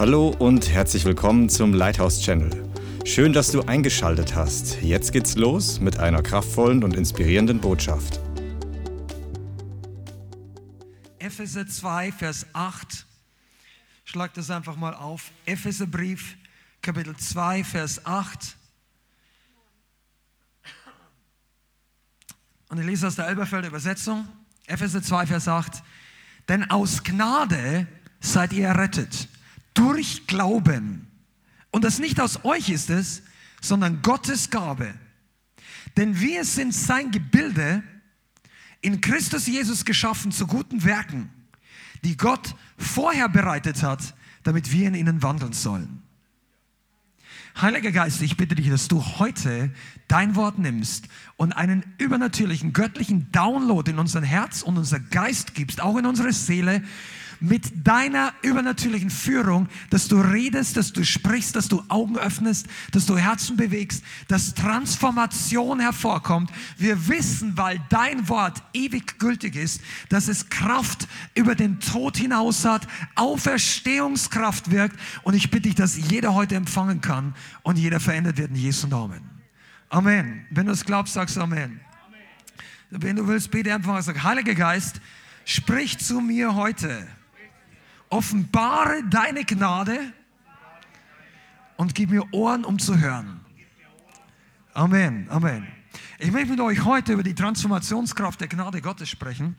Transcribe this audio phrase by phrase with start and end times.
[0.00, 2.72] Hallo und herzlich willkommen zum Lighthouse Channel.
[3.04, 4.80] Schön, dass du eingeschaltet hast.
[4.80, 8.18] Jetzt geht's los mit einer kraftvollen und inspirierenden Botschaft.
[11.18, 13.04] Epheser 2, Vers 8.
[14.06, 15.32] Schlag das einfach mal auf.
[15.44, 16.38] Epheserbrief,
[16.80, 18.56] Kapitel 2, Vers 8.
[22.70, 24.26] Und ich lese aus der Elberfelder Übersetzung.
[24.66, 25.82] Epheser 2, Vers 8.
[26.48, 27.86] Denn aus Gnade
[28.18, 29.28] seid ihr errettet.
[29.80, 31.06] Durch Glauben.
[31.70, 33.22] Und das nicht aus euch ist es,
[33.62, 34.92] sondern Gottes Gabe.
[35.96, 37.82] Denn wir sind sein Gebilde,
[38.82, 41.30] in Christus Jesus geschaffen zu guten Werken,
[42.04, 46.02] die Gott vorher bereitet hat, damit wir in ihnen wandeln sollen.
[47.58, 49.72] Heiliger Geist, ich bitte dich, dass du heute
[50.08, 55.80] dein Wort nimmst und einen übernatürlichen, göttlichen Download in unser Herz und unser Geist gibst,
[55.80, 56.82] auch in unsere Seele,
[57.40, 63.06] mit deiner übernatürlichen Führung, dass du redest, dass du sprichst, dass du Augen öffnest, dass
[63.06, 66.50] du Herzen bewegst, dass Transformation hervorkommt.
[66.76, 69.80] Wir wissen, weil dein Wort ewig gültig ist,
[70.10, 74.98] dass es Kraft über den Tod hinaus hat, Auferstehungskraft wirkt.
[75.22, 78.86] Und ich bitte dich, dass jeder heute empfangen kann und jeder verändert wird in Jesu
[78.86, 79.22] Namen.
[79.88, 80.46] Amen.
[80.50, 81.80] Wenn du es glaubst, sagst du Amen.
[82.90, 85.00] Wenn du willst, bete einfach sag, Heiliger Geist,
[85.44, 87.06] sprich zu mir heute
[88.10, 90.12] offenbare deine Gnade
[91.76, 93.40] und gib mir Ohren, um zu hören.
[94.74, 95.66] Amen, Amen.
[96.18, 99.56] Ich möchte mit euch heute über die Transformationskraft der Gnade Gottes sprechen,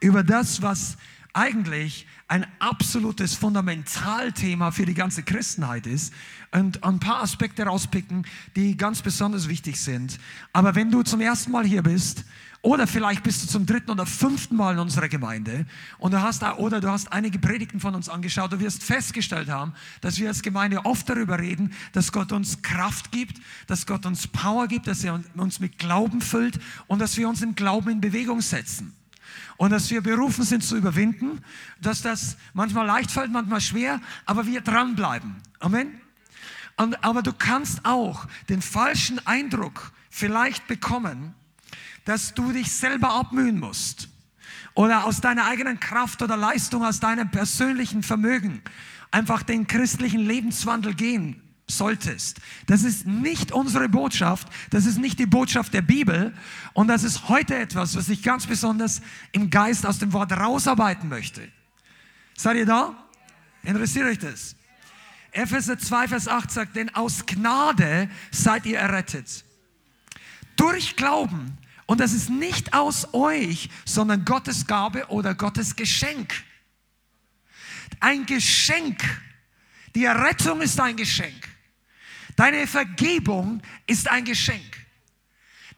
[0.00, 0.96] über das, was
[1.32, 6.12] eigentlich ein absolutes Fundamentalthema für die ganze Christenheit ist
[6.50, 8.26] und ein paar Aspekte rauspicken,
[8.56, 10.18] die ganz besonders wichtig sind.
[10.52, 12.24] Aber wenn du zum ersten Mal hier bist
[12.60, 15.64] oder vielleicht bist du zum dritten oder fünften Mal in unserer Gemeinde
[15.98, 18.52] und du hast, oder du hast einige Predigten von uns angeschaut.
[18.52, 23.12] Du wirst festgestellt haben, dass wir als Gemeinde oft darüber reden, dass Gott uns Kraft
[23.12, 26.58] gibt, dass Gott uns Power gibt, dass er uns mit Glauben füllt
[26.88, 28.92] und dass wir uns im Glauben in Bewegung setzen.
[29.56, 31.40] Und dass wir berufen sind zu überwinden,
[31.80, 35.36] dass das manchmal leicht fällt, manchmal schwer, aber wir dranbleiben.
[35.60, 36.00] Amen.
[36.76, 41.34] Und, aber du kannst auch den falschen Eindruck vielleicht bekommen,
[42.08, 44.08] dass du dich selber abmühen musst
[44.72, 48.62] oder aus deiner eigenen Kraft oder Leistung, aus deinem persönlichen Vermögen
[49.10, 52.40] einfach den christlichen Lebenswandel gehen solltest.
[52.66, 56.32] Das ist nicht unsere Botschaft, das ist nicht die Botschaft der Bibel
[56.72, 59.02] und das ist heute etwas, was ich ganz besonders
[59.32, 61.46] im Geist aus dem Wort rausarbeiten möchte.
[62.38, 62.96] Seid ihr da?
[63.64, 64.56] Interessiert euch das?
[65.32, 69.44] Epheser 2, Vers 8 sagt, denn aus Gnade seid ihr errettet.
[70.56, 71.58] Durch Glauben
[71.88, 76.34] und das ist nicht aus euch, sondern Gottes Gabe oder Gottes Geschenk.
[77.98, 79.02] Ein Geschenk.
[79.94, 81.48] Die Errettung ist ein Geschenk.
[82.36, 84.86] Deine Vergebung ist ein Geschenk.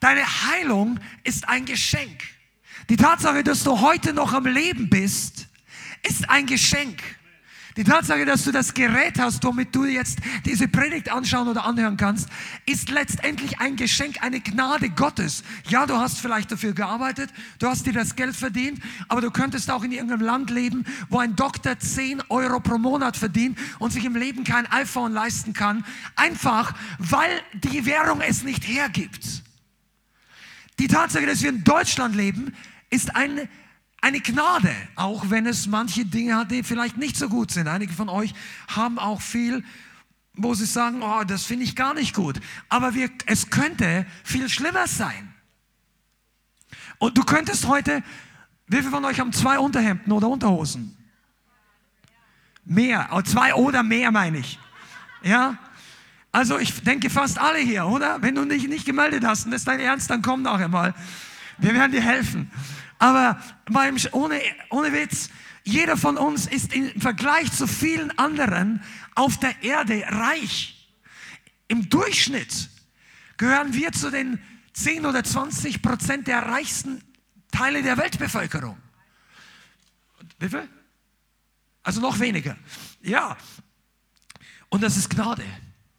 [0.00, 2.20] Deine Heilung ist ein Geschenk.
[2.88, 5.46] Die Tatsache, dass du heute noch am Leben bist,
[6.02, 7.00] ist ein Geschenk.
[7.76, 11.96] Die Tatsache, dass du das Gerät hast, womit du jetzt diese Predigt anschauen oder anhören
[11.96, 12.28] kannst,
[12.66, 15.44] ist letztendlich ein Geschenk, eine Gnade Gottes.
[15.68, 17.30] Ja, du hast vielleicht dafür gearbeitet,
[17.60, 21.18] du hast dir das Geld verdient, aber du könntest auch in irgendeinem Land leben, wo
[21.18, 25.84] ein Doktor 10 Euro pro Monat verdient und sich im Leben kein iPhone leisten kann,
[26.16, 29.42] einfach weil die Währung es nicht hergibt.
[30.80, 32.54] Die Tatsache, dass wir in Deutschland leben,
[32.88, 33.48] ist ein
[34.00, 37.68] eine Gnade, auch wenn es manche Dinge hat, die vielleicht nicht so gut sind.
[37.68, 38.34] Einige von euch
[38.68, 39.62] haben auch viel,
[40.34, 42.40] wo sie sagen, oh, das finde ich gar nicht gut.
[42.68, 45.34] Aber wir, es könnte viel schlimmer sein.
[46.98, 48.02] Und du könntest heute,
[48.66, 50.96] wie viele von euch haben zwei Unterhemden oder Unterhosen?
[52.64, 54.58] Mehr, oh, zwei oder mehr meine ich.
[55.22, 55.58] Ja?
[56.32, 58.22] Also ich denke fast alle hier, oder?
[58.22, 60.94] Wenn du dich nicht gemeldet hast und das ist dein Ernst, dann komm nachher mal.
[61.58, 62.50] Wir werden dir helfen.
[63.00, 65.30] Aber beim, ohne, ohne Witz,
[65.64, 68.82] jeder von uns ist im Vergleich zu vielen anderen
[69.14, 70.92] auf der Erde reich.
[71.66, 72.68] Im Durchschnitt
[73.38, 74.38] gehören wir zu den
[74.74, 77.02] 10 oder 20 Prozent der reichsten
[77.50, 78.76] Teile der Weltbevölkerung.
[80.38, 80.68] Wie viel?
[81.82, 82.56] Also noch weniger.
[83.02, 83.36] Ja.
[84.68, 85.44] Und das ist Gnade.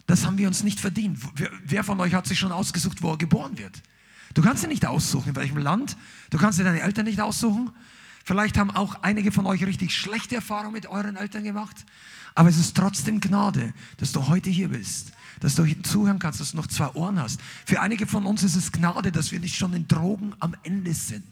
[0.06, 1.20] Das haben wir uns nicht verdient.
[1.64, 3.82] Wer von euch hat sich schon ausgesucht, wo er geboren wird?
[4.34, 5.98] Du kannst dir nicht aussuchen, in welchem Land.
[6.30, 7.72] Du kannst dir deine Eltern nicht aussuchen.
[8.24, 11.86] Vielleicht haben auch einige von euch richtig schlechte Erfahrungen mit euren Eltern gemacht.
[12.36, 16.52] Aber es ist trotzdem Gnade, dass du heute hier bist dass du zuhören kannst, dass
[16.52, 17.42] du noch zwei Ohren hast.
[17.66, 20.94] Für einige von uns ist es Gnade, dass wir nicht schon in Drogen am Ende
[20.94, 21.26] sind,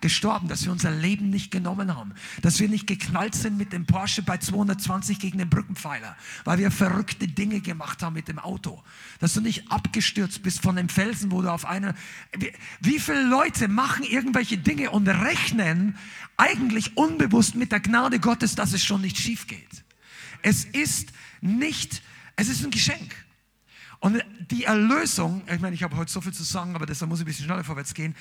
[0.00, 2.12] gestorben, dass wir unser Leben nicht genommen haben,
[2.42, 6.14] dass wir nicht geknallt sind mit dem Porsche bei 220 gegen den Brückenpfeiler,
[6.44, 8.82] weil wir verrückte Dinge gemacht haben mit dem Auto,
[9.18, 11.94] dass du nicht abgestürzt bist von dem Felsen, wo du auf einer...
[12.80, 15.96] Wie, viele Leute machen irgendwelche Dinge und rechnen
[16.36, 19.83] eigentlich unbewusst mit der Gnade Gottes, dass es schon nicht schief geht?
[20.44, 21.08] Es ist
[21.40, 22.02] nicht,
[22.36, 23.16] es ist ein Geschenk.
[23.98, 27.20] Und die Erlösung, ich meine, ich habe heute so viel zu sagen, aber deshalb muss
[27.20, 28.14] ich ein bisschen schneller vorwärts gehen.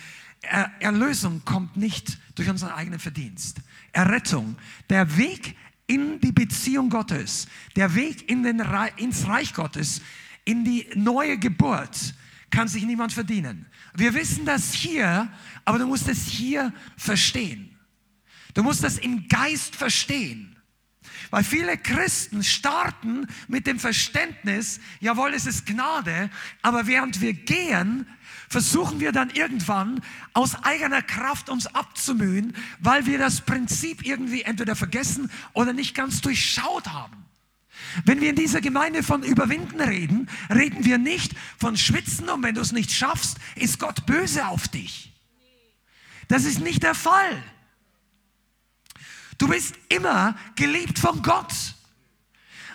[0.79, 3.57] Erlösung kommt nicht durch unseren eigenen Verdienst.
[3.91, 4.55] Errettung,
[4.89, 8.63] der Weg in die Beziehung Gottes, der Weg in den,
[8.95, 10.01] ins Reich Gottes,
[10.45, 12.13] in die neue Geburt,
[12.51, 13.65] kann sich niemand verdienen.
[13.93, 15.29] Wir wissen das hier,
[15.65, 17.77] aber du musst es hier verstehen.
[18.53, 20.52] Du musst das im Geist verstehen.
[21.33, 26.29] Weil viele Christen starten mit dem Verständnis, jawohl, es ist Gnade,
[26.61, 28.05] aber während wir gehen,
[28.49, 30.01] versuchen wir dann irgendwann
[30.33, 36.21] aus eigener Kraft uns abzumühen, weil wir das Prinzip irgendwie entweder vergessen oder nicht ganz
[36.21, 37.25] durchschaut haben.
[38.05, 42.53] Wenn wir in dieser Gemeinde von Überwinden reden, reden wir nicht von Schwitzen und wenn
[42.53, 45.11] du es nicht schaffst, ist Gott böse auf dich.
[46.27, 47.41] Das ist nicht der Fall.
[49.37, 51.53] Du bist immer geliebt von Gott.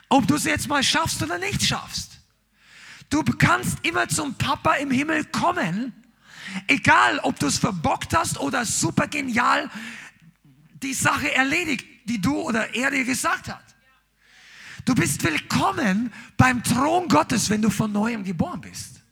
[0.09, 2.21] Ob du es jetzt mal schaffst oder nicht schaffst.
[3.11, 5.93] Du kannst immer zum Papa im Himmel kommen,
[6.67, 9.71] egal ob du es verbockt hast oder super genial
[10.83, 13.65] die Sache erledigt, die du oder er dir gesagt hat.
[14.85, 19.03] Du bist willkommen beim Thron Gottes, wenn du von neuem geboren bist.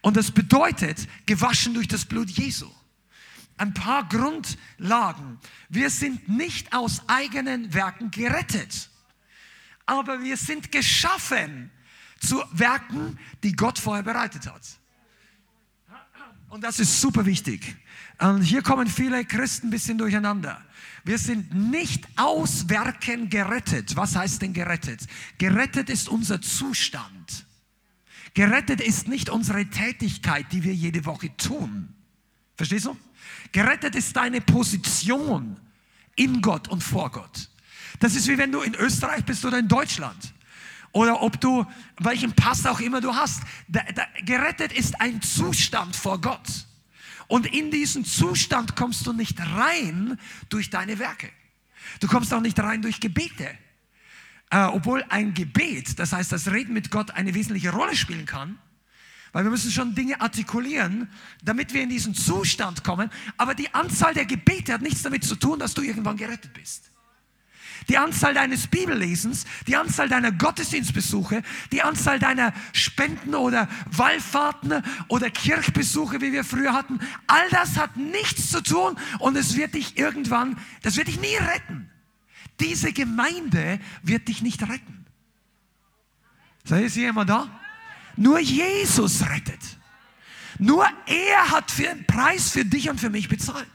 [0.00, 2.70] Und das bedeutet, gewaschen durch das Blut Jesu
[3.58, 5.38] ein paar Grundlagen.
[5.68, 8.90] Wir sind nicht aus eigenen Werken gerettet,
[9.86, 11.70] aber wir sind geschaffen
[12.20, 14.62] zu Werken, die Gott vorher bereitet hat.
[16.48, 17.76] Und das ist super wichtig.
[18.18, 20.64] Und hier kommen viele Christen ein bisschen durcheinander.
[21.04, 23.96] Wir sind nicht aus Werken gerettet.
[23.96, 25.06] Was heißt denn gerettet?
[25.38, 27.46] Gerettet ist unser Zustand.
[28.34, 31.94] Gerettet ist nicht unsere Tätigkeit, die wir jede Woche tun.
[32.56, 32.96] Verstehst du?
[33.52, 35.58] Gerettet ist deine Position
[36.16, 37.48] in Gott und vor Gott.
[38.00, 40.34] Das ist wie wenn du in Österreich bist oder in Deutschland.
[40.92, 41.66] Oder ob du,
[41.98, 43.42] welchen Pass auch immer du hast.
[43.68, 46.66] Da, da, gerettet ist ein Zustand vor Gott.
[47.26, 51.30] Und in diesen Zustand kommst du nicht rein durch deine Werke.
[52.00, 53.50] Du kommst auch nicht rein durch Gebete.
[54.50, 58.58] Äh, obwohl ein Gebet, das heißt das Reden mit Gott, eine wesentliche Rolle spielen kann,
[59.32, 61.08] weil wir müssen schon Dinge artikulieren,
[61.42, 63.10] damit wir in diesen Zustand kommen.
[63.36, 66.90] Aber die Anzahl der Gebete hat nichts damit zu tun, dass du irgendwann gerettet bist.
[67.88, 71.42] Die Anzahl deines Bibellesens, die Anzahl deiner Gottesdienstbesuche,
[71.72, 77.96] die Anzahl deiner Spenden oder Wallfahrten oder Kirchbesuche, wie wir früher hatten, all das hat
[77.96, 81.90] nichts zu tun und es wird dich irgendwann, das wird dich nie retten.
[82.60, 85.06] Diese Gemeinde wird dich nicht retten.
[86.64, 87.48] Sei es jemand da?
[88.18, 89.60] Nur Jesus rettet.
[90.58, 93.68] Nur er hat für einen Preis für dich und für mich bezahlt.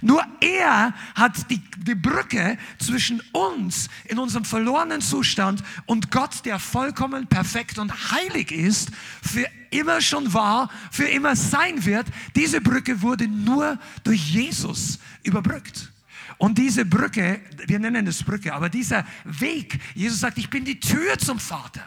[0.00, 6.58] Nur er hat die, die Brücke zwischen uns in unserem verlorenen Zustand und Gott, der
[6.58, 8.90] vollkommen perfekt und heilig ist,
[9.22, 12.06] für immer schon war, für immer sein wird.
[12.36, 15.92] Diese Brücke wurde nur durch Jesus überbrückt.
[16.36, 20.78] Und diese Brücke, wir nennen es Brücke, aber dieser Weg, Jesus sagt, ich bin die
[20.78, 21.82] Tür zum Vater.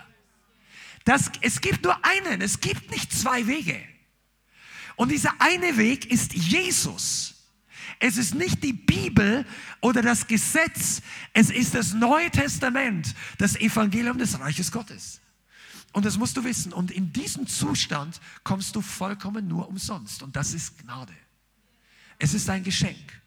[1.05, 3.81] Das, es gibt nur einen, es gibt nicht zwei Wege.
[4.95, 7.35] Und dieser eine Weg ist Jesus.
[7.99, 9.45] Es ist nicht die Bibel
[9.79, 11.01] oder das Gesetz,
[11.33, 15.21] es ist das Neue Testament, das Evangelium des Reiches Gottes.
[15.93, 16.73] Und das musst du wissen.
[16.73, 20.23] Und in diesem Zustand kommst du vollkommen nur umsonst.
[20.23, 21.13] Und das ist Gnade.
[22.17, 23.21] Es ist ein Geschenk.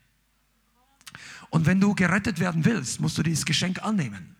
[1.50, 4.33] Und wenn du gerettet werden willst, musst du dieses Geschenk annehmen.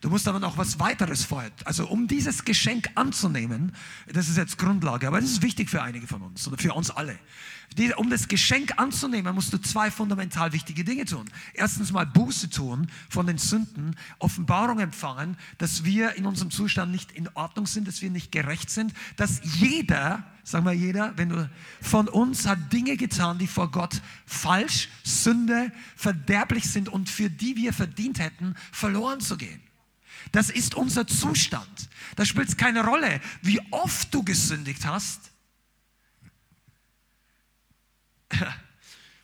[0.00, 1.50] Du musst aber noch was weiteres vorher.
[1.66, 3.72] Also um dieses Geschenk anzunehmen,
[4.10, 6.90] das ist jetzt Grundlage, aber das ist wichtig für einige von uns oder für uns
[6.90, 7.18] alle.
[7.96, 11.30] Um das Geschenk anzunehmen, musst du zwei fundamental wichtige Dinge tun.
[11.54, 17.12] Erstens mal Buße tun von den Sünden, Offenbarung empfangen, dass wir in unserem Zustand nicht
[17.12, 21.50] in Ordnung sind, dass wir nicht gerecht sind, dass jeder, sagen wir jeder, wenn du
[21.80, 27.54] von uns hat Dinge getan, die vor Gott falsch, Sünde, verderblich sind und für die
[27.54, 29.60] wir verdient hätten, verloren zu gehen.
[30.32, 31.88] Das ist unser Zustand.
[32.16, 35.30] Da spielt es keine Rolle, wie oft du gesündigt hast.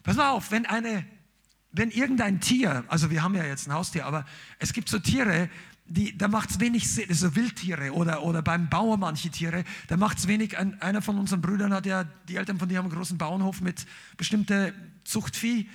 [0.02, 1.04] Pass mal auf, wenn eine
[1.76, 4.24] wenn irgendein Tier, also wir haben ja jetzt ein Haustier, aber
[4.58, 5.50] es gibt so Tiere,
[5.84, 9.96] die, da macht es wenig Sinn, so Wildtiere oder, oder beim Bauer manche Tiere, da
[9.98, 12.86] macht es wenig, ein, einer von unseren Brüdern hat ja, die Eltern von dir haben
[12.86, 13.86] einen großen Bauernhof mit
[14.16, 14.72] bestimmter
[15.04, 15.68] Zuchtvieh.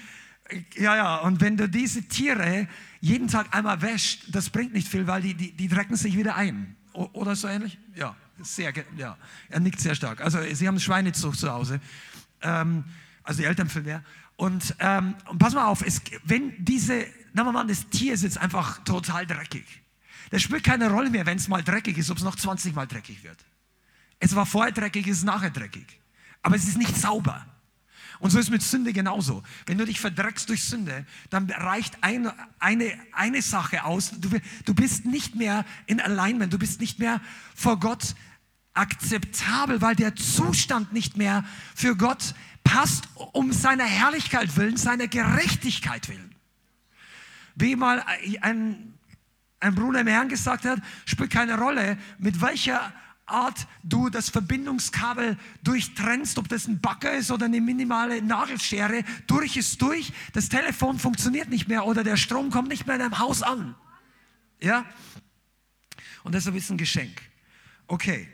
[0.76, 2.68] Ja, ja, und wenn du diese Tiere
[3.00, 6.36] jeden Tag einmal wäscht, das bringt nicht viel, weil die, die, die drecken sich wieder
[6.36, 6.76] ein.
[6.94, 7.78] O, oder so ähnlich?
[7.96, 9.18] Ja, sehr, ja,
[9.50, 10.22] er nickt sehr stark.
[10.22, 11.80] Also sie haben Schweinezucht zu Hause,
[12.42, 12.84] ähm,
[13.24, 14.04] also die Eltern viel mehr.
[14.36, 18.38] Und, ähm, und pass mal auf, es, wenn diese, na mal, das Tier ist jetzt
[18.38, 19.82] einfach total dreckig
[20.32, 22.88] das spielt keine Rolle mehr, wenn es mal dreckig ist, ob es noch 20 Mal
[22.88, 23.38] dreckig wird.
[24.20, 26.00] Es war vorher dreckig, es ist nachher dreckig.
[26.42, 27.46] Aber es ist nicht sauber.
[28.22, 29.44] Und so ist mit Sünde genauso.
[29.66, 34.12] Wenn du dich verdreckst durch Sünde, dann reicht eine, eine, eine Sache aus.
[34.12, 34.30] Du,
[34.66, 37.20] du bist nicht mehr in Alignment, du bist nicht mehr
[37.56, 38.16] vor Gott
[38.74, 41.44] akzeptabel, weil der Zustand nicht mehr
[41.76, 46.36] für Gott passt, um seiner Herrlichkeit willen, seiner Gerechtigkeit willen.
[47.56, 48.06] Wie mal
[48.42, 48.94] ein
[49.62, 52.92] ein Bruder im Herrn gesagt hat, spielt keine Rolle, mit welcher
[53.32, 59.58] Art du das Verbindungskabel durchtrennst, ob das ein Backer ist oder eine minimale Nagelschere, durch
[59.58, 63.20] ist durch, das Telefon funktioniert nicht mehr oder der Strom kommt nicht mehr in deinem
[63.20, 63.76] Haus an.
[64.62, 64.86] Ja?
[66.24, 67.22] Und deshalb ist ein Geschenk.
[67.88, 68.28] Okay.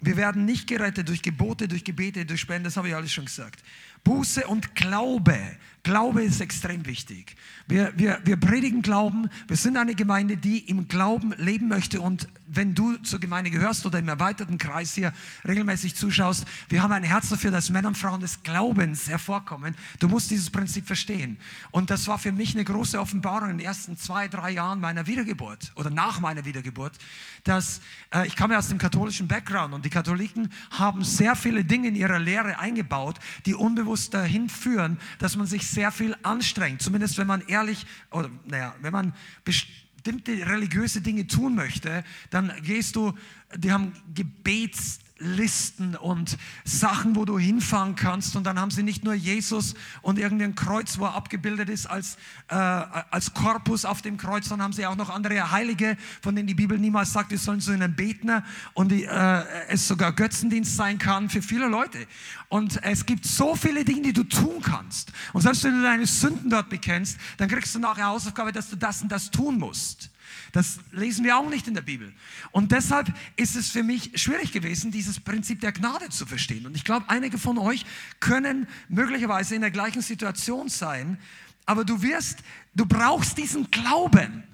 [0.00, 3.24] Wir werden nicht gerettet durch Gebote, durch Gebete, durch Spenden, das habe ich alles schon
[3.24, 3.62] gesagt.
[4.04, 5.38] Buße und Glaube.
[5.82, 7.34] Glaube ist extrem wichtig.
[7.66, 9.30] Wir, wir, wir predigen Glauben.
[9.46, 12.00] Wir sind eine Gemeinde, die im Glauben leben möchte.
[12.00, 15.14] Und wenn du zur Gemeinde gehörst oder im erweiterten Kreis hier
[15.46, 19.74] regelmäßig zuschaust, wir haben ein Herz dafür, dass Männer und Frauen des Glaubens hervorkommen.
[19.98, 21.38] Du musst dieses Prinzip verstehen.
[21.70, 25.06] Und das war für mich eine große Offenbarung in den ersten zwei, drei Jahren meiner
[25.06, 26.98] Wiedergeburt oder nach meiner Wiedergeburt,
[27.44, 27.80] dass
[28.14, 31.94] äh, ich komme aus dem katholischen Background und die Katholiken haben sehr viele Dinge in
[31.94, 36.82] ihrer Lehre eingebaut, die unbewusst dahin führen, dass man sich sehr viel anstrengt.
[36.82, 39.14] Zumindest wenn man ehrlich, oder naja, wenn man
[39.44, 43.14] bestimmte religiöse Dinge tun möchte, dann gehst du,
[43.56, 48.36] die haben Gebets, Listen und Sachen, wo du hinfahren kannst.
[48.36, 52.16] Und dann haben sie nicht nur Jesus und irgendein Kreuz, wo er abgebildet ist als,
[52.48, 56.46] äh, als Korpus auf dem Kreuz, sondern haben sie auch noch andere Heilige, von denen
[56.46, 58.42] die Bibel niemals sagt, wir sollen zu ihnen beten
[58.74, 62.06] und die, äh, es sogar Götzendienst sein kann für viele Leute.
[62.48, 65.12] Und es gibt so viele Dinge, die du tun kannst.
[65.32, 68.76] Und selbst wenn du deine Sünden dort bekennst, dann kriegst du nachher Hausaufgabe, dass du
[68.76, 70.10] das und das tun musst.
[70.52, 72.12] Das lesen wir auch nicht in der Bibel.
[72.50, 76.66] Und deshalb ist es für mich schwierig gewesen, dieses Prinzip der Gnade zu verstehen.
[76.66, 77.84] Und ich glaube, einige von euch
[78.20, 81.18] können möglicherweise in der gleichen Situation sein,
[81.66, 82.38] aber du wirst,
[82.74, 84.44] du brauchst diesen Glauben.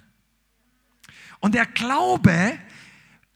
[1.38, 2.58] Und der Glaube,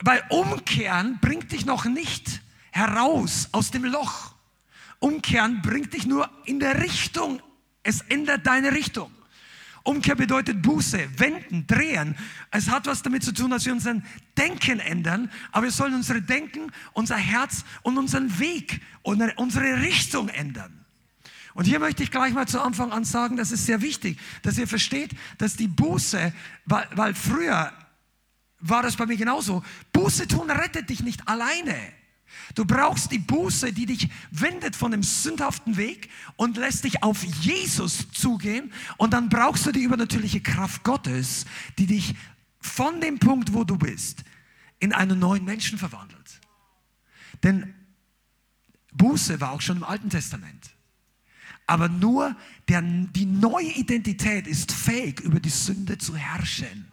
[0.01, 4.35] weil Umkehren bringt dich noch nicht heraus aus dem Loch.
[4.99, 7.41] Umkehren bringt dich nur in der Richtung.
[7.83, 9.13] Es ändert deine Richtung.
[9.89, 12.15] Umkehr bedeutet Buße, wenden, drehen.
[12.51, 14.05] Es hat was damit zu tun, dass wir unseren
[14.37, 20.29] Denken ändern, aber wir sollen unsere Denken, unser Herz und unseren Weg und unsere Richtung
[20.29, 20.85] ändern.
[21.55, 24.59] Und hier möchte ich gleich mal zu Anfang an sagen, das ist sehr wichtig, dass
[24.59, 26.35] ihr versteht, dass die Buße,
[26.67, 27.73] weil, weil früher
[28.61, 29.65] war das bei mir genauso,
[29.95, 31.75] Buße tun rettet dich nicht alleine.
[32.55, 37.23] Du brauchst die Buße, die dich wendet von dem sündhaften Weg und lässt dich auf
[37.23, 38.73] Jesus zugehen.
[38.97, 41.45] Und dann brauchst du die übernatürliche Kraft Gottes,
[41.79, 42.15] die dich
[42.61, 44.25] von dem Punkt, wo du bist,
[44.79, 46.41] in einen neuen Menschen verwandelt.
[47.43, 47.75] Denn
[48.93, 50.71] Buße war auch schon im Alten Testament.
[51.67, 52.35] Aber nur
[52.69, 56.88] der, die neue Identität ist fähig, über die Sünde zu herrschen.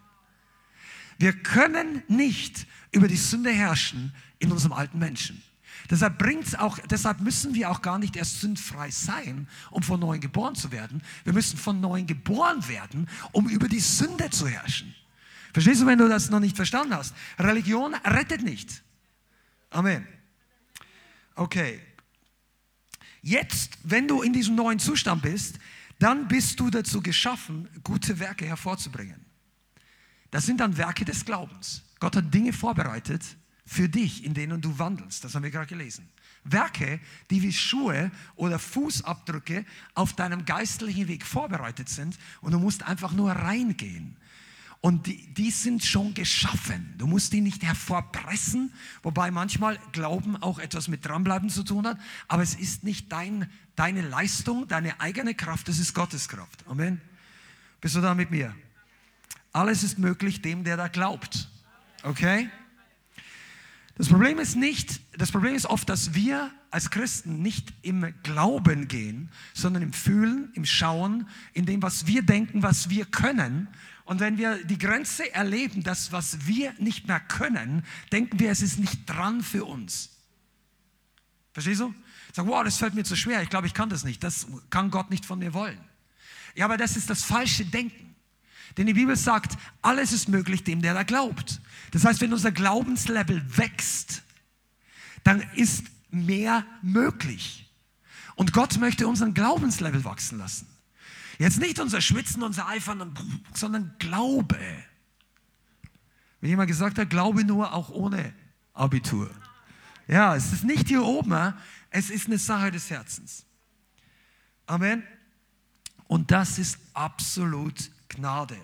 [1.18, 5.42] Wir können nicht über die Sünde herrschen in unserem alten Menschen.
[5.90, 10.20] Deshalb bringt's auch, deshalb müssen wir auch gar nicht erst sündfrei sein, um von neuem
[10.20, 11.02] geboren zu werden.
[11.24, 14.94] Wir müssen von neuem geboren werden, um über die Sünde zu herrschen.
[15.52, 17.14] Verstehst du, wenn du das noch nicht verstanden hast?
[17.38, 18.82] Religion rettet nicht.
[19.70, 20.06] Amen.
[21.34, 21.80] Okay.
[23.22, 25.58] Jetzt, wenn du in diesem neuen Zustand bist,
[25.98, 29.25] dann bist du dazu geschaffen, gute Werke hervorzubringen.
[30.30, 31.82] Das sind dann Werke des Glaubens.
[31.98, 33.22] Gott hat Dinge vorbereitet,
[33.66, 35.24] für dich, in denen du wandelst.
[35.24, 36.08] Das haben wir gerade gelesen.
[36.44, 39.64] Werke, die wie Schuhe oder Fußabdrücke
[39.94, 44.16] auf deinem geistlichen Weg vorbereitet sind und du musst einfach nur reingehen.
[44.80, 46.94] Und die, die sind schon geschaffen.
[46.96, 51.98] Du musst die nicht hervorpressen, wobei manchmal Glauben auch etwas mit dranbleiben zu tun hat.
[52.28, 56.64] Aber es ist nicht dein, deine Leistung, deine eigene Kraft, es ist Gottes Kraft.
[56.68, 57.00] Amen.
[57.80, 58.54] Bist du da mit mir?
[59.56, 61.48] Alles ist möglich dem, der da glaubt.
[62.02, 62.50] Okay?
[63.96, 68.86] Das Problem ist nicht, das Problem ist oft, dass wir als Christen nicht im Glauben
[68.86, 73.68] gehen, sondern im Fühlen, im Schauen, in dem, was wir denken, was wir können.
[74.04, 77.82] Und wenn wir die Grenze erleben, das, was wir nicht mehr können,
[78.12, 80.10] denken wir, es ist nicht dran für uns.
[81.54, 81.94] Verstehst du?
[82.34, 83.40] Sag, wow, das fällt mir zu schwer.
[83.40, 84.22] Ich glaube, ich kann das nicht.
[84.22, 85.80] Das kann Gott nicht von mir wollen.
[86.54, 88.05] Ja, aber das ist das falsche Denken.
[88.76, 91.60] Denn die Bibel sagt, alles ist möglich dem, der da glaubt.
[91.92, 94.22] Das heißt, wenn unser Glaubenslevel wächst,
[95.24, 97.70] dann ist mehr möglich.
[98.34, 100.66] Und Gott möchte unseren Glaubenslevel wachsen lassen.
[101.38, 103.14] Jetzt nicht unser Schwitzen, unser Eifern,
[103.54, 104.58] sondern Glaube.
[106.40, 108.32] Wie jemand gesagt hat, Glaube nur auch ohne
[108.74, 109.30] Abitur.
[110.06, 111.54] Ja, es ist nicht hier oben,
[111.90, 113.44] es ist eine Sache des Herzens.
[114.66, 115.02] Amen.
[116.08, 118.58] Und das ist absolut Gnade.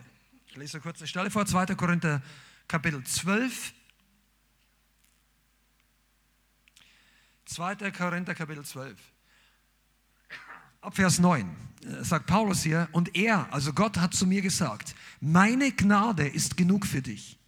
[0.46, 1.66] Ich lese kurz eine Stelle vor, 2.
[1.74, 2.22] Korinther
[2.66, 3.74] Kapitel 12.
[7.44, 7.90] 2.
[7.90, 8.98] Korinther Kapitel 12.
[10.80, 11.54] Ab Vers 9
[11.84, 16.56] äh, sagt Paulus hier, und er, also Gott hat zu mir gesagt, meine Gnade ist
[16.56, 17.38] genug für dich,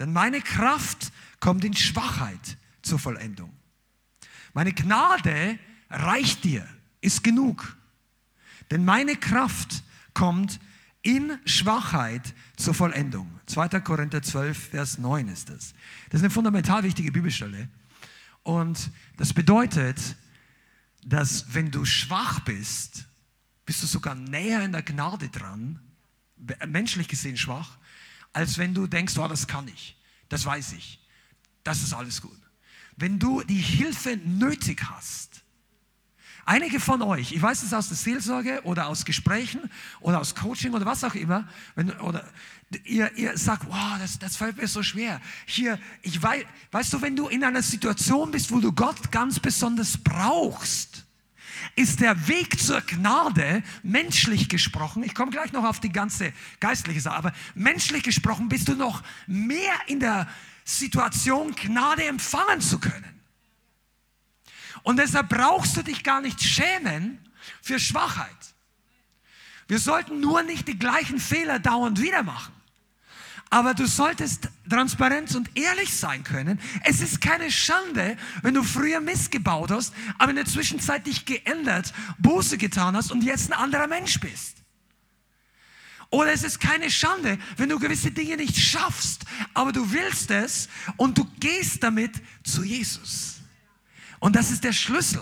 [0.00, 3.56] denn meine Kraft kommt in Schwachheit zur Vollendung.
[4.52, 6.66] Meine Gnade reicht dir,
[7.00, 7.76] ist genug,
[8.72, 10.58] denn meine Kraft kommt
[11.02, 13.40] in Schwachheit zur Vollendung.
[13.46, 13.80] 2.
[13.80, 15.74] Korinther 12, Vers 9 ist das.
[16.08, 17.68] Das ist eine fundamental wichtige Bibelstelle.
[18.42, 20.16] Und das bedeutet,
[21.04, 23.06] dass wenn du schwach bist,
[23.66, 25.80] bist du sogar näher in der Gnade dran,
[26.66, 27.78] menschlich gesehen schwach,
[28.32, 29.96] als wenn du denkst, oh, das kann ich,
[30.28, 31.00] das weiß ich,
[31.64, 32.38] das ist alles gut.
[32.96, 35.41] Wenn du die Hilfe nötig hast,
[36.44, 39.60] Einige von euch, ich weiß es aus der Seelsorge oder aus Gesprächen
[40.00, 42.24] oder aus Coaching oder was auch immer, wenn, oder
[42.84, 45.20] ihr, ihr sagt, wow, das, das fällt mir so schwer.
[45.46, 49.38] Hier, ich weiß, weißt du, wenn du in einer Situation bist, wo du Gott ganz
[49.38, 51.04] besonders brauchst,
[51.76, 57.00] ist der Weg zur Gnade, menschlich gesprochen, ich komme gleich noch auf die ganze geistliche
[57.00, 60.28] Sache, aber menschlich gesprochen bist du noch mehr in der
[60.64, 63.21] Situation, Gnade empfangen zu können.
[64.82, 67.18] Und deshalb brauchst du dich gar nicht schämen
[67.60, 68.28] für Schwachheit.
[69.68, 72.52] Wir sollten nur nicht die gleichen Fehler dauernd wieder machen.
[73.48, 76.58] Aber du solltest transparent und ehrlich sein können.
[76.84, 81.26] Es ist keine Schande, wenn du früher Mist gebaut hast, aber in der Zwischenzeit dich
[81.26, 84.56] geändert, Buße getan hast und jetzt ein anderer Mensch bist.
[86.08, 90.68] Oder es ist keine Schande, wenn du gewisse Dinge nicht schaffst, aber du willst es
[90.96, 92.12] und du gehst damit
[92.44, 93.41] zu Jesus.
[94.22, 95.20] Und das ist der Schlüssel.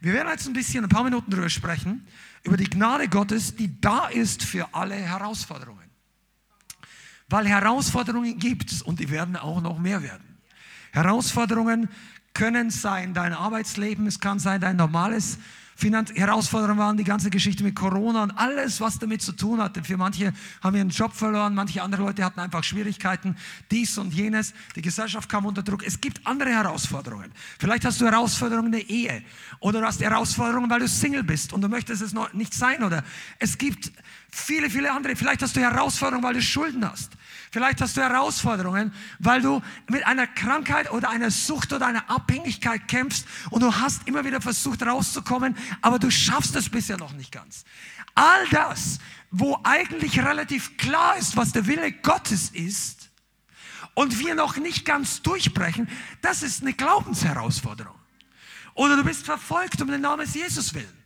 [0.00, 2.08] Wir werden jetzt ein bisschen, ein paar Minuten darüber sprechen,
[2.42, 5.88] über die Gnade Gottes, die da ist für alle Herausforderungen.
[7.28, 10.40] Weil Herausforderungen gibt es und die werden auch noch mehr werden.
[10.90, 11.88] Herausforderungen
[12.34, 15.38] können sein dein Arbeitsleben, es kann sein dein normales
[15.76, 19.82] Finanz Herausforderungen waren die ganze Geschichte mit Corona und alles, was damit zu tun hatte.
[19.82, 20.32] Für manche
[20.62, 23.36] haben ihren Job verloren, manche andere Leute hatten einfach Schwierigkeiten,
[23.70, 24.54] dies und jenes.
[24.76, 25.84] Die Gesellschaft kam unter Druck.
[25.84, 27.32] Es gibt andere Herausforderungen.
[27.58, 29.22] Vielleicht hast du Herausforderungen in der Ehe
[29.60, 32.82] oder du hast Herausforderungen, weil du Single bist und du möchtest es noch nicht sein
[32.82, 33.02] oder
[33.38, 33.92] es gibt
[34.32, 35.14] viele, viele andere.
[35.14, 37.12] Vielleicht hast du Herausforderungen, weil du Schulden hast.
[37.50, 42.88] Vielleicht hast du Herausforderungen, weil du mit einer Krankheit oder einer Sucht oder einer Abhängigkeit
[42.88, 47.30] kämpfst und du hast immer wieder versucht rauszukommen, aber du schaffst es bisher noch nicht
[47.30, 47.64] ganz.
[48.14, 48.98] All das,
[49.30, 53.10] wo eigentlich relativ klar ist, was der Wille Gottes ist
[53.94, 55.88] und wir noch nicht ganz durchbrechen,
[56.22, 57.98] das ist eine Glaubensherausforderung.
[58.74, 61.01] Oder du bist verfolgt um den Namen Jesus willen.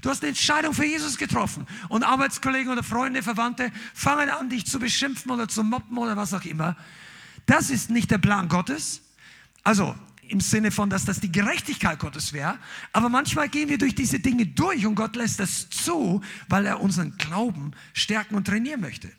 [0.00, 4.66] Du hast eine Entscheidung für Jesus getroffen und Arbeitskollegen oder Freunde, Verwandte fangen an, dich
[4.66, 6.76] zu beschimpfen oder zu mobben oder was auch immer.
[7.46, 9.02] Das ist nicht der Plan Gottes.
[9.62, 12.58] Also im Sinne von, dass das die Gerechtigkeit Gottes wäre.
[12.92, 16.80] Aber manchmal gehen wir durch diese Dinge durch und Gott lässt das zu, weil er
[16.80, 19.12] unseren Glauben stärken und trainieren möchte.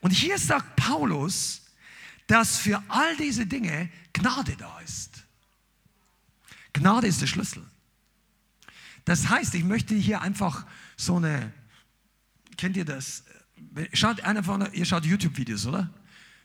[0.00, 1.62] Und hier sagt Paulus,
[2.26, 5.24] dass für all diese Dinge Gnade da ist.
[6.72, 7.64] Gnade ist der Schlüssel.
[9.04, 11.52] Das heißt, ich möchte hier einfach so eine,
[12.56, 13.24] kennt ihr das?
[13.92, 15.90] Schaut einer von, ihr schaut YouTube-Videos, oder?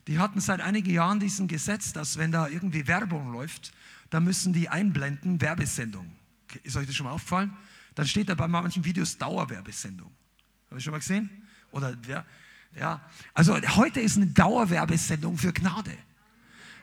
[0.07, 3.71] Die hatten seit einigen Jahren diesen Gesetz, dass wenn da irgendwie Werbung läuft,
[4.09, 6.11] dann müssen die einblenden Werbesendung.
[6.63, 7.55] Ist euch das schon mal aufgefallen?
[7.95, 10.11] Dann steht da bei manchen Videos Dauerwerbesendung.
[10.69, 11.29] Habe ich schon mal gesehen?
[11.71, 12.25] Oder ja,
[12.75, 13.01] ja.
[13.33, 15.95] Also heute ist eine Dauerwerbesendung für Gnade.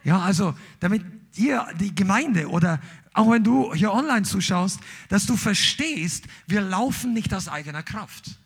[0.03, 1.03] Ja, also damit
[1.35, 2.79] ihr, die Gemeinde oder
[3.17, 8.37] auch wenn du hier online zuschaust, dass du verstehst, wir laufen nicht aus eigener Kraft.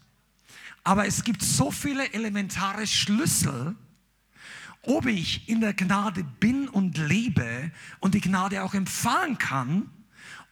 [0.83, 3.75] Aber es gibt so viele elementare Schlüssel
[4.83, 9.91] ob ich in der Gnade bin und lebe und die Gnade auch empfangen kann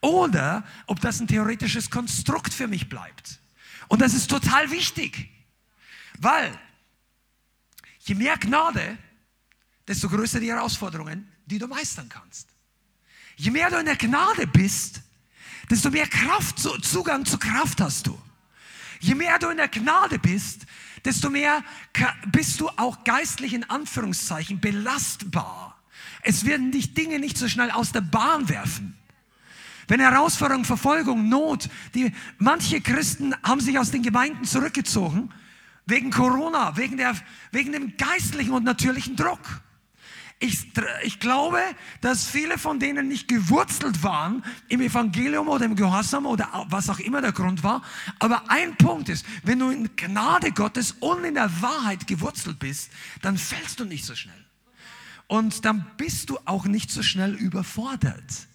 [0.02, 3.40] oder ob das ein theoretisches Konstrukt für mich bleibt.
[3.88, 5.32] Und das ist total wichtig,
[6.20, 6.58] weil
[8.02, 8.98] je mehr Gnade,
[9.88, 12.50] desto größer die Herausforderungen, die du meistern kannst.
[13.40, 15.02] Je mehr du in der Gnade bist,
[15.70, 18.20] desto mehr Kraft, Zugang zu Kraft hast du.
[19.00, 20.66] Je mehr du in der Gnade bist,
[21.06, 21.64] desto mehr
[22.34, 25.82] bist du auch geistlich in Anführungszeichen belastbar.
[26.22, 28.98] Es werden dich Dinge nicht so schnell aus der Bahn werfen.
[29.88, 35.34] Wenn Herausforderung, Verfolgung, Not, die, manche Christen haben sich aus den Gemeinden zurückgezogen,
[35.86, 37.16] wegen Corona, wegen, der,
[37.54, 39.62] wegen dem geistlichen und natürlichen Druck.
[40.42, 40.72] Ich,
[41.04, 41.60] ich glaube,
[42.00, 47.00] dass viele von denen nicht gewurzelt waren im Evangelium oder im Gehorsam oder was auch
[47.00, 47.84] immer der Grund war.
[48.20, 52.90] Aber ein Punkt ist, wenn du in Gnade Gottes und in der Wahrheit gewurzelt bist,
[53.22, 54.46] dann fällst du nicht so schnell.
[55.28, 58.48] Und dann bist du auch nicht so schnell überfordert.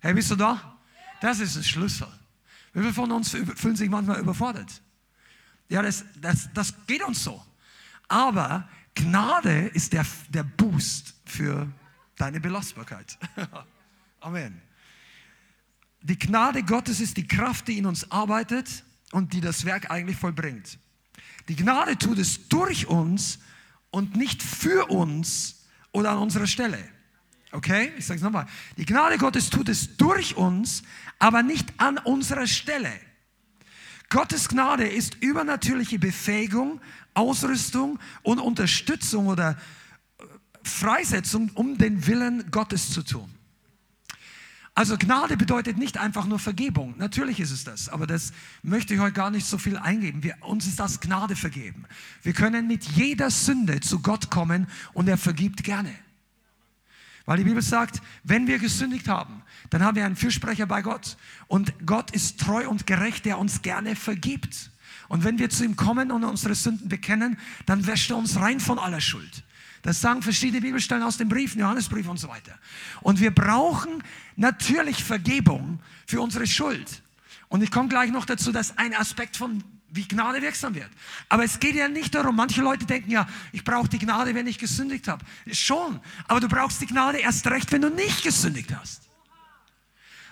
[0.00, 0.78] Hey, bist du da?
[1.20, 2.08] Das ist ein Schlüssel.
[2.72, 4.82] Wie viele von uns fühlen sich manchmal überfordert?
[5.68, 7.44] Ja, das, das, das geht uns so.
[8.08, 11.68] Aber Gnade ist der, der Boost für
[12.16, 13.16] deine Belastbarkeit.
[14.20, 14.60] Amen.
[16.02, 20.16] Die Gnade Gottes ist die Kraft, die in uns arbeitet und die das Werk eigentlich
[20.16, 20.78] vollbringt.
[21.48, 23.38] Die Gnade tut es durch uns
[23.90, 26.78] und nicht für uns oder an unserer Stelle.
[27.52, 28.46] Okay, ich sage es nochmal.
[28.76, 30.82] Die Gnade Gottes tut es durch uns,
[31.18, 32.92] aber nicht an unserer Stelle.
[34.10, 36.80] Gottes Gnade ist übernatürliche Befähigung,
[37.14, 39.50] Ausrüstung und Unterstützung oder
[40.18, 40.24] äh,
[40.62, 43.30] Freisetzung, um den Willen Gottes zu tun.
[44.78, 46.94] Also Gnade bedeutet nicht einfach nur Vergebung.
[46.98, 50.22] Natürlich ist es das, aber das möchte ich heute gar nicht so viel eingeben.
[50.22, 51.84] Wir, uns ist das Gnade vergeben.
[52.22, 55.92] Wir können mit jeder Sünde zu Gott kommen und er vergibt gerne.
[57.26, 61.16] Weil die Bibel sagt, wenn wir gesündigt haben, dann haben wir einen Fürsprecher bei Gott.
[61.46, 64.70] Und Gott ist treu und gerecht, der uns gerne vergibt.
[65.08, 68.60] Und wenn wir zu ihm kommen und unsere Sünden bekennen, dann wäscht er uns rein
[68.60, 69.44] von aller Schuld.
[69.82, 72.58] Das sagen verschiedene Bibelstellen aus den Briefen, Johannesbrief und so weiter.
[73.00, 74.02] Und wir brauchen
[74.36, 77.02] natürlich Vergebung für unsere Schuld.
[77.48, 80.90] Und ich komme gleich noch dazu, dass ein Aspekt von wie Gnade wirksam wird.
[81.30, 84.46] Aber es geht ja nicht darum, manche Leute denken ja, ich brauche die Gnade, wenn
[84.46, 85.24] ich gesündigt habe.
[85.50, 89.07] Schon, aber du brauchst die Gnade erst recht, wenn du nicht gesündigt hast.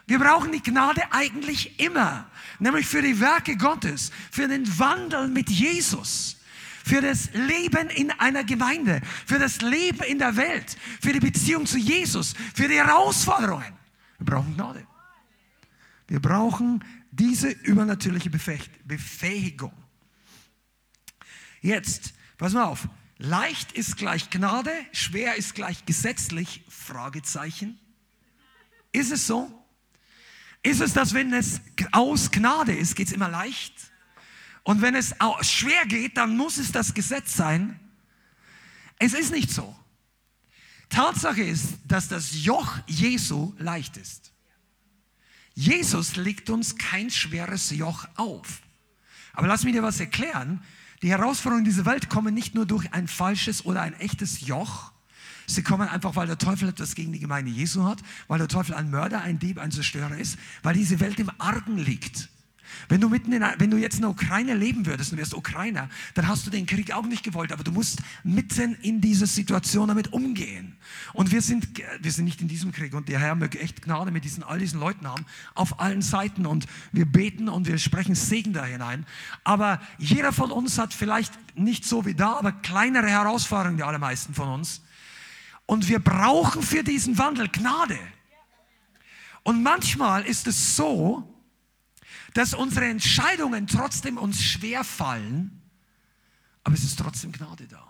[0.06, 5.50] Wir brauchen die Gnade eigentlich immer, nämlich für die Werke Gottes, für den Wandel mit
[5.50, 6.36] Jesus,
[6.84, 11.66] für das Leben in einer Gemeinde, für das Leben in der Welt, für die Beziehung
[11.66, 13.74] zu Jesus, für die Herausforderungen.
[14.18, 14.86] Wir brauchen Gnade.
[16.06, 19.72] Wir brauchen diese übernatürliche Befähigung.
[21.60, 22.88] Jetzt, pass mal auf.
[23.18, 27.80] Leicht ist gleich Gnade, schwer ist gleich gesetzlich, Fragezeichen.
[28.92, 29.55] Ist es so?
[30.66, 31.60] Ist es, dass wenn es
[31.92, 33.72] aus Gnade ist, geht es immer leicht?
[34.64, 37.78] Und wenn es schwer geht, dann muss es das Gesetz sein?
[38.98, 39.76] Es ist nicht so.
[40.88, 44.32] Tatsache ist, dass das Joch Jesu leicht ist.
[45.54, 48.60] Jesus legt uns kein schweres Joch auf.
[49.34, 50.64] Aber lass mich dir was erklären.
[51.00, 54.90] Die Herausforderungen dieser Welt kommen nicht nur durch ein falsches oder ein echtes Joch.
[55.46, 58.74] Sie kommen einfach, weil der Teufel etwas gegen die Gemeinde Jesu hat, weil der Teufel
[58.74, 62.28] ein Mörder, ein Dieb, ein Zerstörer ist, weil diese Welt im Argen liegt.
[62.88, 65.88] Wenn du, mitten in, wenn du jetzt in der Ukraine leben würdest und wärst Ukrainer,
[66.14, 69.88] dann hast du den Krieg auch nicht gewollt, aber du musst mitten in dieser Situation
[69.88, 70.76] damit umgehen.
[71.12, 71.68] Und wir sind,
[72.00, 74.58] wir sind nicht in diesem Krieg und der Herr möge echt Gnade mit diesen, all
[74.58, 79.06] diesen Leuten haben, auf allen Seiten und wir beten und wir sprechen Segen da hinein.
[79.44, 84.34] Aber jeder von uns hat vielleicht nicht so wie da, aber kleinere Herausforderungen, die allermeisten
[84.34, 84.82] von uns.
[85.66, 87.98] Und wir brauchen für diesen Wandel Gnade.
[89.42, 91.32] Und manchmal ist es so,
[92.34, 95.62] dass unsere Entscheidungen trotzdem uns schwer fallen,
[96.64, 97.86] aber es ist trotzdem Gnade da.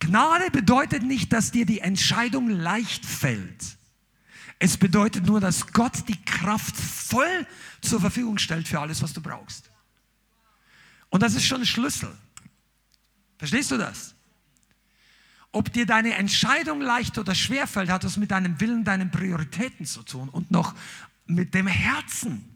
[0.00, 3.78] Gnade bedeutet nicht, dass dir die Entscheidung leicht fällt.
[4.58, 7.46] Es bedeutet nur, dass Gott die Kraft voll
[7.80, 9.70] zur Verfügung stellt für alles, was du brauchst.
[11.10, 12.16] Und das ist schon ein Schlüssel.
[13.38, 14.14] Verstehst du das?
[15.52, 19.84] Ob dir deine Entscheidung leicht oder schwer fällt, hat das mit deinem Willen, deinen Prioritäten
[19.84, 20.74] zu tun und noch
[21.26, 22.48] mit dem Herzen.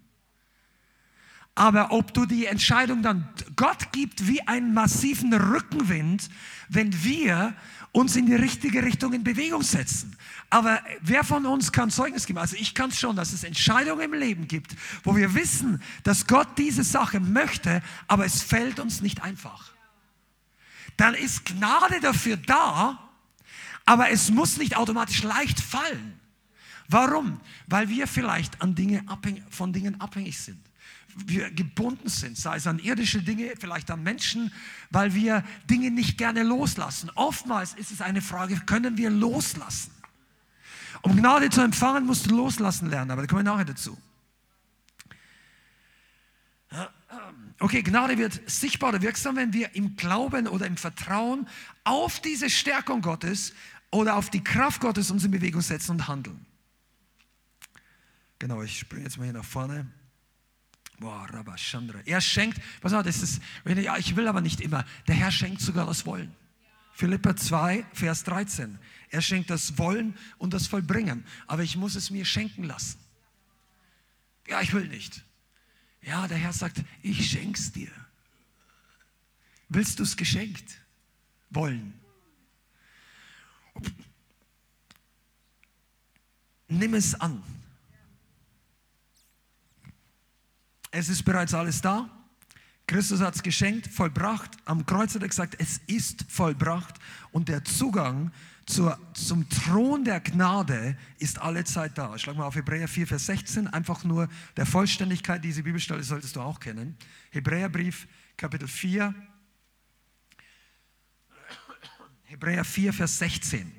[1.55, 6.29] Aber ob du die Entscheidung dann, Gott gibt wie einen massiven Rückenwind,
[6.69, 7.55] wenn wir
[7.93, 10.17] uns in die richtige Richtung in Bewegung setzen.
[10.51, 12.39] Aber wer von uns kann Zeugnis geben?
[12.39, 16.27] Also ich kann es schon, dass es Entscheidungen im Leben gibt, wo wir wissen, dass
[16.27, 19.76] Gott diese Sache möchte, aber es fällt uns nicht einfach.
[20.97, 22.99] Dann ist Gnade dafür da,
[23.85, 26.19] aber es muss nicht automatisch leicht fallen.
[26.89, 27.41] Warum?
[27.67, 29.05] Weil wir vielleicht an Dinge
[29.51, 30.61] von Dingen abhängig sind.
[31.15, 34.53] Wir gebunden sind, sei es an irdische Dinge, vielleicht an Menschen,
[34.91, 37.11] weil wir Dinge nicht gerne loslassen.
[37.15, 39.93] Oftmals ist es eine Frage, können wir loslassen?
[41.03, 43.97] Um Gnade zu empfangen, musst du loslassen lernen, aber da kommen wir nachher dazu.
[47.59, 51.49] Okay, Gnade wird sichtbar oder wirksam, wenn wir im Glauben oder im Vertrauen
[51.85, 53.55] auf diese Stärkung Gottes
[53.91, 56.45] oder auf die Kraft Gottes uns in Bewegung setzen und handeln.
[58.39, 59.87] Genau, ich springe jetzt mal hier nach vorne.
[60.99, 62.01] Boah, Rabba Chandra.
[62.05, 64.85] Er schenkt, pass auf, das ist, ja, ich will aber nicht immer.
[65.09, 66.35] Der Herr schenkt sogar das Wollen.
[66.93, 68.79] Philippa 2, Vers 13.
[69.11, 71.25] Er schenkt das Wollen und das Vollbringen.
[71.47, 72.99] Aber ich muss es mir schenken lassen.
[74.49, 75.26] Ja, ich will nicht.
[76.07, 77.91] Ja, der Herr sagt, ich schenk's dir.
[79.69, 80.81] Willst du es geschenkt?
[81.51, 81.93] Wollen.
[86.69, 87.43] Nimm es an.
[90.93, 92.09] Es ist bereits alles da.
[92.87, 94.53] Christus hat es geschenkt, vollbracht.
[94.65, 96.95] Am Kreuz hat er gesagt, es ist vollbracht.
[97.33, 98.31] Und der Zugang
[98.67, 102.19] zur, zum Thron der Gnade ist alle Zeit da.
[102.19, 103.69] Schlag mal auf Hebräer 4, Vers 16.
[103.69, 106.97] Einfach nur der Vollständigkeit, diese Bibelstelle solltest du auch kennen.
[107.31, 109.15] Hebräerbrief, Kapitel 4.
[112.25, 113.71] Hebräer 4, Vers 16.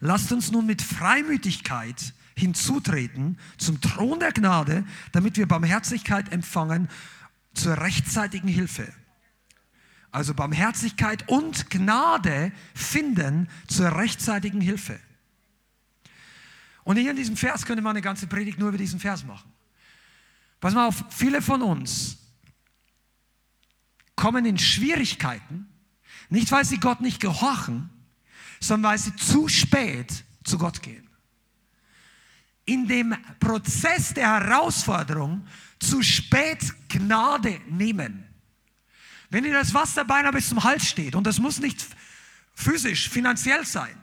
[0.00, 6.88] Lasst uns nun mit Freimütigkeit hinzutreten zum Thron der Gnade, damit wir Barmherzigkeit empfangen
[7.54, 8.92] zur rechtzeitigen Hilfe.
[10.16, 14.98] Also Barmherzigkeit und Gnade finden zur rechtzeitigen Hilfe.
[16.84, 19.52] Und hier in diesem Vers könnte man eine ganze Predigt nur über diesen Vers machen.
[20.58, 22.16] Pass mal auf, viele von uns
[24.14, 25.68] kommen in Schwierigkeiten,
[26.30, 27.90] nicht weil sie Gott nicht gehorchen,
[28.58, 31.10] sondern weil sie zu spät zu Gott gehen.
[32.64, 35.46] In dem Prozess der Herausforderung
[35.78, 38.25] zu spät Gnade nehmen.
[39.30, 41.86] Wenn dir das Wasser beinahe bis zum Hals steht, und das muss nicht
[42.54, 43.96] physisch, finanziell sein,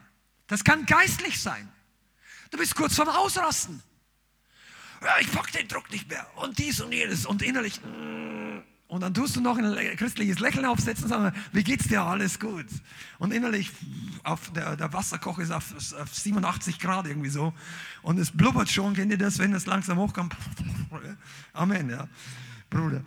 [0.46, 1.68] das kann geistlich sein.
[2.50, 3.82] Du bist kurz vorm Ausrasten.
[5.02, 7.80] Ja, ich pack den Druck nicht mehr und dies und jenes und innerlich.
[7.82, 8.62] Mm.
[8.86, 12.02] Und dann tust du noch ein christliches Lächeln aufsetzen und sagen, wie geht's dir?
[12.02, 12.66] Alles gut.
[13.18, 13.72] Und innerlich,
[14.22, 17.52] auf der, der Wasserkoch ist auf, auf 87 Grad irgendwie so.
[18.02, 20.36] Und es blubbert schon, kennt ihr das, wenn es langsam hochkommt?
[21.54, 22.06] Amen, ja,
[22.70, 23.02] Bruder.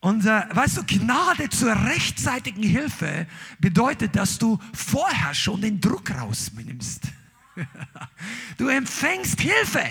[0.00, 3.26] Und äh, weißt du, Gnade zur rechtzeitigen Hilfe
[3.58, 7.02] bedeutet, dass du vorher schon den Druck rausnimmst.
[8.58, 9.84] du empfängst Hilfe.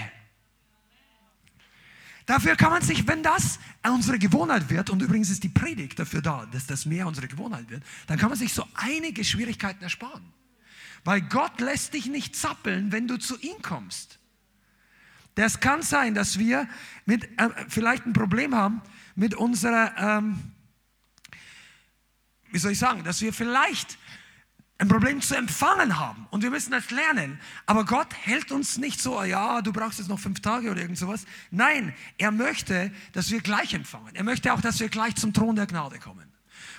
[2.25, 6.21] Dafür kann man sich, wenn das unsere Gewohnheit wird, und übrigens ist die Predigt dafür
[6.21, 10.33] da, dass das mehr unsere Gewohnheit wird, dann kann man sich so einige Schwierigkeiten ersparen.
[11.05, 14.19] Weil Gott lässt dich nicht zappeln, wenn du zu ihm kommst.
[15.35, 16.67] Das kann sein, dass wir
[17.05, 18.81] mit, äh, vielleicht ein Problem haben,
[19.17, 20.53] mit unserer, ähm,
[22.51, 23.97] wie soll ich sagen, dass wir vielleicht
[24.77, 27.39] ein Problem zu empfangen haben und wir müssen das lernen.
[27.65, 30.99] Aber Gott hält uns nicht so, ja, du brauchst jetzt noch fünf Tage oder irgend
[30.99, 31.25] sowas.
[31.49, 34.15] Nein, er möchte, dass wir gleich empfangen.
[34.15, 36.31] Er möchte auch, dass wir gleich zum Thron der Gnade kommen.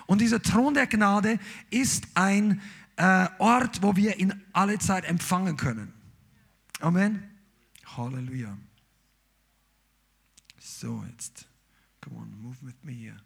[0.06, 2.62] Und dieser Thron der Gnade ist ein
[2.94, 5.92] äh, Ort, wo wir ihn alle Zeit empfangen können.
[6.78, 7.28] Amen.
[7.96, 8.56] Halleluja.
[10.60, 11.47] So, jetzt.
[12.08, 13.16] Come on, move with me here.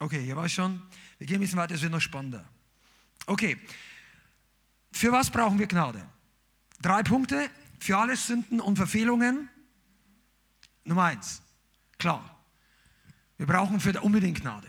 [0.00, 0.82] Okay, hier war schon.
[1.18, 2.44] Wir gehen ein bisschen weiter, es wird noch spannender.
[3.26, 3.56] Okay,
[4.92, 6.06] für was brauchen wir Gnade?
[6.80, 9.48] Drei Punkte für alle Sünden und Verfehlungen.
[10.84, 11.42] Nummer eins,
[11.98, 12.38] klar,
[13.36, 14.68] wir brauchen für unbedingt Gnade.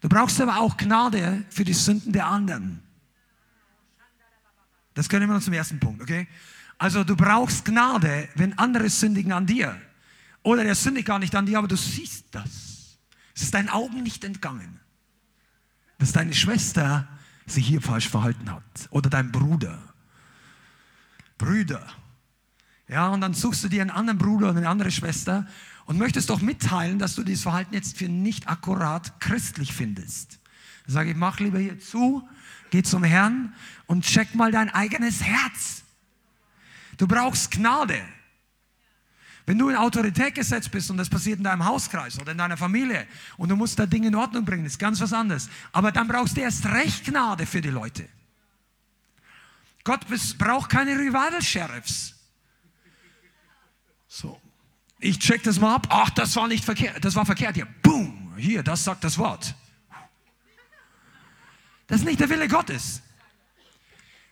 [0.00, 2.82] Du brauchst aber auch Gnade für die Sünden der anderen.
[4.94, 6.26] Das können wir zum ersten Punkt, okay?
[6.78, 9.78] Also du brauchst Gnade, wenn andere sündigen an dir.
[10.42, 12.98] Oder der sündigt gar nicht an dir, aber du siehst das.
[13.34, 14.80] Es ist deinen Augen nicht entgangen,
[15.98, 17.08] dass deine Schwester
[17.46, 18.62] sich hier falsch verhalten hat.
[18.90, 19.78] Oder dein Bruder.
[21.36, 21.86] Brüder.
[22.88, 25.46] Ja, und dann suchst du dir einen anderen Bruder oder eine andere Schwester
[25.84, 30.40] und möchtest doch mitteilen, dass du dieses Verhalten jetzt für nicht akkurat christlich findest.
[30.86, 32.26] Dann sage ich, mach lieber hier zu,
[32.70, 33.52] geh zum Herrn
[33.86, 35.84] und check mal dein eigenes Herz.
[36.98, 38.02] Du brauchst Gnade.
[39.46, 42.58] Wenn du in Autorität gesetzt bist und das passiert in deinem Hauskreis oder in deiner
[42.58, 43.06] Familie
[43.38, 45.48] und du musst da Dinge in Ordnung bringen, ist ganz was anderes.
[45.72, 48.06] Aber dann brauchst du erst recht Gnade für die Leute.
[49.84, 50.00] Gott
[50.36, 52.14] braucht keine Revival-Sheriffs.
[54.06, 54.38] So,
[54.98, 55.86] ich check das mal ab.
[55.88, 57.02] Ach, das war nicht verkehrt.
[57.02, 57.66] Das war verkehrt hier.
[57.82, 58.34] Boom.
[58.36, 59.54] hier, das sagt das Wort.
[61.86, 63.00] Das ist nicht der Wille Gottes.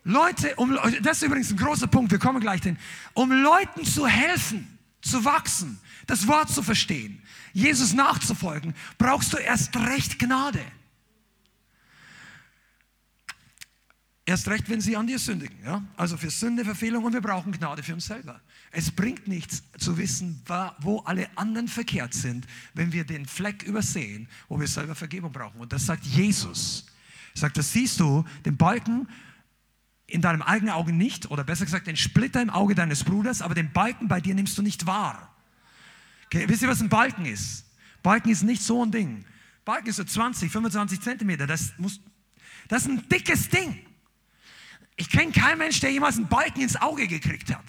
[0.06, 2.78] Leute, um, das ist übrigens ein großer Punkt, wir kommen gleich hin,
[3.12, 7.20] um Leuten zu helfen, zu wachsen, das Wort zu verstehen,
[7.52, 10.60] Jesus nachzufolgen, brauchst du erst recht Gnade.
[14.24, 15.56] Erst recht, wenn sie an dir sündigen.
[15.64, 15.82] Ja?
[15.96, 18.40] Also für Sünde, Verfehlung und wir brauchen Gnade für uns selber.
[18.70, 20.40] Es bringt nichts zu wissen,
[20.78, 25.60] wo alle anderen verkehrt sind, wenn wir den Fleck übersehen, wo wir selber Vergebung brauchen.
[25.60, 26.86] Und das sagt Jesus.
[27.34, 29.08] Er sagt, das siehst du, den Balken
[30.06, 33.54] in deinem eigenen Auge nicht, oder besser gesagt, den Splitter im Auge deines Bruders, aber
[33.54, 35.34] den Balken bei dir nimmst du nicht wahr.
[36.26, 37.64] Okay, wisst ihr, was ein Balken ist?
[38.02, 39.24] Balken ist nicht so ein Ding.
[39.64, 41.46] Balken ist so 20, 25 Zentimeter.
[41.46, 42.00] Das, muss,
[42.68, 43.84] das ist ein dickes Ding.
[44.96, 47.64] Ich kenne keinen Mensch, der jemals einen Balken ins Auge gekriegt hat.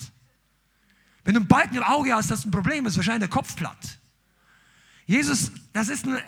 [1.24, 3.56] Wenn du einen Balken im Auge hast, das ist ein Problem, ist wahrscheinlich der Kopf
[3.56, 4.00] platt.
[5.08, 6.22] Jesus, das ist ein,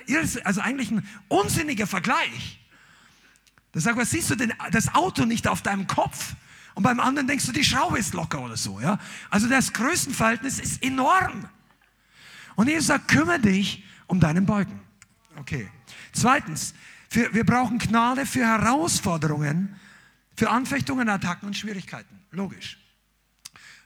[0.43, 2.59] also eigentlich ein unsinniger Vergleich.
[3.71, 6.33] Da sagt, was siehst du denn das Auto nicht auf deinem Kopf?
[6.73, 8.79] Und beim anderen denkst du, die Schraube ist locker oder so.
[8.79, 8.99] Ja?
[9.29, 11.49] Also das Größenverhältnis ist enorm.
[12.55, 14.79] Und Jesus sagt, kümmere dich um deinen Balken.
[15.37, 15.69] Okay.
[16.11, 16.73] Zweitens,
[17.09, 19.75] für, wir brauchen Gnade für Herausforderungen,
[20.35, 22.19] für Anfechtungen, Attacken und Schwierigkeiten.
[22.31, 22.77] Logisch.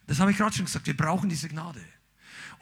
[0.07, 0.85] Das habe ich gerade schon gesagt.
[0.85, 1.81] Wir brauchen diese Gnade.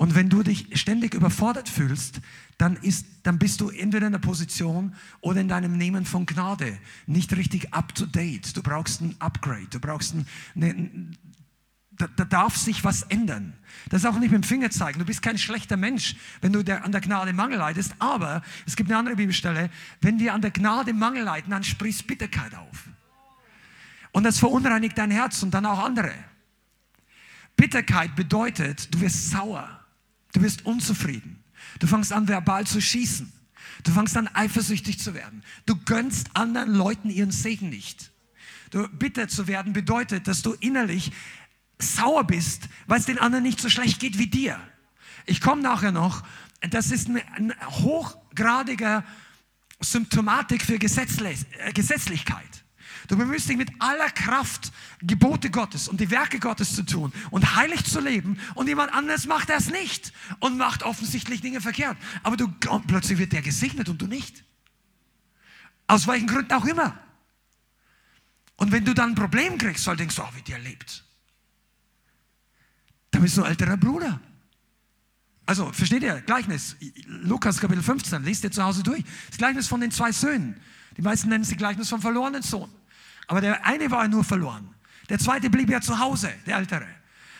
[0.01, 2.21] Und wenn du dich ständig überfordert fühlst,
[2.57, 6.75] dann, ist, dann bist du entweder in der Position oder in deinem Nehmen von Gnade
[7.05, 8.57] nicht richtig up to date.
[8.57, 9.67] Du brauchst ein Upgrade.
[9.69, 10.89] Du brauchst ein, eine,
[11.91, 13.53] da, da, darf sich was ändern.
[13.89, 14.97] Das ist auch nicht mit dem Finger zeigen.
[14.97, 17.93] Du bist kein schlechter Mensch, wenn du der, an der Gnade Mangel leidest.
[17.99, 19.69] Aber es gibt eine andere Bibelstelle.
[19.99, 22.89] Wenn wir an der Gnade Mangel leiden, dann sprichst Bitterkeit auf.
[24.13, 26.11] Und das verunreinigt dein Herz und dann auch andere.
[27.55, 29.80] Bitterkeit bedeutet, du wirst sauer,
[30.33, 31.43] du wirst unzufrieden,
[31.79, 33.31] du fängst an verbal zu schießen,
[33.83, 38.11] du fängst an eifersüchtig zu werden, du gönnst anderen Leuten ihren Segen nicht.
[38.71, 41.11] Du, bitter zu werden bedeutet, dass du innerlich
[41.77, 44.59] sauer bist, weil es den anderen nicht so schlecht geht wie dir.
[45.25, 46.23] Ich komme nachher noch,
[46.61, 49.03] das ist eine, eine hochgradiger
[49.79, 52.61] Symptomatik für Gesetzlich, äh, Gesetzlichkeit.
[53.07, 57.55] Du bemühst dich mit aller Kraft, Gebote Gottes und die Werke Gottes zu tun und
[57.55, 61.97] heilig zu leben und jemand anderes macht das nicht und macht offensichtlich Dinge verkehrt.
[62.23, 62.47] Aber du,
[62.87, 64.43] plötzlich wird der gesegnet und du nicht.
[65.87, 66.97] Aus welchen Gründen auch immer.
[68.55, 71.03] Und wenn du dann ein Problem kriegst, du denkst, oh, wie der lebt.
[73.09, 74.21] Dann bist du ein älterer Bruder.
[75.45, 76.21] Also, versteht ihr?
[76.21, 76.77] Gleichnis.
[77.07, 79.03] Lukas Kapitel 15, liest ihr zu Hause durch.
[79.29, 80.61] Das Gleichnis von den zwei Söhnen.
[80.95, 82.69] Die meisten nennen es Gleichnis vom verlorenen Sohn.
[83.31, 84.75] Aber der eine war nur verloren.
[85.07, 86.85] Der zweite blieb ja zu Hause, der ältere.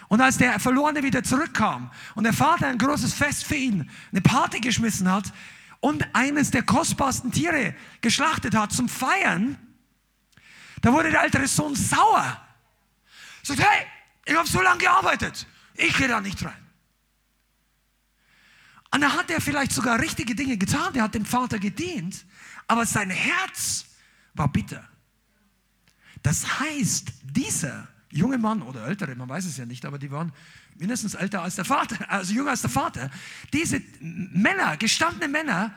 [0.08, 4.22] Und als der Verlorene wieder zurückkam und der Vater ein großes Fest für ihn, eine
[4.22, 5.34] Party geschmissen hat
[5.82, 9.58] und eines der kostbarsten Tiere geschlachtet hat zum Feiern,
[10.80, 12.42] da wurde der ältere Sohn sauer.
[13.44, 13.86] Sagt, hey,
[14.24, 16.70] ich habe so lange gearbeitet, ich gehe da nicht rein.
[18.92, 22.26] Und da hat er vielleicht sogar richtige Dinge getan, der hat dem Vater gedient,
[22.66, 23.88] aber sein Herz
[24.34, 24.88] war bitter.
[26.24, 30.32] Das heißt, dieser junge Mann oder ältere, man weiß es ja nicht, aber die waren
[30.78, 33.10] mindestens älter als der Vater, also jünger als der Vater.
[33.54, 35.74] Diese Männer, gestandene Männer,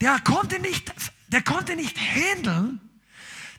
[0.00, 0.92] der konnte nicht,
[1.28, 2.80] der konnte nicht handeln,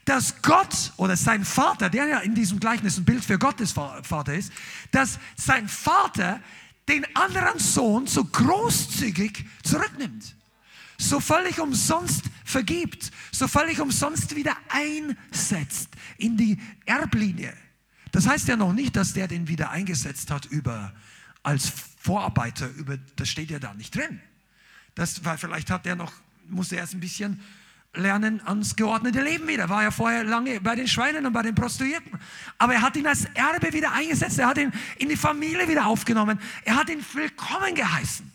[0.05, 4.33] dass Gott oder sein Vater, der ja in diesem Gleichnis ein Bild für Gottes Vater
[4.33, 4.53] ist,
[4.91, 6.39] dass sein Vater
[6.87, 10.36] den anderen Sohn so großzügig zurücknimmt
[10.97, 17.53] so völlig umsonst vergibt, so völlig umsonst wieder einsetzt in die Erblinie.
[18.11, 20.93] Das heißt ja noch nicht, dass der den wieder eingesetzt hat über,
[21.43, 24.21] als Vorarbeiter, über, das steht ja da nicht drin.
[24.95, 26.11] Das, weil vielleicht hat er noch,
[26.47, 27.39] musste er erst ein bisschen
[27.93, 29.69] lernen ans geordnete Leben wieder.
[29.69, 32.11] War ja vorher lange bei den Schweinen und bei den Prostituierten.
[32.57, 34.39] Aber er hat ihn als Erbe wieder eingesetzt.
[34.39, 36.39] Er hat ihn in die Familie wieder aufgenommen.
[36.63, 38.31] Er hat ihn willkommen geheißen.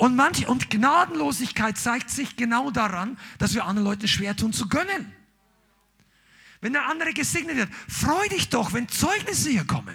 [0.00, 4.66] Und, manche, und Gnadenlosigkeit zeigt sich genau daran, dass wir anderen Leuten schwer tun zu
[4.66, 5.12] gönnen.
[6.62, 9.94] Wenn der andere gesegnet wird, freu dich doch, wenn Zeugnisse hier kommen.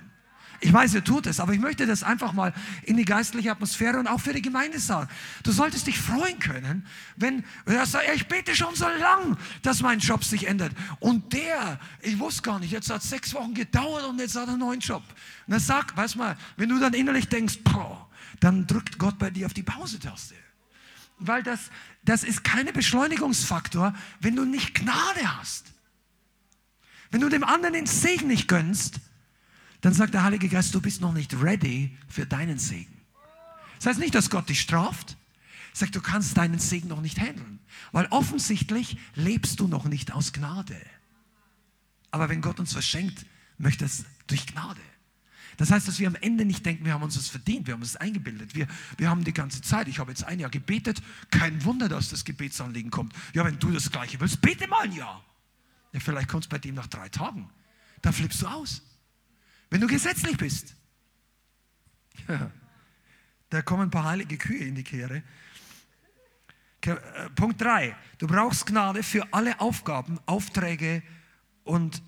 [0.60, 3.98] Ich weiß, ihr tut es, aber ich möchte das einfach mal in die geistliche Atmosphäre
[3.98, 5.10] und auch für die Gemeinde sagen.
[5.42, 9.98] Du solltest dich freuen können, wenn er sagt, ich bete schon so lang, dass mein
[9.98, 10.74] Job sich ändert.
[11.00, 14.44] Und der, ich wusste gar nicht, jetzt hat es sechs Wochen gedauert und jetzt hat
[14.44, 15.02] er einen neuen Job.
[15.48, 18.05] Und er sagt, weißt mal, wenn du dann innerlich denkst, boah,
[18.40, 20.36] dann drückt Gott bei dir auf die Pause-Taste.
[21.18, 21.72] Weil das,
[22.04, 25.72] das ist kein Beschleunigungsfaktor, wenn du nicht Gnade hast.
[27.12, 29.00] Wenn du dem anderen den Segen nicht gönnst,
[29.82, 33.02] dann sagt der Heilige Geist, du bist noch nicht ready für deinen Segen.
[33.78, 35.16] Das heißt nicht, dass Gott dich straft.
[35.74, 37.60] Sag, du kannst deinen Segen noch nicht handeln,
[37.92, 40.80] weil offensichtlich lebst du noch nicht aus Gnade.
[42.12, 43.26] Aber wenn Gott uns verschenkt,
[43.58, 44.82] möchte es durch Gnade.
[45.58, 47.82] Das heißt, dass wir am Ende nicht denken, wir haben uns das verdient, wir haben
[47.82, 48.56] es eingebildet.
[48.56, 51.02] Wir, wir haben die ganze Zeit, ich habe jetzt ein Jahr gebetet,
[51.32, 53.14] kein Wunder, dass das Gebetsanliegen kommt.
[53.34, 55.24] Ja, wenn du das Gleiche willst, bete mal ein Jahr.
[55.94, 57.50] Ja, vielleicht kommt es bei dem nach drei Tagen.
[58.02, 58.82] Da flippst du aus.
[59.70, 60.76] Wenn du gesetzlich bist.
[62.28, 62.52] Ja,
[63.50, 65.24] da kommen ein paar heilige Kühe in die Kehre.
[66.86, 66.96] Äh,
[67.36, 67.96] Punkt 3.
[68.18, 71.02] Du brauchst Gnade für alle Aufgaben, Aufträge
[71.64, 72.02] und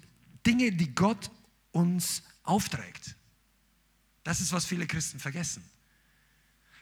[0.46, 1.32] Dinge, die Gott
[1.72, 3.17] uns aufträgt.
[4.28, 5.64] Das ist, was viele Christen vergessen.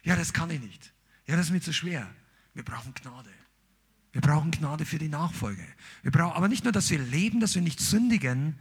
[0.02, 0.92] Ja, das kann ich nicht.
[1.28, 2.10] Ja, das ist mir zu schwer.
[2.56, 3.30] Wir brauchen Gnade.
[4.14, 5.64] Wir brauchen Gnade für die Nachfolge.
[6.02, 8.58] Wir brauchen, aber nicht nur, dass wir leben, dass wir nicht sündigen,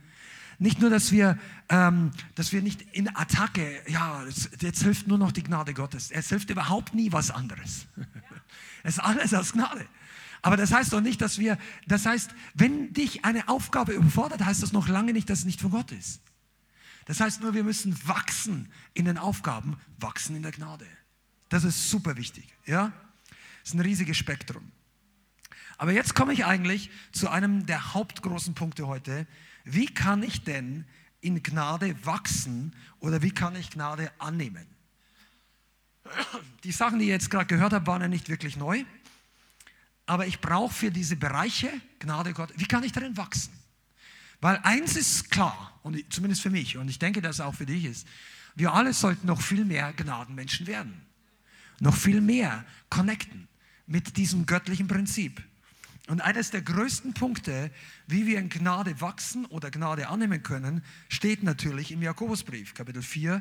[0.58, 1.38] nicht nur, dass wir,
[1.70, 4.22] ähm, dass wir nicht in Attacke, ja,
[4.60, 6.10] jetzt hilft nur noch die Gnade Gottes.
[6.10, 7.86] Es hilft überhaupt nie was anderes.
[8.82, 9.86] es ist alles aus Gnade.
[10.42, 11.56] Aber das heißt doch nicht, dass wir,
[11.86, 15.62] das heißt, wenn dich eine Aufgabe überfordert, heißt das noch lange nicht, dass es nicht
[15.62, 16.20] von Gott ist.
[17.06, 20.86] Das heißt nur, wir müssen wachsen in den Aufgaben, wachsen in der Gnade.
[21.48, 22.48] Das ist super wichtig.
[22.66, 22.92] Ja?
[23.60, 24.72] Das ist ein riesiges Spektrum.
[25.76, 29.26] Aber jetzt komme ich eigentlich zu einem der hauptgroßen Punkte heute.
[29.64, 30.84] Wie kann ich denn
[31.20, 34.66] in Gnade wachsen oder wie kann ich Gnade annehmen?
[36.64, 38.84] Die Sachen, die ihr jetzt gerade gehört habt, waren ja nicht wirklich neu.
[40.06, 42.52] Aber ich brauche für diese Bereiche Gnade Gott.
[42.56, 43.52] Wie kann ich darin wachsen?
[44.44, 47.64] Weil eins ist klar, und zumindest für mich, und ich denke, dass es auch für
[47.64, 48.06] dich ist,
[48.54, 51.00] wir alle sollten noch viel mehr Gnadenmenschen werden.
[51.80, 53.48] Noch viel mehr connecten
[53.86, 55.42] mit diesem göttlichen Prinzip.
[56.08, 57.70] Und eines der größten Punkte,
[58.06, 63.40] wie wir in Gnade wachsen oder Gnade annehmen können, steht natürlich im Jakobusbrief, Kapitel 4.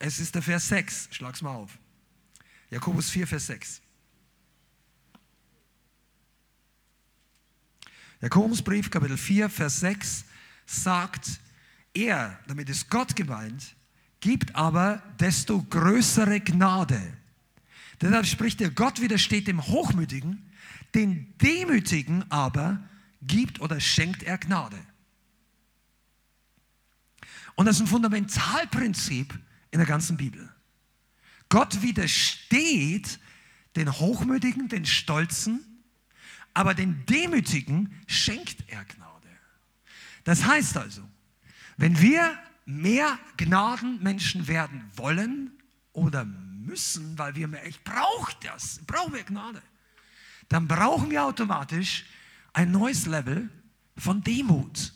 [0.00, 1.10] Es ist der Vers 6.
[1.12, 1.78] Schlag's mal auf.
[2.68, 3.80] Jakobus 4, Vers 6.
[8.20, 10.24] Jakobusbrief, Kapitel 4, Vers 6
[10.66, 11.40] sagt,
[11.94, 13.74] er, damit ist Gott gemeint,
[14.20, 17.00] gibt aber desto größere Gnade.
[18.00, 20.50] Deshalb spricht er, Gott widersteht dem Hochmütigen,
[20.94, 22.82] den Demütigen aber
[23.22, 24.78] gibt oder schenkt er Gnade.
[27.54, 29.38] Und das ist ein Fundamentalprinzip
[29.70, 30.48] in der ganzen Bibel.
[31.48, 33.20] Gott widersteht
[33.76, 35.60] den Hochmütigen, den Stolzen,
[36.54, 39.11] aber den Demütigen schenkt er Gnade.
[40.24, 41.02] Das heißt also,
[41.76, 45.52] wenn wir mehr Gnadenmenschen werden wollen
[45.92, 49.62] oder müssen, weil wir mehr, ich brauche das, ich brauche mehr Gnade,
[50.48, 52.04] dann brauchen wir automatisch
[52.52, 53.48] ein neues Level
[53.96, 54.92] von Demut.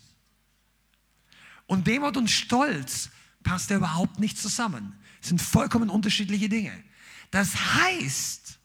[1.65, 3.09] Und Demut und Stolz
[3.43, 4.97] passt ja überhaupt nicht zusammen.
[5.19, 6.83] Das sind vollkommen unterschiedliche Dinge.
[7.31, 8.59] Das heißt,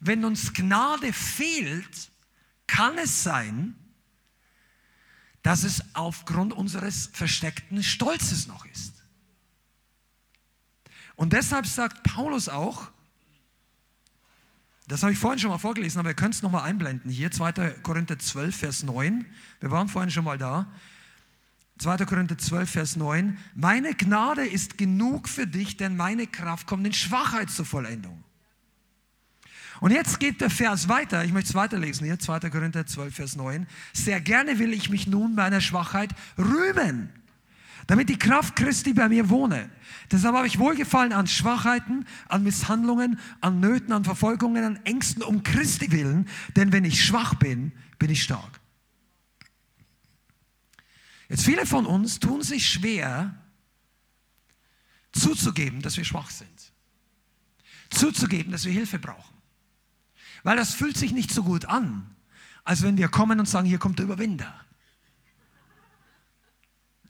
[0.00, 2.10] wenn uns Gnade fehlt,
[2.66, 3.74] kann es sein,
[5.44, 9.04] dass es aufgrund unseres versteckten Stolzes noch ist.
[11.16, 12.90] Und deshalb sagt Paulus auch,
[14.88, 17.10] das habe ich vorhin schon mal vorgelesen, aber ihr könnt es nochmal einblenden.
[17.10, 17.52] Hier 2.
[17.82, 19.26] Korinther 12, Vers 9.
[19.60, 20.66] Wir waren vorhin schon mal da.
[21.78, 21.98] 2.
[22.06, 23.36] Korinther 12, Vers 9.
[23.54, 28.24] Meine Gnade ist genug für dich, denn meine Kraft kommt in Schwachheit zur Vollendung.
[29.80, 31.24] Und jetzt geht der Vers weiter.
[31.24, 32.50] Ich möchte es weiterlesen hier, 2.
[32.50, 33.66] Korinther 12, Vers 9.
[33.92, 37.10] Sehr gerne will ich mich nun meiner Schwachheit rühmen,
[37.86, 39.70] damit die Kraft Christi bei mir wohne.
[40.10, 45.42] Deshalb habe ich Wohlgefallen an Schwachheiten, an Misshandlungen, an Nöten, an Verfolgungen, an Ängsten um
[45.42, 46.28] Christi willen.
[46.56, 48.60] Denn wenn ich schwach bin, bin ich stark.
[51.28, 53.34] Jetzt viele von uns tun sich schwer,
[55.12, 56.72] zuzugeben, dass wir schwach sind.
[57.90, 59.33] Zuzugeben, dass wir Hilfe brauchen.
[60.44, 62.14] Weil das fühlt sich nicht so gut an,
[62.62, 64.54] als wenn wir kommen und sagen, hier kommt der Überwinder.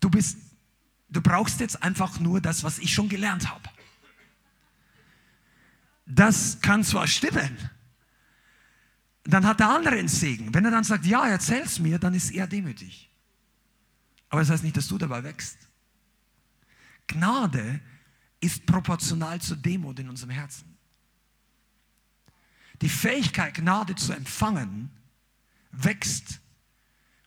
[0.01, 0.39] Du bist,
[1.11, 3.68] du brauchst jetzt einfach nur das, was ich schon gelernt habe.
[6.07, 7.59] Das kann zwar stimmen,
[9.24, 10.53] dann hat der andere einen Segen.
[10.55, 13.11] Wenn er dann sagt, ja, erzähl's mir, dann ist er demütig.
[14.28, 15.57] Aber das heißt nicht, dass du dabei wächst.
[17.07, 17.80] Gnade
[18.41, 20.74] ist proportional zur Demut in unserem Herzen.
[22.81, 24.91] Die Fähigkeit, Gnade zu empfangen,
[25.72, 26.41] wächst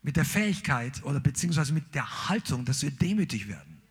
[0.02, 3.82] mit der Fähigkeit oder beziehungsweise mit der Haltung, dass wir demütig werden.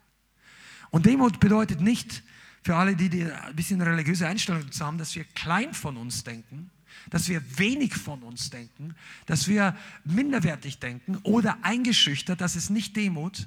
[0.90, 2.22] Und Demut bedeutet nicht,
[2.62, 6.70] für alle, die, die ein bisschen religiöse Einstellung haben, dass wir klein von uns denken,
[7.10, 8.96] dass wir wenig von uns denken,
[9.26, 13.46] dass wir minderwertig denken oder eingeschüchtert, das ist nicht Demut.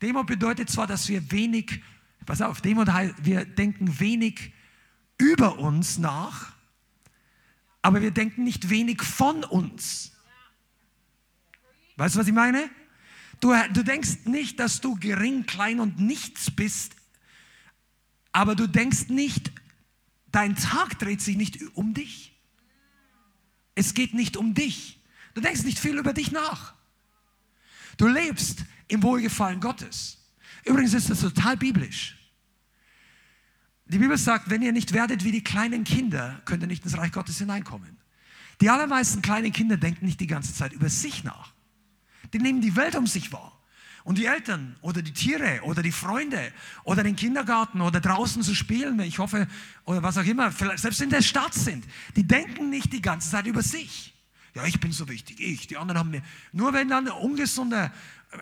[0.00, 1.82] Demut bedeutet zwar, dass wir wenig,
[2.24, 4.52] pass auf, Demut heißt, wir denken wenig
[5.18, 6.52] über uns nach,
[7.86, 10.10] aber wir denken nicht wenig von uns.
[11.94, 12.68] Weißt du, was ich meine?
[13.38, 16.96] Du, du denkst nicht, dass du gering, klein und nichts bist,
[18.32, 19.52] aber du denkst nicht,
[20.32, 22.36] dein Tag dreht sich nicht um dich.
[23.76, 24.98] Es geht nicht um dich.
[25.34, 26.74] Du denkst nicht viel über dich nach.
[27.98, 30.26] Du lebst im Wohlgefallen Gottes.
[30.64, 32.16] Übrigens ist das total biblisch.
[33.88, 36.98] Die Bibel sagt, wenn ihr nicht werdet wie die kleinen Kinder, könnt ihr nicht ins
[36.98, 37.96] Reich Gottes hineinkommen.
[38.60, 41.52] Die allermeisten kleinen Kinder denken nicht die ganze Zeit über sich nach.
[42.32, 43.52] Die nehmen die Welt um sich wahr.
[44.02, 46.52] Und die Eltern oder die Tiere oder die Freunde
[46.84, 49.48] oder den Kindergarten oder draußen zu spielen, ich hoffe,
[49.84, 51.84] oder was auch immer, selbst in der Stadt sind,
[52.14, 54.14] die denken nicht die ganze Zeit über sich.
[54.54, 56.22] Ja, ich bin so wichtig, ich, die anderen haben mir.
[56.52, 57.92] Nur wenn dann ungesunde,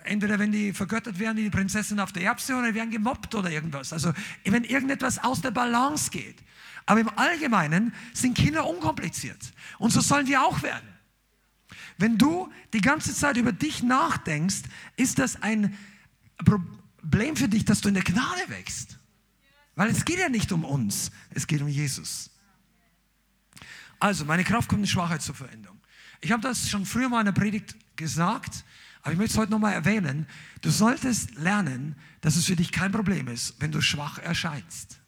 [0.04, 3.50] entweder wenn die vergöttert werden, die Prinzessin auf der Erbse oder die werden gemobbt oder
[3.50, 3.92] irgendwas.
[3.92, 4.12] Also
[4.44, 6.42] wenn irgendetwas aus der Balance geht.
[6.86, 9.52] Aber im Allgemeinen sind Kinder unkompliziert.
[9.78, 10.88] Und so sollen wir auch werden.
[11.96, 14.62] Wenn du die ganze Zeit über dich nachdenkst,
[14.96, 15.76] ist das ein
[16.44, 18.98] Problem für dich, dass du in der Gnade wächst.
[19.76, 22.30] Weil es geht ja nicht um uns, es geht um Jesus.
[23.98, 25.80] Also, meine Kraft kommt in Schwachheit zur Veränderung.
[26.20, 28.64] Ich habe das schon früher mal in der Predigt gesagt,
[29.04, 30.26] aber ich möchte es heute nochmal erwähnen.
[30.62, 34.98] Du solltest lernen, dass es für dich kein Problem ist, wenn du schwach erscheinst.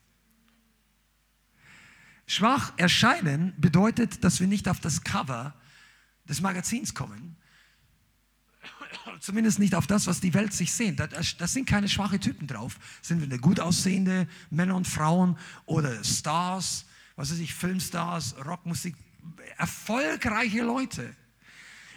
[2.26, 5.54] Schwach erscheinen bedeutet, dass wir nicht auf das Cover
[6.28, 7.36] des Magazins kommen.
[9.20, 11.00] Zumindest nicht auf das, was die Welt sich sehnt.
[11.00, 12.78] Das sind keine schwachen Typen drauf.
[13.00, 16.84] Sind wir gut aussehende Männer und Frauen oder Stars,
[17.14, 18.94] was weiß ich, Filmstars, Rockmusik,
[19.56, 21.16] erfolgreiche Leute.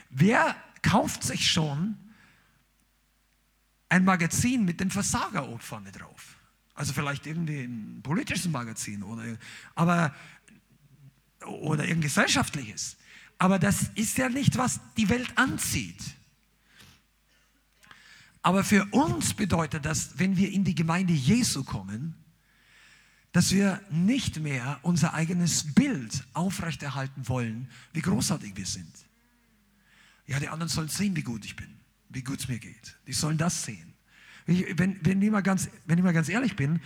[0.09, 1.97] Wer kauft sich schon
[3.89, 6.37] ein Magazin mit Versager vorne drauf?
[6.73, 9.37] Also vielleicht irgendwie ein politisches Magazin oder,
[9.75, 10.15] aber,
[11.41, 12.95] oder irgendein gesellschaftliches.
[13.37, 16.01] Aber das ist ja nicht, was die Welt anzieht.
[18.41, 22.15] Aber für uns bedeutet das, wenn wir in die Gemeinde Jesu kommen,
[23.31, 28.93] dass wir nicht mehr unser eigenes Bild aufrechterhalten wollen, wie großartig wir sind.
[30.29, 31.67] Ja, die anderen sollen sehen, wie gut ich bin,
[32.09, 32.95] wie gut es mir geht.
[33.07, 33.95] Die sollen das sehen.
[34.45, 36.79] Wenn, wenn, ich mal ganz, wenn ich mal ganz ehrlich bin,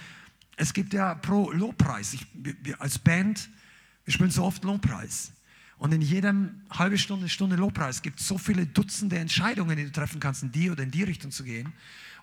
[0.55, 3.49] es gibt ja pro Lobpreis, ich, wir als Band,
[4.05, 5.33] wir spielen so oft Lobpreis.
[5.77, 9.91] Und in jedem halbe Stunde, Stunde Lobpreis gibt es so viele Dutzende Entscheidungen, die du
[9.91, 11.73] treffen kannst, in die oder in die Richtung zu gehen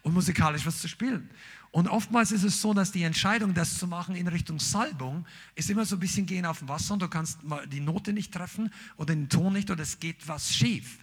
[0.01, 1.29] und musikalisch was zu spielen.
[1.71, 5.69] Und oftmals ist es so, dass die Entscheidung, das zu machen in Richtung Salbung, ist
[5.69, 8.33] immer so ein bisschen gehen auf dem Wasser und du kannst mal die Note nicht
[8.33, 10.99] treffen oder den Ton nicht oder es geht was schief.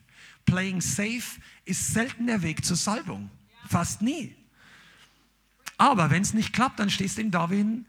[0.45, 3.29] Playing safe ist selten der Weg zur Salbung.
[3.67, 4.35] Fast nie.
[5.77, 7.85] Aber wenn es nicht klappt, dann stehst du in Darwin,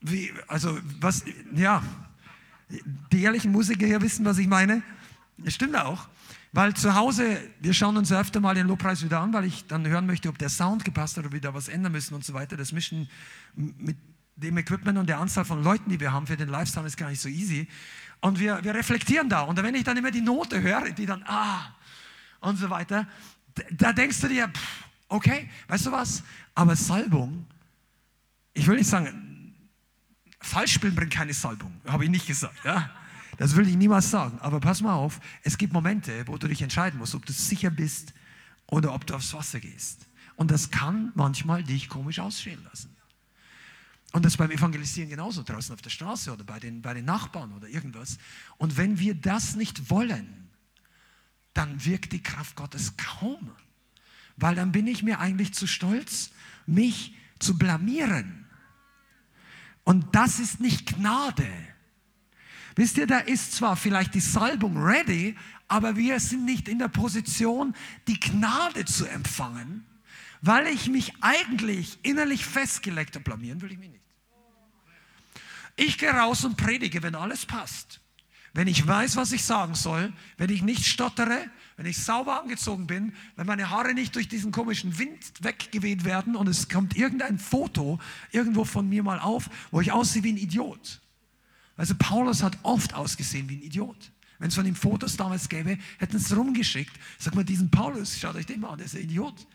[0.00, 1.24] wie, also was,
[1.54, 1.82] ja,
[3.12, 4.82] die ehrlichen Musiker hier wissen, was ich meine.
[5.38, 6.08] Das stimmt auch.
[6.52, 9.86] Weil zu Hause, wir schauen uns öfter mal den Lobpreis wieder an, weil ich dann
[9.86, 12.32] hören möchte, ob der Sound gepasst hat, ob wir da was ändern müssen und so
[12.32, 12.56] weiter.
[12.56, 13.10] Das Mischen
[13.54, 13.96] mit
[14.36, 17.10] dem Equipment und der Anzahl von Leuten, die wir haben für den Livestream, ist gar
[17.10, 17.68] nicht so easy.
[18.26, 19.42] Und wir, wir reflektieren da.
[19.42, 21.72] Und wenn ich dann immer die Note höre, die dann, ah,
[22.40, 23.06] und so weiter,
[23.70, 26.24] da denkst du dir, pff, okay, weißt du was?
[26.52, 27.46] Aber Salbung,
[28.52, 29.54] ich will nicht sagen,
[30.40, 32.64] Falschspielen bringt keine Salbung, habe ich nicht gesagt.
[32.64, 32.90] Ja?
[33.38, 34.40] Das will ich niemals sagen.
[34.40, 37.70] Aber pass mal auf, es gibt Momente, wo du dich entscheiden musst, ob du sicher
[37.70, 38.12] bist
[38.66, 40.04] oder ob du aufs Wasser gehst.
[40.34, 42.95] Und das kann manchmal dich komisch aussehen lassen.
[44.12, 47.52] Und das beim Evangelisieren genauso, draußen auf der Straße oder bei den, bei den Nachbarn
[47.52, 48.18] oder irgendwas.
[48.56, 50.48] Und wenn wir das nicht wollen,
[51.54, 53.50] dann wirkt die Kraft Gottes kaum.
[54.36, 56.30] Weil dann bin ich mir eigentlich zu stolz,
[56.66, 58.46] mich zu blamieren.
[59.84, 61.48] Und das ist nicht Gnade.
[62.74, 65.34] Wisst ihr, da ist zwar vielleicht die Salbung ready,
[65.68, 67.74] aber wir sind nicht in der Position,
[68.06, 69.86] die Gnade zu empfangen,
[70.42, 73.24] weil ich mich eigentlich innerlich festgelegt habe.
[73.24, 74.02] Blamieren will ich mich nicht.
[75.76, 78.00] Ich gehe raus und predige, wenn alles passt.
[78.54, 82.86] Wenn ich weiß, was ich sagen soll, wenn ich nicht stottere, wenn ich sauber angezogen
[82.86, 87.38] bin, wenn meine Haare nicht durch diesen komischen Wind weggeweht werden und es kommt irgendein
[87.38, 88.00] Foto
[88.32, 91.02] irgendwo von mir mal auf, wo ich aussehe wie ein Idiot.
[91.76, 94.10] Also Paulus hat oft ausgesehen wie ein Idiot.
[94.38, 96.92] Wenn es von ihm Fotos damals gäbe, hätten es rumgeschickt.
[97.18, 99.46] Sag mal, diesen Paulus, schaut euch den mal an, der ist ein Idiot.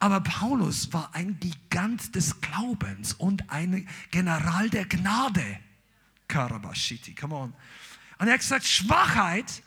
[0.00, 5.60] Aber Paulus war ein Gigant des Glaubens und ein General der Gnade.
[6.26, 7.54] Karabashiti, come on.
[8.18, 9.62] Und er hat gesagt, Schwachheit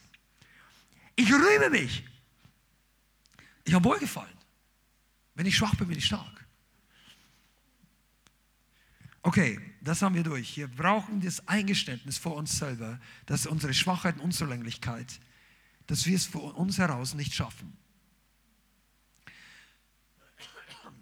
[1.15, 2.03] ich rühme mich.
[3.65, 4.33] Ich habe Wohlgefallen.
[5.35, 6.45] Wenn ich schwach bin, bin ich stark.
[9.21, 10.57] Okay, das haben wir durch.
[10.57, 15.19] Wir brauchen das Eingeständnis vor uns selber, dass unsere Schwachheit und Unzulänglichkeit,
[15.87, 17.77] dass wir es von uns heraus nicht schaffen.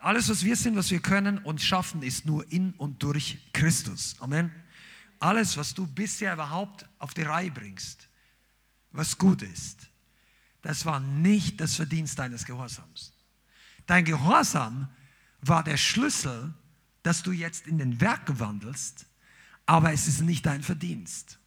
[0.01, 4.15] Alles, was wir sind, was wir können und schaffen, ist nur in und durch Christus.
[4.19, 4.51] Amen.
[5.19, 8.09] Alles, was du bisher überhaupt auf die Reihe bringst,
[8.91, 9.89] was gut ist,
[10.63, 13.13] das war nicht das Verdienst deines Gehorsams.
[13.85, 14.89] Dein Gehorsam
[15.41, 16.51] war der Schlüssel,
[17.03, 19.05] dass du jetzt in den Werk wandelst,
[19.67, 21.37] aber es ist nicht dein Verdienst.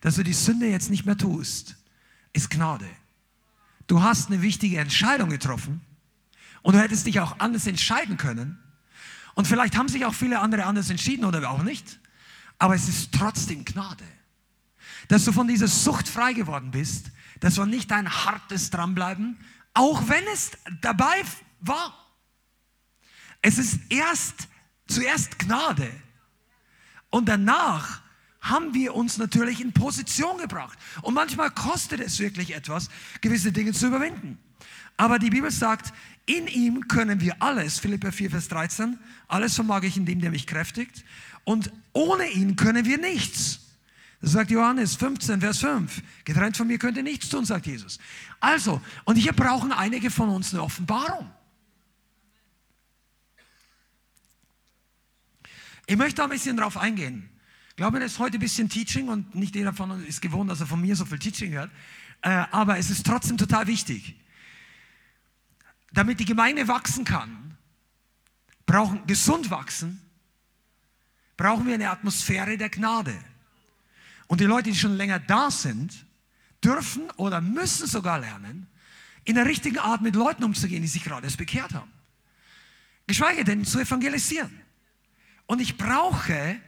[0.00, 1.76] Dass du die Sünde jetzt nicht mehr tust,
[2.32, 2.88] ist Gnade.
[3.86, 5.80] Du hast eine wichtige Entscheidung getroffen
[6.64, 8.58] und du hättest dich auch anders entscheiden können.
[9.34, 12.00] Und vielleicht haben sich auch viele andere anders entschieden oder auch nicht.
[12.58, 14.04] Aber es ist trotzdem Gnade.
[15.08, 17.10] Dass du von dieser Sucht frei geworden bist,
[17.40, 19.38] das war nicht ein hartes Dranbleiben,
[19.74, 21.22] auch wenn es dabei
[21.60, 21.94] war.
[23.42, 24.48] Es ist erst,
[24.86, 25.90] zuerst Gnade.
[27.10, 28.00] Und danach
[28.44, 30.78] haben wir uns natürlich in Position gebracht.
[31.02, 32.90] Und manchmal kostet es wirklich etwas,
[33.20, 34.38] gewisse Dinge zu überwinden.
[34.96, 35.92] Aber die Bibel sagt,
[36.26, 40.30] in ihm können wir alles, Philippa 4, Vers 13, alles vermag ich in dem, der
[40.30, 41.04] mich kräftigt.
[41.44, 43.60] Und ohne ihn können wir nichts.
[44.20, 46.02] Das sagt Johannes 15, Vers 5.
[46.24, 47.98] Getrennt von mir könnt ihr nichts tun, sagt Jesus.
[48.40, 51.30] Also, und hier brauchen einige von uns eine Offenbarung.
[55.86, 57.28] Ich möchte ein bisschen darauf eingehen.
[57.74, 60.50] Ich glaube, das ist heute ein bisschen Teaching und nicht jeder von uns ist gewohnt,
[60.50, 61.70] dass er von mir so viel Teaching hört.
[62.22, 64.16] Äh, aber es ist trotzdem total wichtig
[65.94, 67.56] damit die Gemeinde wachsen kann,
[68.66, 70.02] brauchen gesund wachsen,
[71.36, 73.16] brauchen wir eine Atmosphäre der Gnade.
[74.26, 76.04] Und die Leute, die schon länger da sind,
[76.62, 78.66] dürfen oder müssen sogar lernen,
[79.24, 81.90] in der richtigen Art mit Leuten umzugehen, die sich gerade erst bekehrt haben.
[83.06, 84.60] Geschweige denn zu evangelisieren.
[85.46, 86.60] Und ich brauche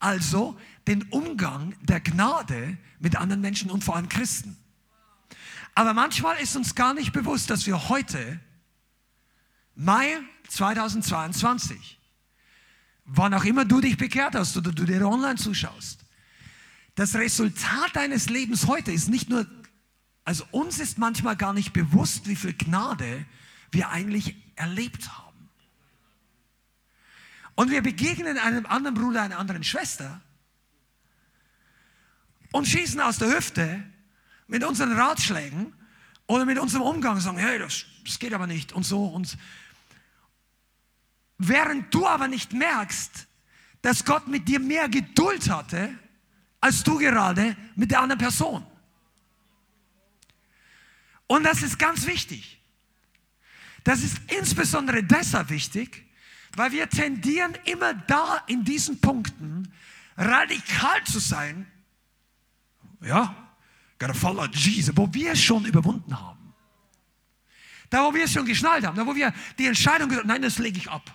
[0.00, 4.56] also den Umgang der Gnade mit anderen Menschen und vor allem Christen.
[5.74, 8.40] Aber manchmal ist uns gar nicht bewusst, dass wir heute
[9.76, 11.98] Mai 2022.
[13.04, 16.04] Wann auch immer du dich bekehrt hast oder du dir online zuschaust.
[16.96, 19.46] Das Resultat deines Lebens heute ist nicht nur,
[20.24, 23.24] also uns ist manchmal gar nicht bewusst, wie viel Gnade
[23.70, 25.29] wir eigentlich erlebt haben.
[27.60, 30.22] Und wir begegnen einem anderen Bruder, einer anderen Schwester
[32.52, 33.84] und schießen aus der Hüfte
[34.46, 35.74] mit unseren Ratschlägen
[36.26, 39.36] oder mit unserem Umgang, sagen, hey, das, das geht aber nicht und so und
[41.36, 43.26] Während du aber nicht merkst,
[43.82, 45.92] dass Gott mit dir mehr Geduld hatte,
[46.62, 48.64] als du gerade mit der anderen Person.
[51.26, 52.58] Und das ist ganz wichtig.
[53.84, 56.09] Das ist insbesondere deshalb wichtig,
[56.56, 59.72] weil wir tendieren immer da in diesen Punkten
[60.16, 61.66] radikal zu sein.
[63.02, 63.34] Ja,
[63.98, 66.54] gotta follow Jesus, wo wir es schon überwunden haben.
[67.88, 70.42] Da, wo wir es schon geschnallt haben, da, wo wir die Entscheidung gesagt haben, nein,
[70.42, 71.14] das lege ich ab.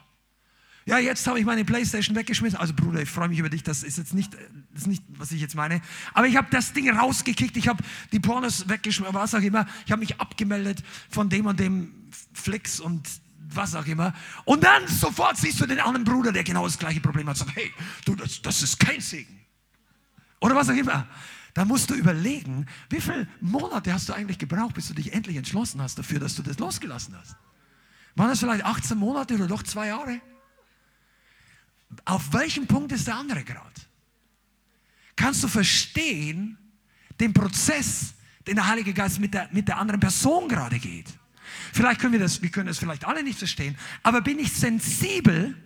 [0.88, 2.60] Ja, jetzt habe ich meine Playstation weggeschmissen.
[2.60, 3.64] Also Bruder, ich freue mich über dich.
[3.64, 4.34] Das ist jetzt nicht,
[4.72, 5.82] das ist nicht, was ich jetzt meine.
[6.14, 7.58] Aber ich habe das Ding rausgekickt.
[7.58, 9.66] Ich habe die Pornos weggeschmissen, was auch immer.
[9.86, 11.92] Ich habe mich abgemeldet von dem und dem
[12.34, 13.10] Flix und
[13.50, 14.14] was auch immer.
[14.46, 17.38] Und dann sofort siehst du den anderen Bruder, der genau das gleiche Problem hat.
[17.38, 17.72] Sagt, hey,
[18.06, 19.42] du, das, das ist kein Segen.
[20.40, 21.08] Oder was auch immer.
[21.54, 25.38] Da musst du überlegen, wie viele Monate hast du eigentlich gebraucht, bis du dich endlich
[25.38, 27.36] entschlossen hast dafür, dass du das losgelassen hast.
[28.16, 30.20] Waren das vielleicht 18 Monate oder doch zwei Jahre?
[32.04, 33.82] Auf welchem Punkt ist der andere gerade?
[35.16, 36.58] Kannst du verstehen
[37.20, 38.16] den Prozess,
[38.46, 41.08] den der Heilige Geist mit der, mit der anderen Person gerade geht?
[41.76, 45.58] Vielleicht können wir das, wir können das vielleicht alle nicht verstehen, aber bin ich sensibel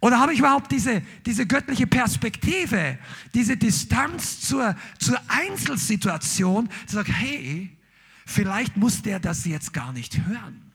[0.00, 2.98] oder habe ich überhaupt diese, diese göttliche Perspektive,
[3.34, 7.76] diese Distanz zur, zur Einzelsituation, zu sagen, hey,
[8.24, 10.72] vielleicht muss der das jetzt gar nicht hören.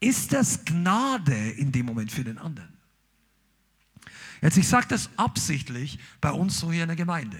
[0.00, 2.76] Ist das Gnade in dem Moment für den anderen?
[4.42, 7.38] Jetzt, ich sage das absichtlich bei uns so hier in der Gemeinde.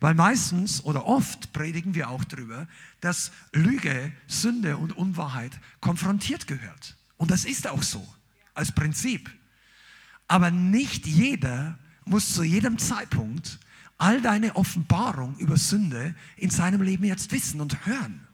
[0.00, 2.66] Weil meistens oder oft predigen wir auch darüber,
[3.00, 6.96] dass Lüge, Sünde und Unwahrheit konfrontiert gehört.
[7.16, 8.06] Und das ist auch so,
[8.54, 9.30] als Prinzip.
[10.28, 13.58] Aber nicht jeder muss zu jedem Zeitpunkt
[13.98, 18.26] all deine Offenbarung über Sünde in seinem Leben jetzt wissen und hören.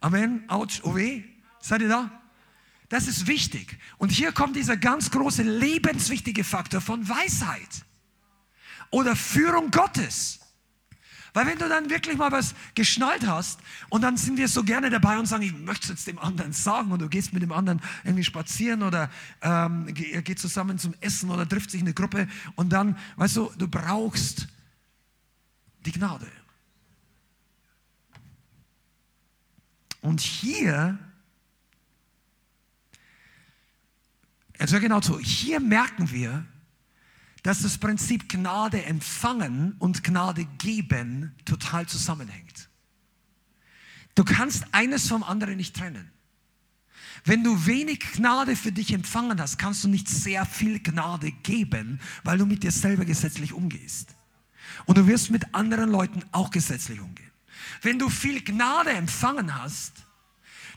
[0.00, 0.48] Amen.
[0.48, 1.24] Autsch, oh weh.
[1.60, 2.10] Seid ihr da?
[2.88, 3.78] Das ist wichtig.
[3.98, 7.84] Und hier kommt dieser ganz große lebenswichtige Faktor von Weisheit
[8.90, 10.40] oder Führung Gottes.
[11.34, 13.60] Weil wenn du dann wirklich mal was geschnallt hast
[13.90, 16.52] und dann sind wir so gerne dabei und sagen, ich möchte es jetzt dem anderen
[16.52, 19.10] sagen und du gehst mit dem anderen irgendwie spazieren oder
[19.42, 22.26] ähm, geht zusammen zum Essen oder trifft sich eine Gruppe
[22.56, 24.48] und dann, weißt du, du brauchst
[25.84, 26.26] die Gnade.
[30.00, 30.98] Und hier,
[34.58, 36.46] jetzt hör genau zu, hier merken wir,
[37.48, 42.68] dass das Prinzip Gnade empfangen und Gnade geben total zusammenhängt.
[44.14, 46.10] Du kannst eines vom anderen nicht trennen.
[47.24, 52.00] Wenn du wenig Gnade für dich empfangen hast, kannst du nicht sehr viel Gnade geben,
[52.22, 54.14] weil du mit dir selber gesetzlich umgehst.
[54.84, 57.30] Und du wirst mit anderen Leuten auch gesetzlich umgehen.
[57.80, 60.04] Wenn du viel Gnade empfangen hast,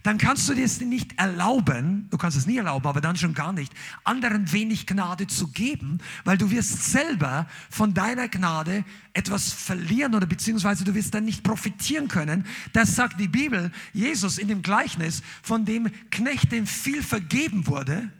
[0.04, 3.34] dann kannst du dir es nicht erlauben, du kannst es nie erlauben, aber dann schon
[3.34, 3.72] gar nicht,
[4.04, 8.84] anderen wenig Gnade zu geben, weil du wirst selber von deiner Gnade
[9.14, 12.45] etwas verlieren oder beziehungsweise du wirst dann nicht profitieren können.
[12.74, 18.12] Das sagt die Bibel, Jesus in dem Gleichnis von dem Knecht, dem viel vergeben wurde.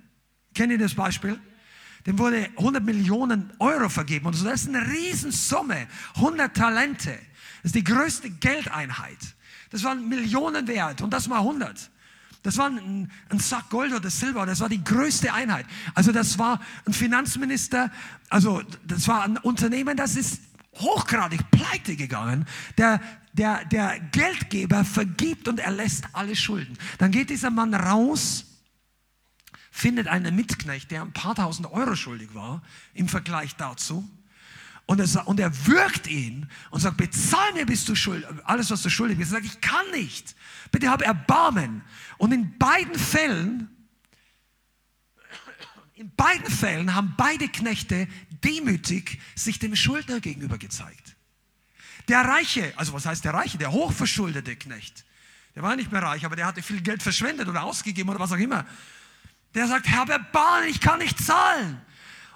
[0.54, 1.40] Kennt ihr das Beispiel?
[2.06, 4.46] Dem wurde 100 Millionen Euro vergeben und so.
[4.46, 7.18] Das ist eine Riesensumme, 100 Talente.
[7.62, 9.20] Das ist die größte Geldeinheit.
[9.72, 11.90] Das waren Millionen wert und das mal 100.
[12.44, 15.66] Das war ein, ein, Sack Gold oder Silber, das war die größte Einheit.
[15.94, 17.92] Also das war ein Finanzminister,
[18.30, 20.42] also das war ein Unternehmen, das ist
[20.76, 22.46] hochgradig pleite gegangen.
[22.78, 23.00] Der,
[23.34, 26.78] der, der Geldgeber vergibt und erlässt alle Schulden.
[26.98, 28.46] Dann geht dieser Mann raus,
[29.70, 32.62] findet einen Mitknecht, der ein paar tausend Euro schuldig war
[32.94, 34.10] im Vergleich dazu
[34.92, 38.82] und er, und er wirkt ihn und sagt, bezahl mir bist du schuld, alles, was
[38.82, 39.32] du schuldig bist.
[39.32, 40.36] Er sagt, ich kann nicht.
[40.70, 41.82] Bitte hab Erbarmen.
[42.18, 43.70] Und in beiden Fällen,
[45.94, 48.06] in beiden Fällen haben beide Knechte
[48.44, 51.16] demütig sich dem Schuldner gegenüber gezeigt.
[52.10, 53.58] Der Reiche, also was heißt der Reiche?
[53.58, 55.06] Der hochverschuldete Knecht.
[55.56, 58.34] Der war nicht mehr reich, aber der hatte viel Geld verschwendet oder ausgegeben oder was
[58.34, 58.66] auch immer.
[59.54, 61.80] Der sagt, Herr, Erbarmen, ich kann nicht zahlen.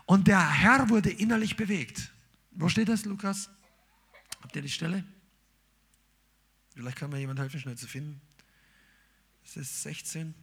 [0.05, 2.14] Und der Herr wurde innerlich bewegt.
[2.57, 3.49] Wo steht das, Lukas?
[4.41, 5.03] Habt ihr die Stelle?
[6.73, 8.21] Vielleicht kann mir jemand helfen, schnell zu finden.
[9.43, 10.33] Es ist 16.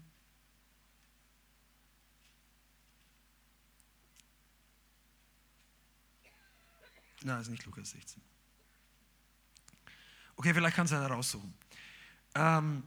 [7.22, 8.20] Nein, es ist nicht Lukas 16.
[10.36, 11.54] Okay, vielleicht kann es einer raussuchen.
[12.34, 12.82] Ähm,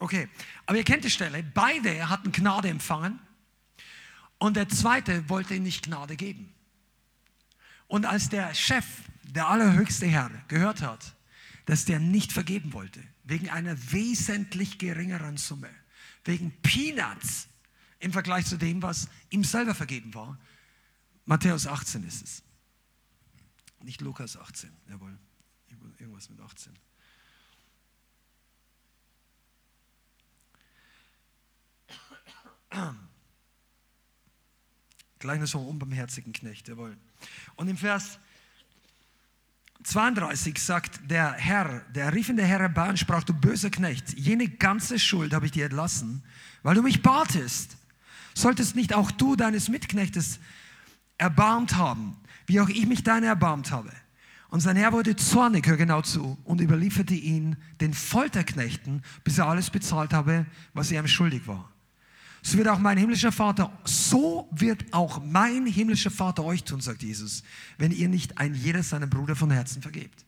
[0.00, 0.28] okay,
[0.66, 1.42] aber ihr kennt die Stelle.
[1.42, 3.27] Beide hatten Gnade empfangen
[4.38, 6.52] und der zweite wollte ihm nicht Gnade geben.
[7.86, 8.86] Und als der Chef,
[9.24, 11.16] der allerhöchste Herr, gehört hat,
[11.66, 15.70] dass der nicht vergeben wollte, wegen einer wesentlich geringeren Summe,
[16.24, 17.48] wegen Peanuts
[17.98, 20.38] im Vergleich zu dem, was ihm selber vergeben war,
[21.24, 22.42] Matthäus 18 ist es.
[23.82, 25.18] Nicht Lukas 18, jawohl,
[25.98, 26.72] irgendwas mit 18.
[35.18, 36.96] Gleichnis vom unbarmherzigen Knecht, jawohl.
[37.56, 38.18] Und im Vers
[39.84, 44.18] 32 sagt der Herr, der rief in der Herr herbei und sprach, du böser Knecht,
[44.18, 46.22] jene ganze Schuld habe ich dir entlassen,
[46.62, 47.76] weil du mich batest.
[48.34, 50.40] Solltest nicht auch du deines Mitknechtes
[51.16, 52.16] erbarmt haben,
[52.46, 53.92] wie auch ich mich deiner erbarmt habe.
[54.50, 59.46] Und sein Herr wurde zornig, hör genau zu, und überlieferte ihn den Folterknechten, bis er
[59.46, 61.70] alles bezahlt habe, was er ihm schuldig war
[62.42, 67.02] so wird auch mein himmlischer Vater, so wird auch mein himmlischer Vater euch tun, sagt
[67.02, 67.42] Jesus,
[67.78, 70.24] wenn ihr nicht ein jeder seinem Bruder von Herzen vergebt.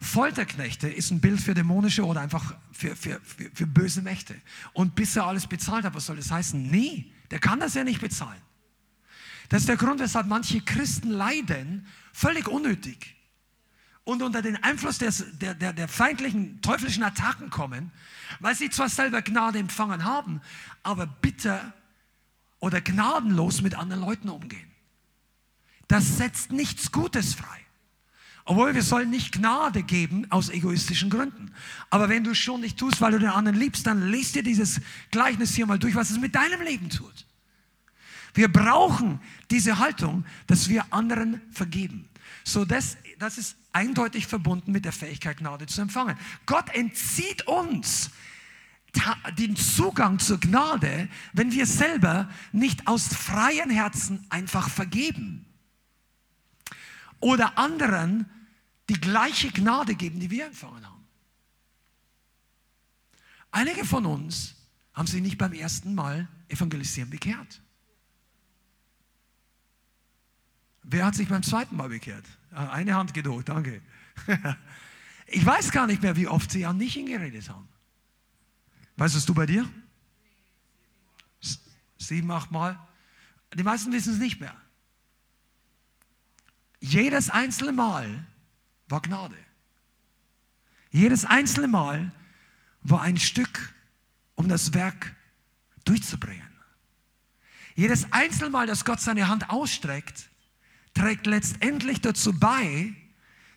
[0.00, 4.36] Folterknechte ist ein Bild für dämonische oder einfach für, für, für, für böse Mächte.
[4.72, 6.70] Und bis er alles bezahlt hat, was soll das heißen?
[6.70, 8.40] Nee, der kann das ja nicht bezahlen.
[9.48, 13.17] Das ist der Grund, weshalb manche Christen leiden, völlig unnötig
[14.08, 17.92] und unter den Einfluss des, der, der, der feindlichen, teuflischen Attacken kommen,
[18.40, 20.40] weil sie zwar selber Gnade empfangen haben,
[20.82, 21.74] aber bitter
[22.58, 24.70] oder gnadenlos mit anderen Leuten umgehen.
[25.88, 27.60] Das setzt nichts Gutes frei.
[28.46, 31.52] Obwohl wir sollen nicht Gnade geben aus egoistischen Gründen.
[31.90, 34.42] Aber wenn du es schon nicht tust, weil du den anderen liebst, dann lest dir
[34.42, 34.80] dieses
[35.10, 37.26] Gleichnis hier mal durch, was es mit deinem Leben tut.
[38.32, 42.08] Wir brauchen diese Haltung, dass wir anderen vergeben.
[42.42, 46.18] So, das, das ist eindeutig verbunden mit der Fähigkeit, Gnade zu empfangen.
[46.46, 48.10] Gott entzieht uns
[49.38, 55.46] den Zugang zur Gnade, wenn wir selber nicht aus freien Herzen einfach vergeben
[57.20, 58.28] oder anderen
[58.88, 61.06] die gleiche Gnade geben, die wir empfangen haben.
[63.52, 64.56] Einige von uns
[64.92, 67.62] haben sich nicht beim ersten Mal evangelisieren bekehrt.
[70.82, 72.24] Wer hat sich beim zweiten Mal bekehrt?
[72.50, 73.80] Ah, eine Hand geht hoch, danke.
[75.30, 77.68] Ich weiß gar nicht mehr, wie oft sie an mich hingeredet haben.
[78.96, 79.68] Weißt du, du bei dir?
[81.98, 82.78] Sieben, acht Mal.
[83.54, 84.56] Die meisten wissen es nicht mehr.
[86.80, 88.26] Jedes einzelne Mal
[88.88, 89.36] war Gnade.
[90.90, 92.10] Jedes einzelne Mal
[92.80, 93.74] war ein Stück,
[94.34, 95.14] um das Werk
[95.84, 96.48] durchzubringen.
[97.74, 100.30] Jedes einzelne Mal, dass Gott seine Hand ausstreckt,
[100.98, 102.92] trägt letztendlich dazu bei,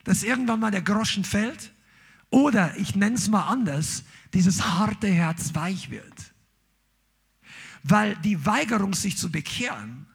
[0.04, 1.72] dass irgendwann mal der Groschen fällt
[2.30, 6.34] oder, ich nenne es mal anders, dieses harte Herz weich wird.
[7.84, 10.06] Weil die Weigerung, sich zu bekehren,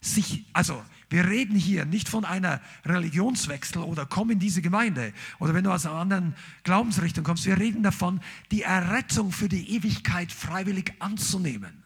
[0.00, 5.54] sich, also wir reden hier nicht von einer Religionswechsel oder komm in diese Gemeinde oder
[5.54, 8.20] wenn du aus einer anderen Glaubensrichtung kommst, wir reden davon,
[8.50, 11.81] die Errettung für die Ewigkeit freiwillig anzunehmen.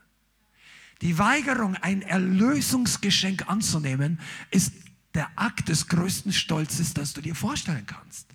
[1.03, 4.21] Die Weigerung, ein Erlösungsgeschenk anzunehmen,
[4.51, 4.73] ist
[5.15, 8.29] der Akt des größten Stolzes, das du dir vorstellen kannst.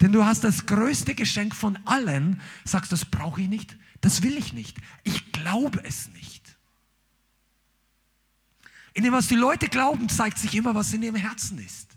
[0.00, 4.36] Denn du hast das größte Geschenk von allen, sagst, das brauche ich nicht, das will
[4.36, 6.56] ich nicht, ich glaube es nicht.
[8.94, 11.96] In dem, was die Leute glauben, zeigt sich immer, was in ihrem Herzen ist.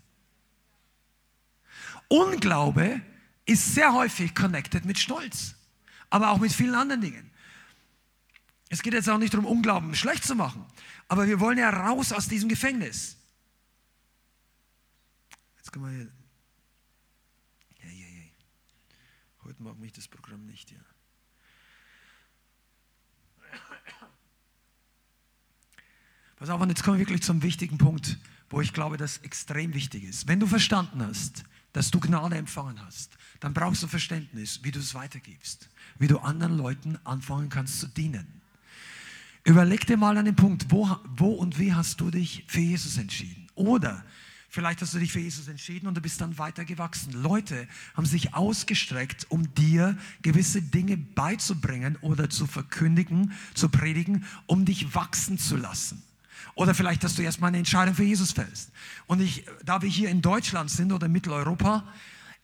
[2.08, 3.00] Unglaube
[3.46, 5.54] ist sehr häufig connected mit Stolz,
[6.10, 7.30] aber auch mit vielen anderen Dingen.
[8.68, 10.64] Es geht jetzt auch nicht darum, Unglauben schlecht zu machen,
[11.08, 13.16] aber wir wollen ja raus aus diesem Gefängnis.
[15.56, 16.12] Jetzt können wir hier.
[17.78, 18.32] Hey, hey, hey.
[19.44, 20.78] Heute mag mich das Programm nicht, ja.
[26.36, 28.18] Pass auf, und jetzt kommen wir wirklich zum wichtigen Punkt,
[28.50, 30.26] wo ich glaube, das extrem wichtig ist.
[30.26, 34.78] Wenn du verstanden hast, dass du Gnade empfangen hast, dann brauchst du Verständnis, wie du
[34.78, 38.42] es weitergibst, wie du anderen Leuten anfangen kannst zu dienen.
[39.44, 42.96] Überleg dir mal an den Punkt, wo, wo und wie hast du dich für Jesus
[42.98, 43.48] entschieden?
[43.54, 44.04] Oder
[44.54, 47.12] Vielleicht hast du dich für Jesus entschieden und du bist dann weiter gewachsen.
[47.12, 54.64] Leute haben sich ausgestreckt, um dir gewisse Dinge beizubringen oder zu verkündigen, zu predigen, um
[54.64, 56.04] dich wachsen zu lassen.
[56.54, 58.70] Oder vielleicht, dass du erstmal eine Entscheidung für Jesus fällst.
[59.08, 61.82] Und ich, da wir hier in Deutschland sind oder Mitteleuropa,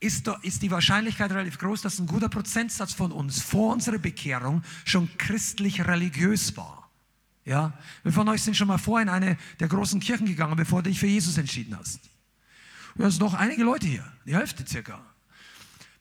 [0.00, 4.64] ist, ist die Wahrscheinlichkeit relativ groß, dass ein guter Prozentsatz von uns vor unserer Bekehrung
[4.84, 6.79] schon christlich religiös war.
[7.44, 7.72] Ja,
[8.02, 10.90] wir von euch sind schon mal vor in eine der großen Kirchen gegangen, bevor du
[10.90, 12.00] dich für Jesus entschieden hast.
[12.96, 15.09] Und es sind noch einige Leute hier, die Hälfte circa.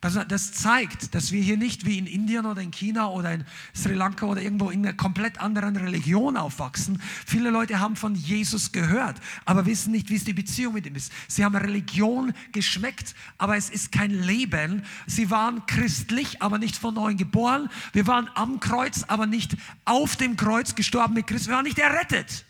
[0.02, 3.44] Das zeigt, dass wir hier nicht wie in Indien oder in China oder in
[3.76, 7.02] Sri Lanka oder irgendwo in einer komplett anderen Religion aufwachsen.
[7.26, 10.96] Viele Leute haben von Jesus gehört, aber wissen nicht, wie es die Beziehung mit ihm
[10.96, 11.12] ist.
[11.28, 14.84] Sie haben Religion geschmeckt, aber es ist kein Leben.
[15.06, 17.70] Sie waren christlich, aber nicht von neuem geboren.
[17.92, 21.50] Wir waren am Kreuz, aber nicht auf dem Kreuz gestorben mit Christus.
[21.50, 22.46] Wir waren nicht errettet.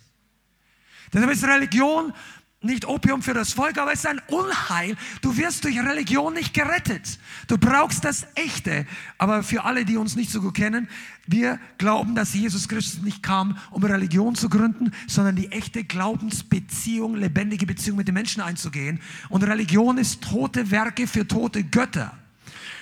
[1.12, 2.14] Deshalb ist Religion
[2.62, 4.98] nicht Opium für das Volk, aber es ist ein Unheil.
[5.22, 7.18] Du wirst durch Religion nicht gerettet.
[7.48, 8.86] Du brauchst das Echte.
[9.18, 10.90] Aber für alle, die uns nicht so gut kennen,
[11.26, 17.16] wir glauben, dass Jesus Christus nicht kam, um Religion zu gründen, sondern die echte Glaubensbeziehung,
[17.16, 19.00] lebendige Beziehung mit den Menschen einzugehen.
[19.30, 22.19] Und Religion ist tote Werke für tote Götter.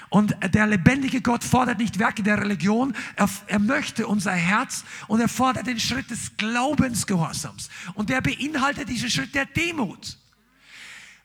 [0.09, 5.19] Und der lebendige Gott fordert nicht Werke der Religion, er, er, möchte unser Herz und
[5.19, 7.69] er fordert den Schritt des Glaubensgehorsams.
[7.93, 10.17] Und der beinhaltet diesen Schritt der Demut.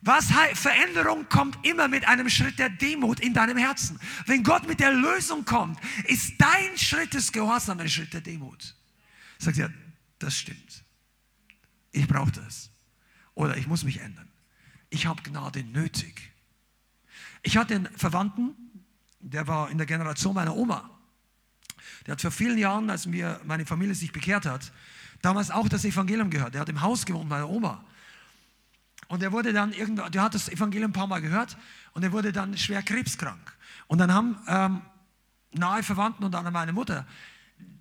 [0.01, 3.97] Was Veränderung kommt immer mit einem Schritt der Demut in deinem Herzen.
[4.25, 8.75] Wenn Gott mit der Lösung kommt, ist dein Schritt des Gehorsams ein Schritt der Demut.
[9.37, 9.69] Sagt ja,
[10.19, 10.83] das stimmt.
[11.93, 12.69] Ich brauche das.
[13.33, 14.29] Oder ich muss mich ändern.
[14.89, 16.33] Ich habe Gnade nötig.
[17.41, 18.55] Ich hatte einen Verwandten,
[19.23, 20.89] der war in der Generation meiner Oma.
[22.05, 24.71] Der hat vor vielen Jahren, als mir meine Familie sich bekehrt hat,
[25.21, 26.53] damals auch das Evangelium gehört.
[26.53, 27.83] Der hat im Haus gewohnt meiner Oma.
[29.07, 31.57] Und der wurde dann irgendwann, der hat das Evangelium ein paar Mal gehört
[31.93, 33.53] und er wurde dann schwer krebskrank.
[33.87, 34.81] Und dann haben ähm,
[35.51, 37.05] nahe Verwandten, unter anderem meine Mutter,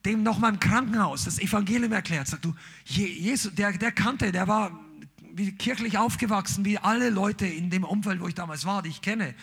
[0.05, 2.28] dem nochmal im Krankenhaus das Evangelium erklärt.
[2.28, 4.78] Sagt du, Jesus, der, der kannte, der war
[5.35, 9.03] wie kirchlich aufgewachsen, wie alle Leute in dem Umfeld, wo ich damals war, die ich
[9.03, 9.35] kenne.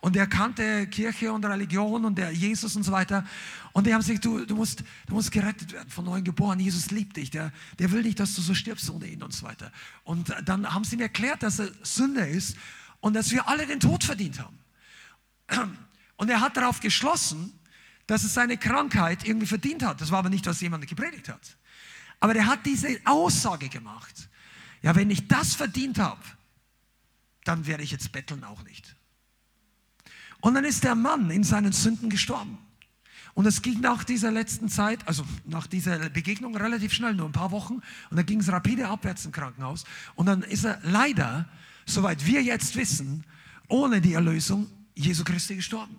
[0.00, 3.24] Und er kannte Kirche und Religion und der Jesus und so weiter.
[3.72, 6.60] Und die haben gesagt, du, du, musst, du musst gerettet werden, von neuem geboren.
[6.60, 7.30] Jesus liebt dich.
[7.30, 9.72] Der, der will nicht, dass du so stirbst ohne ihn und so weiter.
[10.04, 12.56] Und dann haben sie mir erklärt, dass er Sünde ist
[13.00, 15.78] und dass wir alle den Tod verdient haben.
[16.16, 17.52] Und er hat darauf geschlossen,
[18.06, 20.00] dass es seine Krankheit irgendwie verdient hat.
[20.00, 21.56] Das war aber nicht, was jemand gepredigt hat.
[22.20, 24.28] Aber er hat diese Aussage gemacht.
[24.82, 26.20] Ja, wenn ich das verdient habe,
[27.44, 28.94] dann werde ich jetzt betteln auch nicht.
[30.40, 32.58] Und dann ist der Mann in seinen Sünden gestorben.
[33.34, 37.32] Und es ging nach dieser letzten Zeit, also nach dieser Begegnung relativ schnell, nur ein
[37.32, 37.74] paar Wochen,
[38.10, 39.84] und dann ging es rapide abwärts im Krankenhaus.
[40.16, 41.48] Und dann ist er leider,
[41.86, 43.24] soweit wir jetzt wissen,
[43.68, 45.96] ohne die Erlösung Jesu Christi gestorben.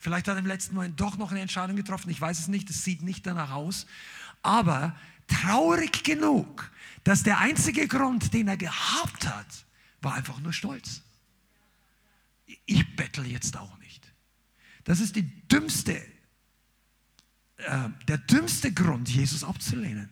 [0.00, 2.70] Vielleicht hat er im letzten Moment doch noch eine Entscheidung getroffen, ich weiß es nicht,
[2.70, 3.86] es sieht nicht danach aus.
[4.42, 4.94] Aber
[5.26, 6.70] traurig genug,
[7.08, 9.46] dass der einzige Grund, den er gehabt hat,
[10.02, 11.00] war einfach nur Stolz.
[12.66, 14.12] Ich bettel jetzt auch nicht.
[14.84, 15.96] Das ist die dümmste,
[17.56, 20.10] äh, der dümmste Grund, Jesus abzulehnen.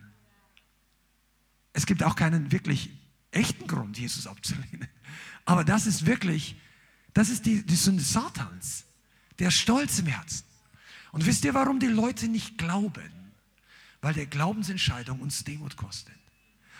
[1.71, 2.89] Es gibt auch keinen wirklich
[3.29, 4.87] echten Grund, Jesus abzulehnen.
[5.45, 6.59] Aber das ist wirklich,
[7.13, 8.85] das ist die, die Sünde Satans,
[9.37, 10.45] der Stolz im Herzen.
[11.11, 13.11] Und wisst ihr, warum die Leute nicht glauben?
[14.01, 16.16] Weil der Glaubensentscheidung uns Demut kostet.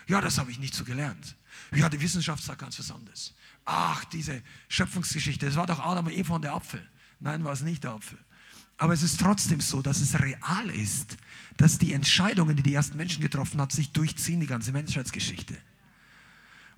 [0.08, 1.36] Ja, das habe ich nicht so gelernt.
[1.76, 3.34] Ja, die Wissenschaft sagt ganz was anderes.
[3.66, 6.88] Ach, diese Schöpfungsgeschichte, das war doch Adam und Eva und der Apfel.
[7.20, 8.18] Nein, war es nicht der Apfel.
[8.78, 11.18] Aber es ist trotzdem so, dass es real ist,
[11.58, 15.58] dass die Entscheidungen, die die ersten Menschen getroffen haben, sich durchziehen, die ganze Menschheitsgeschichte.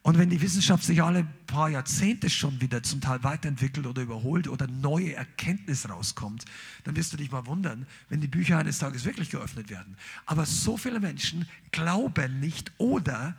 [0.02, 4.48] Und wenn die Wissenschaft sich alle paar Jahrzehnte schon wieder zum Teil weiterentwickelt oder überholt
[4.48, 6.46] oder neue Erkenntnis rauskommt,
[6.86, 9.98] dann wirst du dich mal wundern, wenn die Bücher eines Tages wirklich geöffnet werden.
[10.26, 13.36] Aber so viele Menschen glauben nicht oder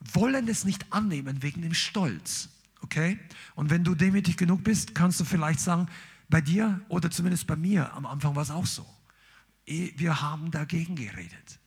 [0.00, 2.50] wollen es nicht annehmen wegen dem Stolz.
[2.82, 3.18] Okay?
[3.56, 5.88] Und wenn du demütig genug bist, kannst du vielleicht sagen,
[6.28, 8.86] bei dir oder zumindest bei mir am Anfang war es auch so.
[9.66, 11.58] Eh, wir haben dagegen geredet.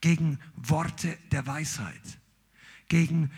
[0.00, 2.18] Gegen Worte der Weisheit.
[2.88, 3.30] Gegen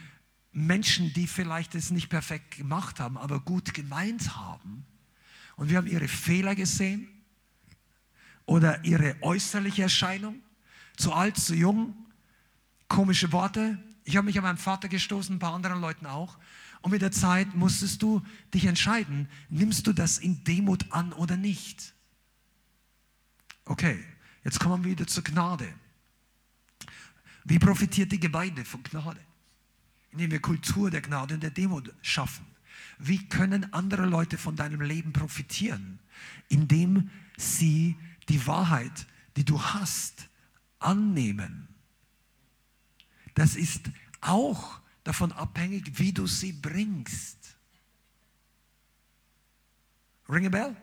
[0.57, 4.87] Menschen, die vielleicht es nicht perfekt gemacht haben, aber gut gemeint haben.
[5.57, 7.09] Und wir haben ihre Fehler gesehen
[8.47, 10.41] oder ihre äußerliche Erscheinung,
[10.97, 11.95] zu alt, zu jung,
[12.89, 13.79] komische Worte.
[14.05, 16.39] Ich habe mich an meinen Vater gestoßen, ein paar anderen Leuten auch.
[16.81, 18.23] Und mit der Zeit musstest du
[18.55, 21.93] dich entscheiden, nimmst du das in Demut an oder nicht.
[23.67, 24.03] Okay,
[24.43, 25.69] jetzt kommen wir wieder zur Gnade.
[27.45, 29.26] Wie profitiert die Gemeinde von Gnade?
[30.17, 32.47] Indem wir Kultur der Gnade und der Demut schaffen.
[32.99, 35.99] Wie können andere Leute von deinem Leben profitieren?
[36.49, 37.97] Indem sie
[38.31, 39.07] die Wahrheit,
[39.37, 40.31] die du hast,
[40.79, 41.69] annehmen.
[43.35, 43.91] Das ist
[44.23, 47.57] auch davon abhängig, wie du sie bringst.
[50.31, 50.77] Ring a bell?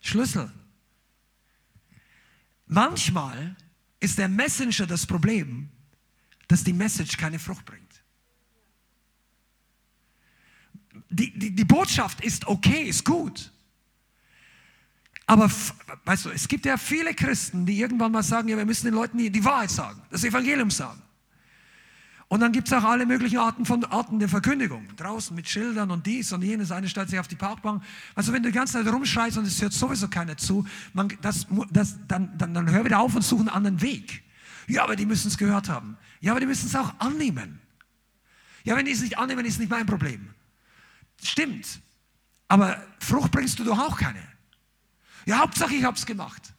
[0.00, 0.50] Schlüssel.
[2.66, 3.54] Manchmal
[4.00, 5.68] ist der Messenger das Problem,
[6.48, 7.91] dass die Message keine Frucht bringt.
[11.12, 13.52] Die, die, die Botschaft ist okay, ist gut.
[15.26, 15.50] Aber
[16.04, 18.94] weißt du, es gibt ja viele Christen, die irgendwann mal sagen, ja, wir müssen den
[18.94, 21.00] Leuten die, die Wahrheit sagen, das Evangelium sagen.
[22.28, 24.88] Und dann gibt es auch alle möglichen Arten von Arten der Verkündigung.
[24.96, 26.72] Draußen mit Schildern und dies und jenes.
[26.72, 27.82] Eine stellt sich auf die Parkbank.
[28.14, 31.46] Also wenn du die ganze Zeit rumschreist und es hört sowieso keiner zu, man, das,
[31.70, 34.24] das, dann, dann, dann hör wieder auf und such einen anderen Weg.
[34.66, 35.98] Ja, aber die müssen es gehört haben.
[36.20, 37.60] Ja, aber die müssen es auch annehmen.
[38.64, 40.31] Ja, wenn die es nicht annehmen, ist nicht mein Problem.
[41.22, 41.80] Stimmt.
[42.48, 44.22] Aber Frucht bringst du doch auch keine.
[45.24, 46.52] Ja, Hauptsache ich habe es gemacht.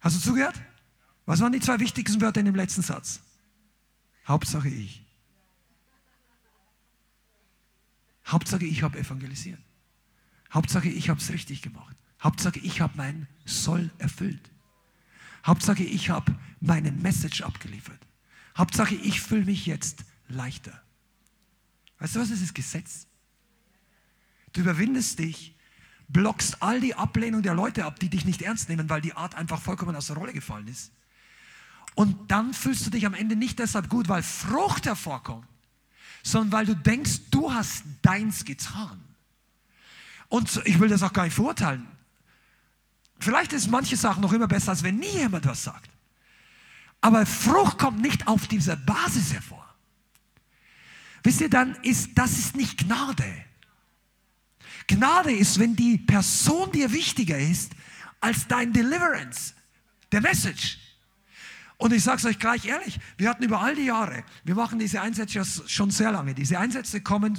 [0.00, 0.60] Hast du zugehört?
[1.26, 3.20] Was waren die zwei wichtigsten Wörter in dem letzten Satz?
[4.26, 5.04] Hauptsache ich.
[8.26, 9.60] Hauptsache ich habe evangelisiert.
[10.52, 11.96] Hauptsache ich habe es richtig gemacht.
[12.22, 14.50] Hauptsache ich habe mein Soll erfüllt.
[15.46, 18.00] Hauptsache ich habe meine Message abgeliefert.
[18.56, 20.82] Hauptsache ich fühle mich jetzt leichter.
[21.98, 23.06] Weißt du was, das ist Gesetz.
[24.52, 25.54] Du überwindest dich,
[26.08, 29.34] blockst all die Ablehnung der Leute ab, die dich nicht ernst nehmen, weil die Art
[29.34, 30.92] einfach vollkommen aus der Rolle gefallen ist.
[31.94, 35.46] Und dann fühlst du dich am Ende nicht deshalb gut, weil Frucht hervorkommt,
[36.22, 39.00] sondern weil du denkst, du hast deins getan.
[40.28, 41.86] Und ich will das auch gar nicht verurteilen.
[43.18, 45.90] Vielleicht ist manche Sachen noch immer besser, als wenn nie jemand was sagt.
[47.00, 49.67] Aber Frucht kommt nicht auf dieser Basis hervor.
[51.28, 53.44] Wisst ihr, dann ist das ist nicht Gnade.
[54.86, 57.72] Gnade ist, wenn die Person dir wichtiger ist
[58.18, 59.52] als dein Deliverance,
[60.10, 60.78] der Message.
[61.76, 64.78] Und ich sage es euch gleich ehrlich, wir hatten über all die Jahre, wir machen
[64.78, 66.32] diese Einsätze schon sehr lange.
[66.32, 67.38] Diese Einsätze kommen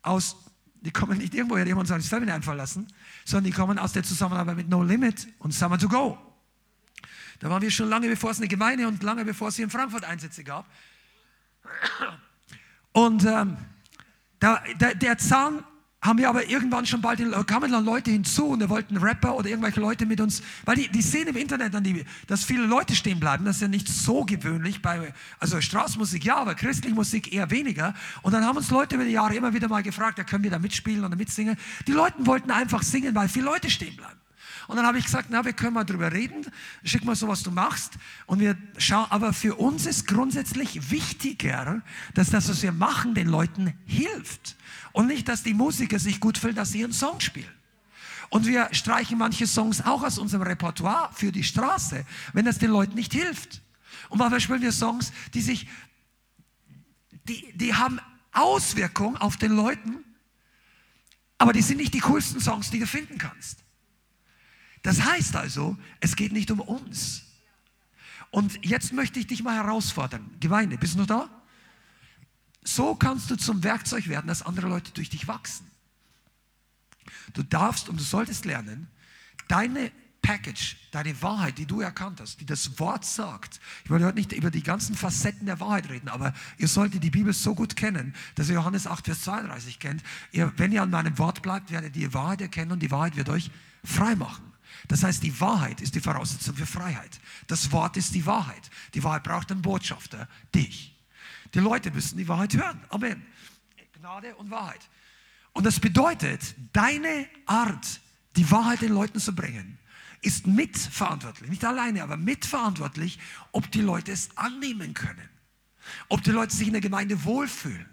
[0.00, 0.34] aus,
[0.80, 2.86] die kommen nicht irgendwo, hat jemand seine Family einfallen lassen,
[3.26, 6.16] sondern die kommen aus der Zusammenarbeit mit No Limit und Summer to Go.
[7.40, 9.70] Da waren wir schon lange, bevor es eine Gemeinde und lange bevor es hier in
[9.70, 10.64] Frankfurt Einsätze gab.
[12.92, 13.56] Und ähm,
[14.40, 15.62] da, da, der Zahn
[16.02, 19.50] haben wir aber irgendwann schon bald, kamen dann Leute hinzu und wir wollten Rapper oder
[19.50, 22.96] irgendwelche Leute mit uns, weil die, die sehen im Internet, dann die, dass viele Leute
[22.96, 27.32] stehen bleiben, das ist ja nicht so gewöhnlich, bei, also Straßenmusik ja, aber christliche Musik
[27.32, 27.94] eher weniger.
[28.22, 30.50] Und dann haben uns Leute über die Jahre immer wieder mal gefragt, ja, können wir
[30.50, 31.56] da mitspielen oder mitsingen?
[31.86, 34.19] Die Leute wollten einfach singen, weil viele Leute stehen bleiben.
[34.70, 36.46] Und dann habe ich gesagt, na, wir können mal drüber reden,
[36.84, 37.94] schick mal so, was du machst.
[38.26, 41.82] Und wir schauen, aber für uns ist grundsätzlich wichtiger,
[42.14, 44.56] dass das, was wir machen, den Leuten hilft.
[44.92, 47.50] Und nicht, dass die Musiker sich gut fühlen, dass sie ihren Song spielen.
[48.28, 52.70] Und wir streichen manche Songs auch aus unserem Repertoire für die Straße, wenn das den
[52.70, 53.62] Leuten nicht hilft.
[54.08, 55.66] Und manchmal spielen wir Songs, die sich,
[57.26, 57.98] die, die haben
[58.30, 60.04] Auswirkungen auf den Leuten,
[61.38, 63.64] aber die sind nicht die coolsten Songs, die du finden kannst.
[64.82, 67.24] Das heißt also, es geht nicht um uns.
[68.30, 70.24] Und jetzt möchte ich dich mal herausfordern.
[70.40, 71.28] Gemeinde, bist du noch da?
[72.62, 75.66] So kannst du zum Werkzeug werden, dass andere Leute durch dich wachsen.
[77.32, 78.88] Du darfst und du solltest lernen,
[79.48, 79.90] deine
[80.22, 83.58] Package, deine Wahrheit, die du erkannt hast, die das Wort sagt.
[83.84, 87.10] Ich will heute nicht über die ganzen Facetten der Wahrheit reden, aber ihr solltet die
[87.10, 90.02] Bibel so gut kennen, dass ihr Johannes 8, Vers 32 kennt.
[90.30, 93.16] Ihr, wenn ihr an meinem Wort bleibt, werdet ihr die Wahrheit erkennen und die Wahrheit
[93.16, 93.50] wird euch
[93.82, 94.49] frei machen.
[94.88, 97.20] Das heißt, die Wahrheit ist die Voraussetzung für Freiheit.
[97.46, 98.70] Das Wort ist die Wahrheit.
[98.94, 100.96] Die Wahrheit braucht einen Botschafter, dich.
[101.54, 102.80] Die Leute müssen die Wahrheit hören.
[102.88, 103.26] Amen.
[103.92, 104.88] Gnade und Wahrheit.
[105.52, 108.00] Und das bedeutet, deine Art,
[108.36, 109.78] die Wahrheit den Leuten zu bringen,
[110.22, 111.50] ist mitverantwortlich.
[111.50, 113.18] Nicht alleine, aber mitverantwortlich,
[113.52, 115.28] ob die Leute es annehmen können.
[116.08, 117.86] Ob die Leute sich in der Gemeinde wohlfühlen.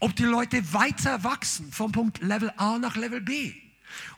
[0.00, 3.54] Ob die Leute weiter wachsen vom Punkt Level A nach Level B.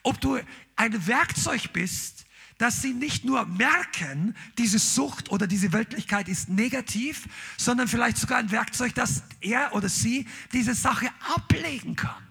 [0.03, 0.39] Ob du
[0.77, 2.27] ein Werkzeug bist,
[2.59, 8.39] dass sie nicht nur merken, diese Sucht oder diese Weltlichkeit ist negativ, sondern vielleicht sogar
[8.39, 12.27] ein Werkzeug, dass er oder sie diese Sache ablegen kann.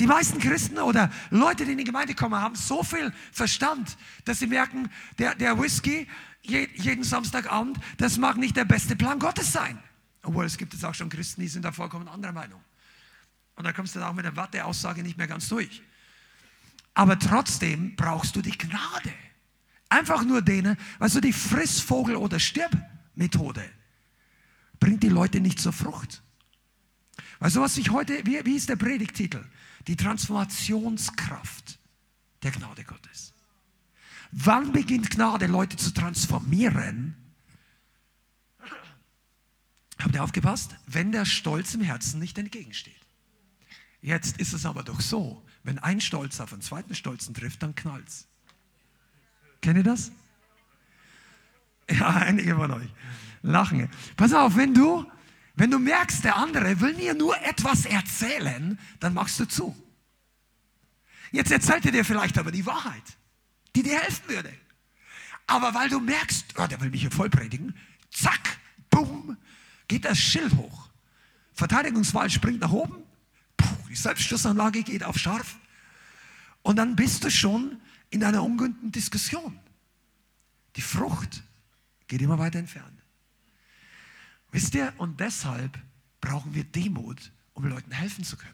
[0.00, 4.38] Die meisten Christen oder Leute, die in die Gemeinde kommen, haben so viel Verstand, dass
[4.38, 6.06] sie merken, der, der Whisky
[6.42, 9.78] jeden Samstagabend, das mag nicht der beste Plan Gottes sein.
[10.22, 12.60] Obwohl es gibt jetzt auch schon Christen, die sind da vollkommen anderer Meinung.
[13.56, 15.82] Und da kommst du dann auch mit der Watte-Aussage nicht mehr ganz durch.
[16.94, 19.12] Aber trotzdem brauchst du die Gnade.
[19.88, 23.64] Einfach nur denen, weißt du, die Frissvogel- oder Stirb-Methode
[24.80, 26.22] bringt die Leute nicht zur Frucht.
[27.38, 29.44] Weißt du, was ich heute, wie, wie ist der Predigtitel?
[29.86, 31.78] Die Transformationskraft
[32.42, 33.32] der Gnade Gottes.
[34.32, 37.14] Wann beginnt Gnade, Leute zu transformieren?
[39.98, 40.76] Habt ihr aufgepasst?
[40.86, 42.95] Wenn der Stolz im Herzen nicht entgegensteht.
[44.00, 47.74] Jetzt ist es aber doch so, wenn ein Stolz auf einen zweiten Stolzen trifft, dann
[47.74, 48.26] knallt's.
[49.60, 50.12] Kennt ihr das?
[51.88, 52.90] Ja, einige von euch
[53.42, 53.88] lachen.
[54.16, 55.06] Pass auf, wenn du,
[55.54, 59.76] wenn du merkst, der andere will mir nur etwas erzählen, dann machst du zu.
[61.32, 63.02] Jetzt erzählt er dir vielleicht aber die Wahrheit,
[63.74, 64.52] die dir helfen würde.
[65.46, 67.74] Aber weil du merkst, oh, der will mich hier voll predigen,
[68.10, 68.58] zack,
[68.90, 69.36] bumm,
[69.88, 70.88] geht das Schild hoch.
[71.54, 73.05] Verteidigungswahl springt nach oben,
[73.96, 75.56] die Selbstschussanlage geht auf scharf.
[76.62, 77.80] Und dann bist du schon
[78.10, 79.58] in einer ungünstigen Diskussion.
[80.76, 81.42] Die Frucht
[82.06, 83.02] geht immer weiter entfernt.
[84.52, 85.78] Wisst ihr, und deshalb
[86.20, 88.52] brauchen wir Demut, um Leuten helfen zu können.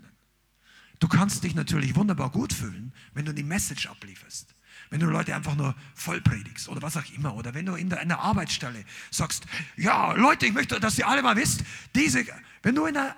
[1.00, 4.54] Du kannst dich natürlich wunderbar gut fühlen, wenn du die Message ablieferst.
[4.90, 7.34] Wenn du Leute einfach nur voll predigst oder was auch immer.
[7.34, 9.44] Oder wenn du in einer Arbeitsstelle sagst,
[9.76, 11.64] ja, Leute, ich möchte, dass ihr alle mal wisst,
[11.94, 12.24] diese,
[12.62, 13.16] wenn du in einer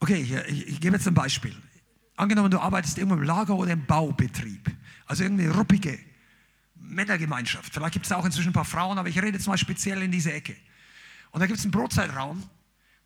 [0.00, 1.54] Okay, ich, ich, ich gebe jetzt ein Beispiel.
[2.16, 4.70] Angenommen, du arbeitest irgendwo im Lager oder im Baubetrieb.
[5.06, 5.98] Also irgendeine ruppige
[6.74, 7.72] Männergemeinschaft.
[7.72, 10.10] Vielleicht gibt es auch inzwischen ein paar Frauen, aber ich rede jetzt mal speziell in
[10.10, 10.56] diese Ecke.
[11.30, 12.42] Und da gibt es einen Brotzeitraum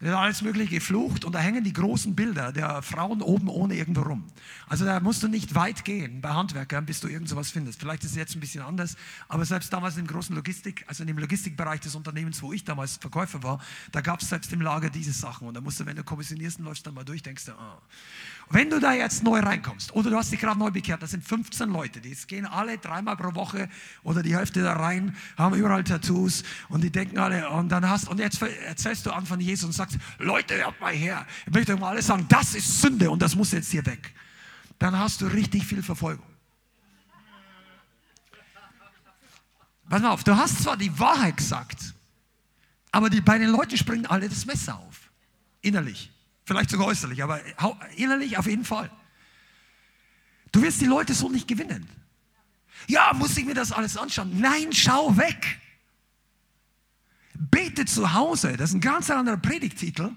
[0.01, 3.76] da wird alles Mögliche geflucht und da hängen die großen Bilder der Frauen oben ohne
[3.76, 4.24] irgendwo rum.
[4.66, 7.78] Also da musst du nicht weit gehen bei Handwerkern, bis du irgend sowas findest.
[7.78, 8.97] Vielleicht ist es jetzt ein bisschen anders,
[9.28, 12.97] aber selbst damals im großen Logistik, also in dem Logistikbereich des Unternehmens, wo ich damals
[12.97, 13.61] Verkäufer war,
[13.92, 16.59] da gab es selbst im Lager diese Sachen und da musst du, wenn du kommissionierst
[16.59, 17.80] und läufst dann mal durch, denkst du, ah.
[18.50, 21.25] Wenn du da jetzt neu reinkommst oder du hast dich gerade neu bekehrt, das sind
[21.25, 23.71] 15 Leute, die gehen alle dreimal pro Woche
[24.03, 28.07] oder die Hälfte da rein, haben überall Tattoos und die denken alle und dann hast
[28.08, 29.84] und jetzt erzählst du an von Jesus und sagst,
[30.19, 33.35] Leute, hört mal her, ich möchte euch mal alles sagen, das ist Sünde und das
[33.35, 34.15] muss jetzt hier weg.
[34.79, 36.27] Dann hast du richtig viel Verfolgung.
[39.89, 41.95] Pass mal auf, du hast zwar die Wahrheit gesagt,
[42.91, 45.11] aber die, bei den Leuten springen alle das Messer auf.
[45.61, 46.11] Innerlich.
[46.45, 47.41] Vielleicht sogar äußerlich, aber
[47.97, 48.91] innerlich auf jeden Fall.
[50.53, 51.89] Du wirst die Leute so nicht gewinnen.
[52.87, 54.39] Ja, muss ich mir das alles anschauen?
[54.41, 55.61] Nein, schau weg.
[57.35, 60.11] Bete zu Hause, das ist ein ganz anderer Predigtitel.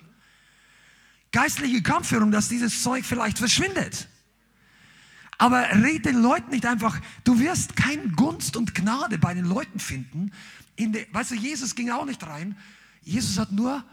[1.32, 4.08] Geistliche Kampfführung, dass dieses Zeug vielleicht verschwindet.
[5.38, 9.80] Aber red den Leuten nicht einfach, du wirst keine Gunst und Gnade bei den Leuten
[9.80, 10.32] finden.
[10.76, 12.58] In de, weißt du, Jesus ging auch nicht rein.
[13.02, 13.84] Jesus hat nur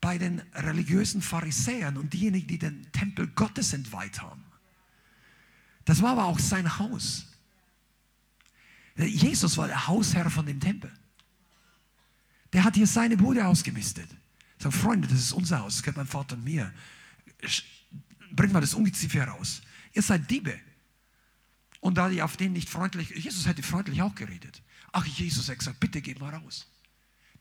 [0.00, 4.44] bei den religiösen Pharisäern und diejenigen, die den Tempel Gottes entweiht haben.
[5.84, 7.26] Das war aber auch sein Haus.
[8.96, 10.92] Jesus war der Hausherr von dem Tempel.
[12.54, 14.08] Der hat hier seine Bude ausgemistet.
[14.58, 16.72] Sagt, Freunde, das ist unser Haus, das gehört mein Vater und mir.
[18.30, 19.60] Bringt mal das Ungeziefer heraus.
[19.92, 20.58] Ihr seid Diebe.
[21.80, 24.62] Und da die auf den nicht freundlich, Jesus hätte freundlich auch geredet.
[24.92, 26.66] Ach, Jesus hat gesagt, bitte geht mal raus.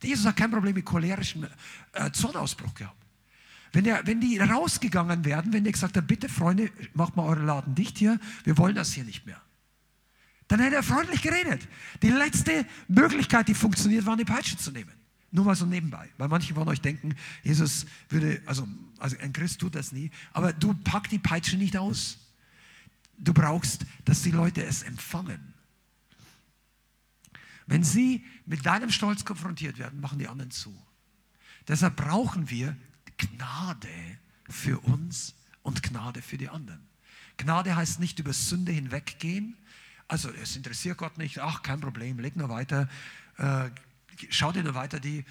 [0.02, 1.48] Jesus hat kein Problem mit cholerischem
[1.94, 2.98] äh, Zornausbruch gehabt.
[3.72, 7.46] Wenn, der, wenn die rausgegangen wären, wenn der gesagt hat, bitte Freunde, macht mal euren
[7.46, 9.42] Laden dicht hier, wir wollen das hier nicht mehr.
[10.48, 11.68] Dann hätte er freundlich geredet.
[12.02, 14.92] Die letzte Möglichkeit, die funktioniert, war eine Peitsche zu nehmen.
[15.34, 16.10] Nur mal so nebenbei.
[16.20, 18.68] Weil manche von euch denken, Jesus würde, also,
[19.00, 22.20] also ein Christ tut das nie, aber du pack die Peitsche nicht aus.
[23.18, 25.56] Du brauchst, dass die Leute es empfangen.
[27.66, 30.72] Wenn sie mit deinem Stolz konfrontiert werden, machen die anderen zu.
[31.68, 32.78] Deshalb brauchen wir
[33.18, 33.88] Gnade
[34.48, 35.34] für uns
[35.64, 36.88] und Gnade für die anderen.
[37.38, 39.58] Gnade heißt nicht über Sünde hinweggehen.
[40.08, 41.40] Also es interessiert Gott nicht.
[41.40, 42.88] Ach, kein Problem, leg nur weiter.
[43.38, 43.72] Äh,
[44.30, 45.26] schau dir nur weiter die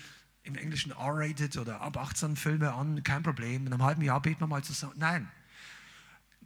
[0.45, 3.03] im Englischen R-rated oder ab 18 Filme an.
[3.03, 3.67] Kein Problem.
[3.67, 4.95] In einem halben Jahr beten wir mal zusammen.
[4.97, 5.29] Nein,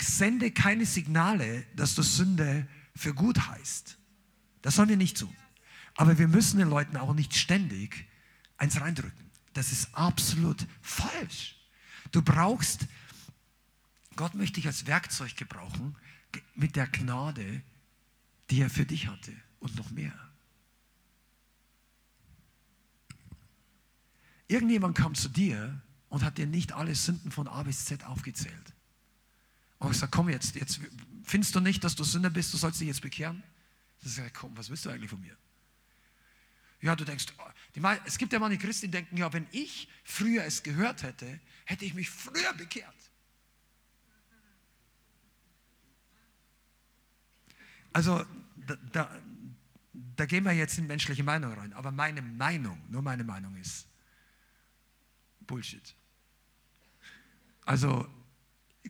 [0.01, 3.99] sende keine Signale, dass du Sünde für gut heißt.
[4.63, 5.35] Das sollen wir nicht tun.
[5.97, 8.07] Aber wir müssen den Leuten auch nicht ständig
[8.59, 9.31] eins reindrücken.
[9.55, 11.57] Das ist absolut falsch.
[12.13, 12.87] Du brauchst,
[14.17, 15.97] Gott möchte dich als Werkzeug gebrauchen
[16.55, 17.63] mit der Gnade,
[18.51, 20.26] die er für dich hatte und noch mehr.
[24.49, 28.75] Irgendjemand kam zu dir und hat dir nicht alle Sünden von A bis Z aufgezählt.
[29.79, 30.81] Und ich sage, komm jetzt, jetzt
[31.25, 33.43] findest du nicht, dass du Sünder bist, du sollst dich jetzt bekehren?
[34.03, 35.37] Ich sage, komm, was willst du eigentlich von mir?
[36.81, 40.45] Ja, du denkst, oh, es gibt ja manche Christen, die denken, ja, wenn ich früher
[40.45, 42.95] es gehört hätte, hätte ich mich früher bekehrt.
[47.93, 48.25] Also,
[48.67, 49.21] da, da,
[49.93, 53.87] da gehen wir jetzt in menschliche Meinung rein, aber meine Meinung, nur meine Meinung ist
[55.47, 55.95] Bullshit.
[57.65, 58.09] Also,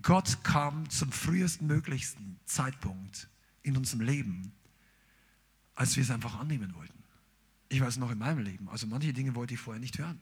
[0.02, 3.28] Gott kam zum frühesten möglichsten Zeitpunkt
[3.62, 4.52] in unserem Leben,
[5.74, 7.02] als wir es einfach annehmen wollten.
[7.68, 10.20] Ich weiß noch in meinem Leben, also manche Dinge wollte ich vorher nicht hören.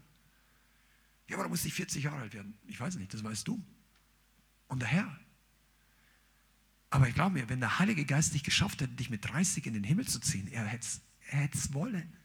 [1.29, 2.57] Ja, aber da musste ich 40 Jahre alt werden.
[2.67, 3.63] Ich weiß nicht, das weißt du.
[4.69, 5.21] Und der Herr.
[6.91, 9.75] Aber ich glaube mir, wenn der Heilige Geist nicht geschafft hätte, dich mit 30 in
[9.75, 12.17] den Himmel zu ziehen, er hätte es wollen.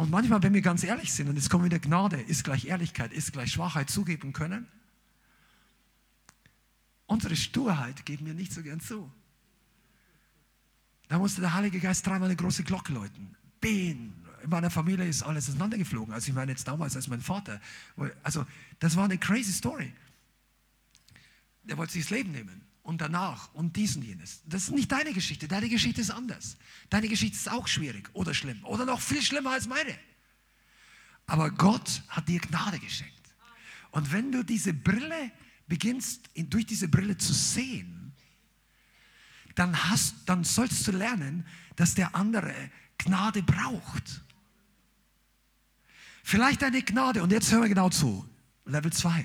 [0.00, 3.12] Und manchmal, wenn wir ganz ehrlich sind, und jetzt wir wieder Gnade, ist gleich Ehrlichkeit,
[3.12, 4.66] ist gleich Schwachheit zugeben können.
[7.04, 9.12] Unsere Sturheit geben wir nicht so gern zu.
[11.08, 13.36] Da musste der Heilige Geist dreimal eine große Glocke läuten.
[13.60, 14.14] Behen.
[14.42, 16.14] In meiner Familie ist alles auseinandergeflogen.
[16.14, 17.60] Also ich meine jetzt damals als mein Vater.
[18.22, 18.46] Also
[18.78, 19.92] das war eine crazy Story.
[21.64, 24.42] Der wollte sich das Leben nehmen und danach und dies und jenes.
[24.46, 25.46] Das ist nicht deine Geschichte.
[25.46, 26.56] Deine Geschichte ist anders.
[26.90, 29.96] Deine Geschichte ist auch schwierig oder schlimm oder noch viel schlimmer als meine.
[31.26, 33.14] Aber Gott hat dir Gnade geschenkt.
[33.92, 35.30] Und wenn du diese Brille
[35.68, 38.12] beginnst, durch diese Brille zu sehen,
[39.54, 41.46] dann, hast, dann sollst du lernen,
[41.76, 42.54] dass der andere
[42.98, 44.20] Gnade braucht.
[46.24, 48.28] Vielleicht eine Gnade, und jetzt hören wir genau zu,
[48.64, 49.24] Level 2.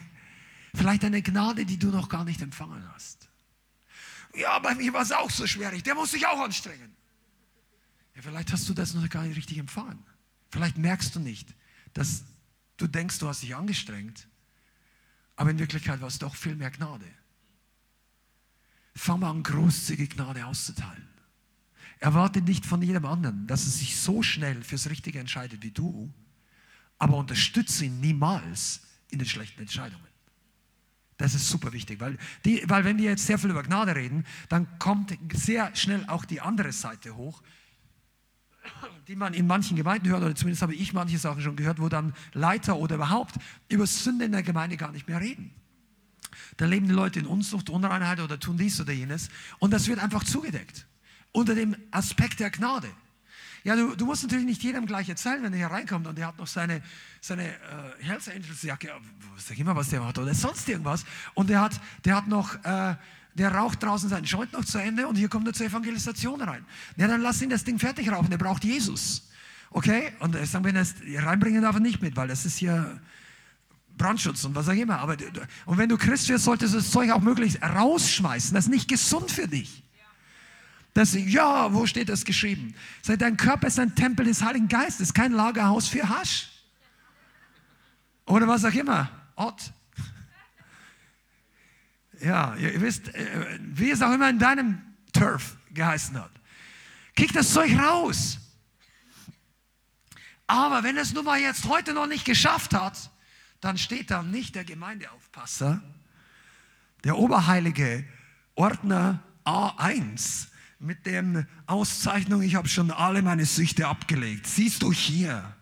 [0.76, 3.25] Vielleicht eine Gnade, die du noch gar nicht empfangen hast.
[4.36, 5.84] Ja, bei mir war es auch so schwierig.
[5.84, 6.96] Der muss sich auch anstrengen.
[8.16, 10.04] Ja, vielleicht hast du das noch gar nicht richtig empfangen.
[10.50, 11.54] Vielleicht merkst du nicht,
[11.94, 12.24] dass
[12.78, 14.28] du denkst, du hast dich angestrengt,
[15.36, 17.06] aber in Wirklichkeit war es doch viel mehr Gnade.
[18.96, 21.10] Fang mal an, großzügige Gnade auszuteilen.
[22.00, 26.14] Erwarte nicht von jedem anderen, dass er sich so schnell fürs Richtige entscheidet wie du,
[26.98, 30.08] aber unterstütze ihn niemals in den schlechten Entscheidungen.
[31.18, 34.26] Das ist super wichtig, weil, die, weil wenn wir jetzt sehr viel über Gnade reden,
[34.50, 37.42] dann kommt sehr schnell auch die andere Seite hoch,
[39.08, 41.88] die man in manchen Gemeinden hört, oder zumindest habe ich manche Sachen schon gehört, wo
[41.88, 43.36] dann Leiter oder überhaupt
[43.70, 45.54] über Sünde in der Gemeinde gar nicht mehr reden.
[46.58, 49.30] Da leben die Leute in Unzucht, Unreinheit oder tun dies oder jenes
[49.60, 50.86] und das wird einfach zugedeckt
[51.32, 52.90] unter dem Aspekt der Gnade.
[53.66, 56.28] Ja, du, du, musst natürlich nicht jedem gleich erzählen, wenn er hier reinkommt und er
[56.28, 56.84] hat noch seine,
[57.20, 57.58] seine äh,
[58.00, 58.92] Hells Angels Jacke,
[59.38, 61.04] sag immer, was der macht, oder sonst irgendwas.
[61.34, 62.96] Und der hat, der hat noch, äh,
[63.34, 66.64] der raucht draußen seinen Joint noch zu Ende und hier kommt er zur Evangelisation rein.
[66.96, 69.32] Ja, dann lass ihn das Ding fertig rauchen, der braucht Jesus.
[69.72, 70.14] Okay?
[70.20, 73.02] Und ich sage, wenn das reinbringen darf, er nicht mit, weil das ist hier
[73.98, 75.00] Brandschutz und was auch immer.
[75.00, 75.18] Aber,
[75.66, 78.54] und wenn du Christ wirst, solltest du das Zeug auch möglichst rausschmeißen.
[78.54, 79.85] Das ist nicht gesund für dich.
[80.96, 82.74] Das, ja, wo steht das geschrieben?
[83.02, 86.50] Sag, dein Körper ist ein Tempel des Heiligen Geistes, kein Lagerhaus für Hasch.
[88.26, 89.12] Oder was auch immer.
[89.36, 89.74] Ott.
[92.22, 94.82] Ja, ihr wisst, äh, wie es auch immer in deinem
[95.12, 96.32] Turf geheißen hat.
[97.14, 98.40] Kick das Zeug raus.
[100.48, 103.12] Aber wenn es nun mal jetzt heute noch nicht geschafft hat,
[103.60, 105.84] dann steht da nicht der Gemeindeaufpasser,
[107.04, 108.06] der oberheilige
[108.56, 114.48] Ordner A1 mit der Auszeichnung, ich habe schon alle meine Süchte abgelegt.
[114.48, 115.56] Siehst du hier,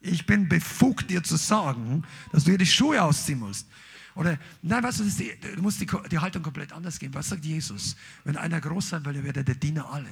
[0.00, 3.68] ich bin befugt, dir zu sagen, dass du hier die Schuhe ausziehen musst.
[4.14, 7.14] Oder, nein, weißt du, die, du musst die, die, Haltung komplett anders gehen.
[7.14, 7.96] Was sagt Jesus?
[8.24, 10.10] Wenn einer groß sein will, wird er der Diener alle.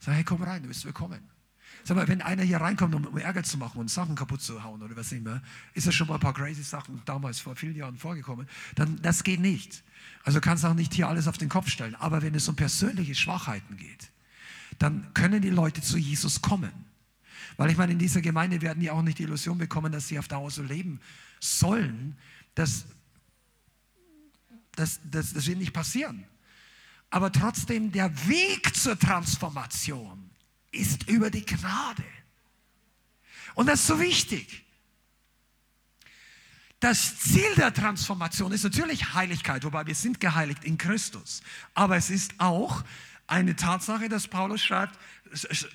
[0.00, 1.37] Sag, hey, komm rein, du bist willkommen.
[1.84, 4.82] Sag mal, wenn einer hier reinkommt, um Ärger zu machen und Sachen kaputt zu hauen
[4.82, 5.42] oder was immer,
[5.74, 9.24] ist ja schon mal ein paar crazy Sachen damals vor vielen Jahren vorgekommen, dann das
[9.24, 9.82] geht nicht.
[10.24, 11.94] Also kannst auch nicht hier alles auf den Kopf stellen.
[11.94, 14.10] Aber wenn es um persönliche Schwachheiten geht,
[14.78, 16.72] dann können die Leute zu Jesus kommen.
[17.56, 20.18] Weil ich meine, in dieser Gemeinde werden die auch nicht die Illusion bekommen, dass sie
[20.18, 21.00] auf Dauer so leben
[21.40, 22.16] sollen.
[22.54, 22.84] Das,
[24.72, 26.24] das, das, das wird nicht passieren.
[27.10, 30.27] Aber trotzdem, der Weg zur Transformation
[30.70, 32.04] ist über die Gnade.
[33.54, 34.64] Und das ist so wichtig.
[36.80, 41.42] Das Ziel der Transformation ist natürlich Heiligkeit, wobei wir sind geheiligt in Christus.
[41.74, 42.84] Aber es ist auch
[43.26, 44.98] eine Tatsache, dass Paulus schreibt,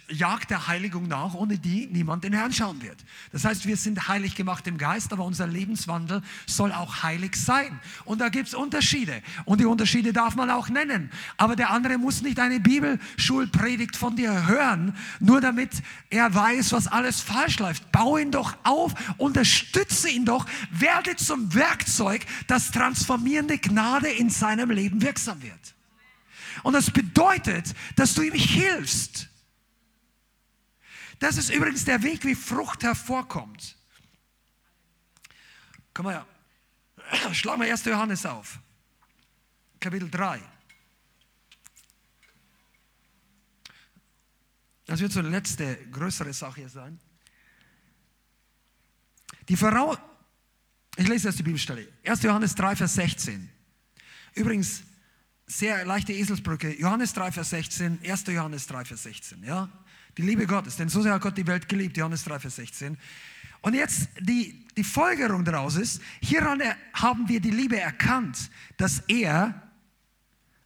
[0.09, 2.97] jagt der Heiligung nach, ohne die niemand den Herrn schauen wird.
[3.31, 7.79] Das heißt, wir sind heilig gemacht im Geist, aber unser Lebenswandel soll auch heilig sein.
[8.05, 9.21] Und da gibt es Unterschiede.
[9.45, 11.11] Und die Unterschiede darf man auch nennen.
[11.37, 15.71] Aber der andere muss nicht eine Bibelschulpredigt von dir hören, nur damit
[16.09, 17.91] er weiß, was alles falsch läuft.
[17.91, 24.71] Bau ihn doch auf, unterstütze ihn doch, werde zum Werkzeug, das transformierende Gnade in seinem
[24.71, 25.75] Leben wirksam wird.
[26.63, 29.29] Und das bedeutet, dass du ihm hilfst.
[31.19, 33.77] Das ist übrigens der Weg, wie Frucht hervorkommt.
[35.93, 37.33] Komm mal her.
[37.33, 37.85] Schlag mal 1.
[37.85, 38.59] Johannes auf.
[39.79, 40.41] Kapitel 3.
[44.85, 46.99] Das wird so eine letzte größere Sache sein.
[49.47, 49.97] Die Voraus
[50.95, 51.87] ich lese jetzt die Bibelstelle.
[52.05, 52.21] 1.
[52.23, 53.49] Johannes 3, Vers 16.
[54.35, 54.83] Übrigens,
[55.47, 56.79] sehr leichte Eselsbrücke.
[56.79, 58.27] Johannes 3, Vers 16, 1.
[58.27, 59.43] Johannes 3, Vers 16.
[59.43, 59.69] Ja?
[60.17, 62.97] Die Liebe Gottes, denn so sehr hat Gott die Welt geliebt, Johannes 3, Vers 16.
[63.61, 66.61] Und jetzt die, die Folgerung daraus ist, hieran
[66.93, 69.71] haben wir die Liebe erkannt, dass er,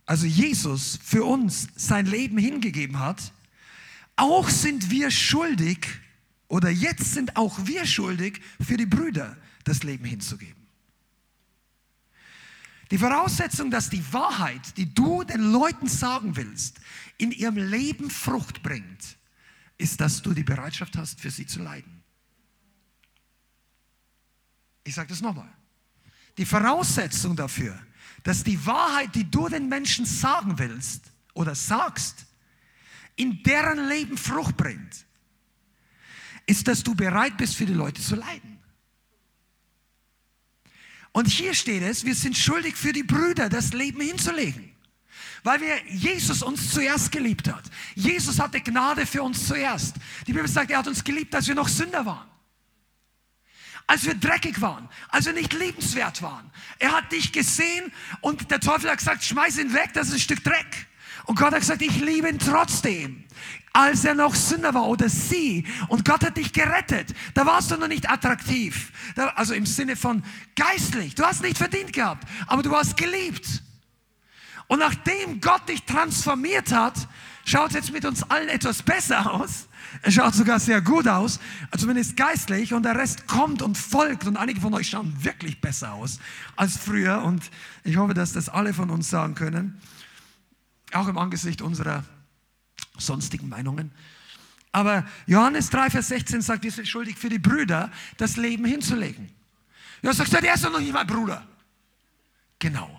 [0.05, 3.31] also Jesus, für uns sein Leben hingegeben hat.
[4.15, 5.87] Auch sind wir schuldig,
[6.47, 10.57] oder jetzt sind auch wir schuldig, für die Brüder das Leben hinzugeben.
[12.89, 16.79] Die Voraussetzung, dass die Wahrheit, die du den Leuten sagen willst,
[17.17, 19.16] in ihrem Leben Frucht bringt,
[19.77, 22.03] ist, dass du die Bereitschaft hast, für sie zu leiden.
[24.83, 25.51] Ich sage das nochmal.
[26.37, 27.77] Die Voraussetzung dafür,
[28.23, 32.25] dass die Wahrheit, die du den Menschen sagen willst oder sagst,
[33.15, 35.05] in deren Leben Frucht bringt,
[36.45, 38.59] ist, dass du bereit bist, für die Leute zu leiden.
[41.11, 44.71] Und hier steht es, wir sind schuldig für die Brüder, das Leben hinzulegen.
[45.43, 47.63] Weil wir Jesus uns zuerst geliebt hat.
[47.95, 49.95] Jesus hatte Gnade für uns zuerst.
[50.25, 52.27] Die Bibel sagt, er hat uns geliebt, als wir noch Sünder waren.
[53.85, 56.51] Als wir dreckig waren, als wir nicht liebenswert waren.
[56.79, 57.91] Er hat dich gesehen
[58.21, 60.87] und der Teufel hat gesagt, schmeiß ihn weg, das ist ein Stück Dreck.
[61.25, 63.27] Und Gott hat gesagt, ich liebe ihn trotzdem
[63.77, 67.13] als er noch Sünder war oder sie und Gott hat dich gerettet.
[67.35, 68.91] Da warst du noch nicht attraktiv.
[69.35, 70.23] also im Sinne von
[70.55, 71.13] geistlich.
[71.13, 73.61] Du hast nicht verdient gehabt, aber du hast geliebt.
[74.67, 77.07] Und nachdem Gott dich transformiert hat,
[77.45, 79.67] schaut jetzt mit uns allen etwas besser aus.
[80.01, 81.39] Es schaut sogar sehr gut aus,
[81.77, 84.25] zumindest geistlich, und der Rest kommt und folgt.
[84.25, 86.19] Und einige von euch schauen wirklich besser aus
[86.57, 87.23] als früher.
[87.23, 87.49] Und
[87.83, 89.81] ich hoffe, dass das alle von uns sagen können,
[90.91, 92.03] auch im Angesicht unserer
[92.97, 93.91] sonstigen Meinungen.
[94.73, 99.29] Aber Johannes 3, Vers 16 sagt, wir sind schuldig für die Brüder, das Leben hinzulegen.
[100.01, 101.47] Ja, sagst du, der ist doch noch nicht mein Bruder.
[102.59, 102.96] Genau.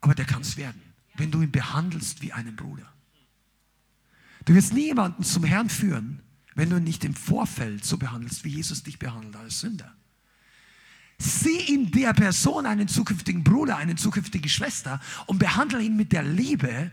[0.00, 0.80] Aber der kann es werden,
[1.14, 2.92] wenn du ihn behandelst wie einen Bruder.
[4.44, 6.22] Du wirst nie jemanden zum Herrn führen,
[6.54, 9.94] wenn du ihn nicht im Vorfeld so behandelst, wie Jesus dich behandelt als Sünder.
[11.18, 16.22] Sieh in der Person einen zukünftigen Bruder, eine zukünftige Schwester und behandle ihn mit der
[16.22, 16.92] Liebe,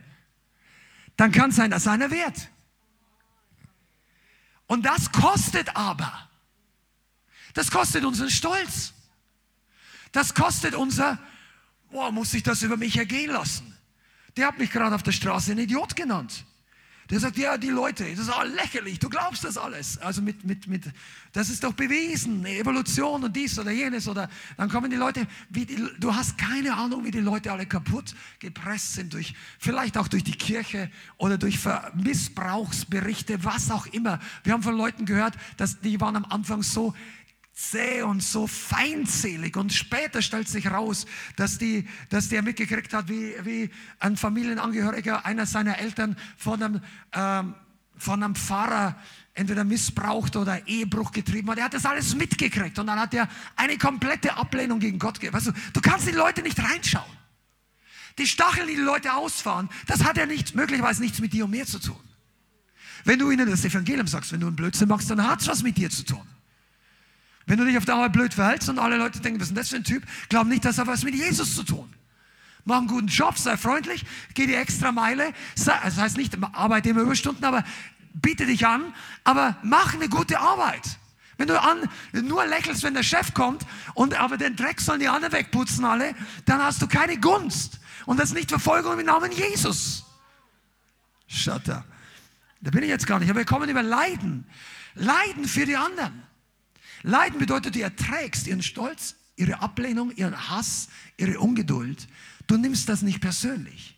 [1.16, 2.50] dann kann sein, dass einer wird.
[4.68, 6.30] Und das kostet aber.
[7.54, 8.94] Das kostet unseren Stolz.
[10.12, 11.20] Das kostet unser,
[11.96, 13.74] boah, muss ich das über mich ergehen lassen?
[14.36, 16.46] Der hat mich gerade auf der Straße einen Idiot genannt.
[17.10, 19.98] Der sagt, ja, die Leute, das ist all lächerlich, du glaubst das alles.
[20.00, 20.92] Also mit, mit, mit,
[21.32, 24.10] das ist doch bewiesen, Evolution und dies oder jenes.
[24.10, 24.28] Oder
[24.58, 25.68] dann kommen die Leute, die,
[26.00, 30.24] du hast keine Ahnung, wie die Leute alle kaputt gepresst sind, durch, vielleicht auch durch
[30.26, 31.60] die Kirche oder durch
[31.94, 34.20] Missbrauchsberichte, was auch immer.
[34.44, 36.94] Wir haben von Leuten gehört, dass die waren am Anfang so
[37.56, 39.56] zäh und so feindselig.
[39.56, 41.06] Und später stellt sich raus,
[41.38, 43.70] dass, die, dass der mitgekriegt hat, wie, wie
[44.00, 46.82] ein Familienangehöriger einer seiner Eltern von einem,
[47.14, 47.56] ähm,
[47.98, 49.00] von einem Pfarrer
[49.34, 51.58] entweder missbraucht oder Ehebruch getrieben hat.
[51.58, 55.34] Er hat das alles mitgekriegt und dann hat er eine komplette Ablehnung gegen Gott gegeben.
[55.34, 57.16] Weißt du, du kannst die Leute nicht reinschauen.
[58.18, 61.52] Die Stacheln, die die Leute ausfahren, das hat ja nicht, möglicherweise nichts mit dir und
[61.52, 62.00] mir zu tun.
[63.04, 65.64] Wenn du ihnen das Evangelium sagst, wenn du einen Blödsinn machst, dann hat es was
[65.64, 66.26] mit dir zu tun.
[67.46, 69.58] Wenn du dich auf der Arbeit blöd verhältst und alle Leute denken, was ist denn
[69.58, 71.94] das für ein Typ, glaub nicht, das hat was mit Jesus zu tun.
[72.64, 74.04] Mach einen guten Job, sei freundlich,
[74.34, 75.34] geh die extra Meile.
[75.54, 77.64] Sei, das heißt nicht, arbeite immer Überstunden, aber
[78.14, 78.94] biete dich an,
[79.24, 80.98] aber mach eine gute Arbeit.
[81.38, 85.08] Wenn du an, nur lächelst, wenn der Chef kommt, und aber den Dreck sollen die
[85.08, 86.16] anderen wegputzen alle,
[86.46, 87.80] dann hast du keine Gunst.
[88.06, 90.06] Und das ist nicht Verfolgung im Namen Jesus.
[91.48, 91.64] Up.
[91.66, 93.30] Da bin ich jetzt gar nicht.
[93.30, 94.48] Aber wir kommen über Leiden.
[94.94, 96.25] Leiden für die anderen.
[97.04, 102.08] Leiden bedeutet, du erträgst ihren Stolz, ihre Ablehnung, ihren Hass, ihre Ungeduld.
[102.48, 103.98] Du nimmst das nicht persönlich.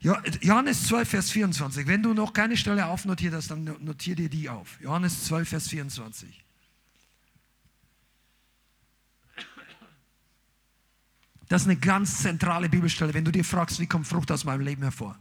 [0.00, 1.86] Johannes 12, Vers 24.
[1.86, 4.80] Wenn du noch keine Stelle aufnotiert hast, dann notier dir die auf.
[4.80, 6.44] Johannes 12, Vers 24.
[11.48, 14.62] Das ist eine ganz zentrale Bibelstelle, wenn du dir fragst, wie kommt Frucht aus meinem
[14.62, 15.18] Leben hervor.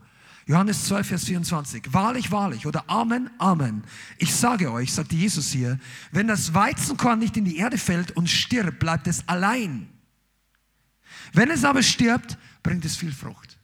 [0.52, 1.94] Johannes 12, Vers 24.
[1.94, 3.86] Wahrlich, wahrlich oder Amen, Amen.
[4.18, 5.80] Ich sage euch, sagte Jesus hier,
[6.12, 9.88] wenn das Weizenkorn nicht in die Erde fällt und stirbt, bleibt es allein.
[11.32, 13.58] Wenn es aber stirbt, bringt es viel Frucht.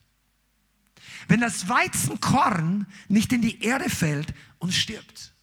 [1.27, 5.33] Wenn das Weizenkorn nicht in die Erde fällt und stirbt.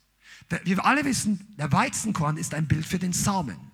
[0.62, 3.73] Wir alle wissen, der Weizenkorn ist ein Bild für den Samen.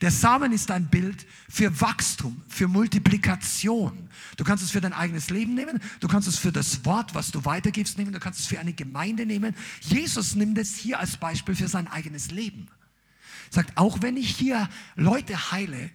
[0.00, 4.08] Der Samen ist ein Bild für Wachstum, für Multiplikation.
[4.36, 7.30] Du kannst es für dein eigenes Leben nehmen, du kannst es für das Wort, was
[7.30, 9.54] du weitergibst, nehmen, du kannst es für eine Gemeinde nehmen.
[9.80, 12.68] Jesus nimmt es hier als Beispiel für sein eigenes Leben.
[13.50, 15.90] Sagt, auch wenn ich hier Leute heile,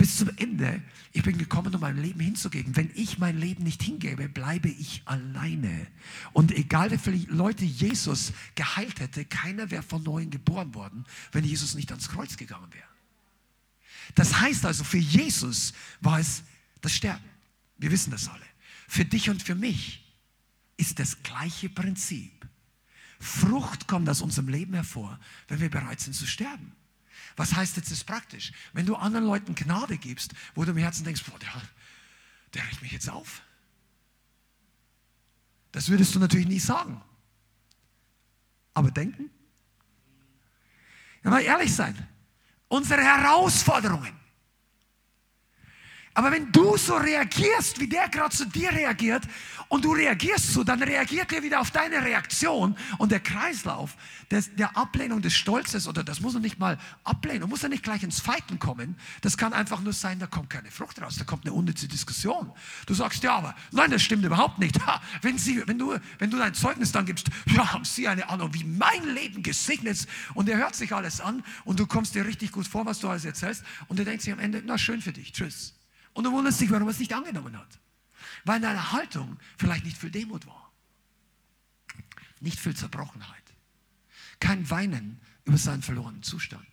[0.00, 0.80] bis zum Ende,
[1.12, 2.74] ich bin gekommen, um mein Leben hinzugeben.
[2.74, 5.88] Wenn ich mein Leben nicht hingebe, bleibe ich alleine.
[6.32, 11.44] Und egal wie viele Leute Jesus geheilt hätte, keiner wäre von neuem geboren worden, wenn
[11.44, 12.88] Jesus nicht ans Kreuz gegangen wäre.
[14.14, 16.42] Das heißt also, für Jesus war es
[16.80, 17.24] das Sterben.
[17.78, 18.44] Wir wissen das alle.
[18.88, 20.04] Für dich und für mich
[20.76, 22.32] ist das gleiche Prinzip.
[23.20, 25.18] Frucht kommt aus unserem Leben hervor,
[25.48, 26.74] wenn wir bereit sind zu sterben.
[27.36, 28.52] Was heißt jetzt das praktisch?
[28.72, 31.62] Wenn du anderen Leuten Gnade gibst, wo du im Herzen denkst, boah, der,
[32.54, 33.42] der regt mich jetzt auf.
[35.72, 37.00] Das würdest du natürlich nie sagen.
[38.74, 39.30] Aber denken?
[41.22, 42.09] Ja, mal ehrlich sein
[42.70, 44.19] unsere Herausforderungen.
[46.14, 49.22] Aber wenn du so reagierst, wie der gerade zu dir reagiert,
[49.70, 53.96] und du reagierst so, dann reagiert er wieder auf deine Reaktion und der Kreislauf
[54.28, 57.84] des, der Ablehnung des Stolzes, oder das muss er nicht mal ablehnen, muss er nicht
[57.84, 58.96] gleich ins Feiten kommen.
[59.20, 62.50] Das kann einfach nur sein, da kommt keine Frucht raus, da kommt eine unnütze Diskussion.
[62.86, 64.84] Du sagst, ja, aber nein, das stimmt überhaupt nicht.
[64.84, 68.28] Ha, wenn, sie, wenn, du, wenn du dein Zeugnis dann gibst, ja, haben sie eine
[68.28, 72.16] Ahnung, wie mein Leben gesegnet ist, und er hört sich alles an und du kommst
[72.16, 74.76] dir richtig gut vor, was du alles erzählst, und er denkt sich am Ende, na
[74.78, 75.79] schön für dich, tschüss.
[76.12, 77.78] Und du wunderst dich, warum er es nicht angenommen hat.
[78.44, 80.72] Weil deine Haltung vielleicht nicht viel Demut war.
[82.40, 83.42] Nicht viel Zerbrochenheit.
[84.40, 86.66] Kein Weinen über seinen verlorenen Zustand.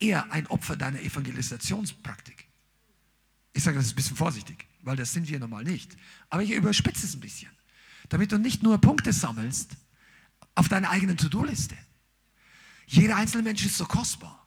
[0.00, 2.48] Eher ein Opfer deiner Evangelisationspraktik.
[3.52, 5.96] Ich sage das ein bisschen vorsichtig, weil das sind wir normal nicht.
[6.30, 7.50] Aber ich überspitze es ein bisschen.
[8.08, 9.76] Damit du nicht nur Punkte sammelst
[10.54, 11.76] auf deiner eigenen To-Do-Liste.
[12.86, 14.41] Jeder einzelne Mensch ist so kostbar.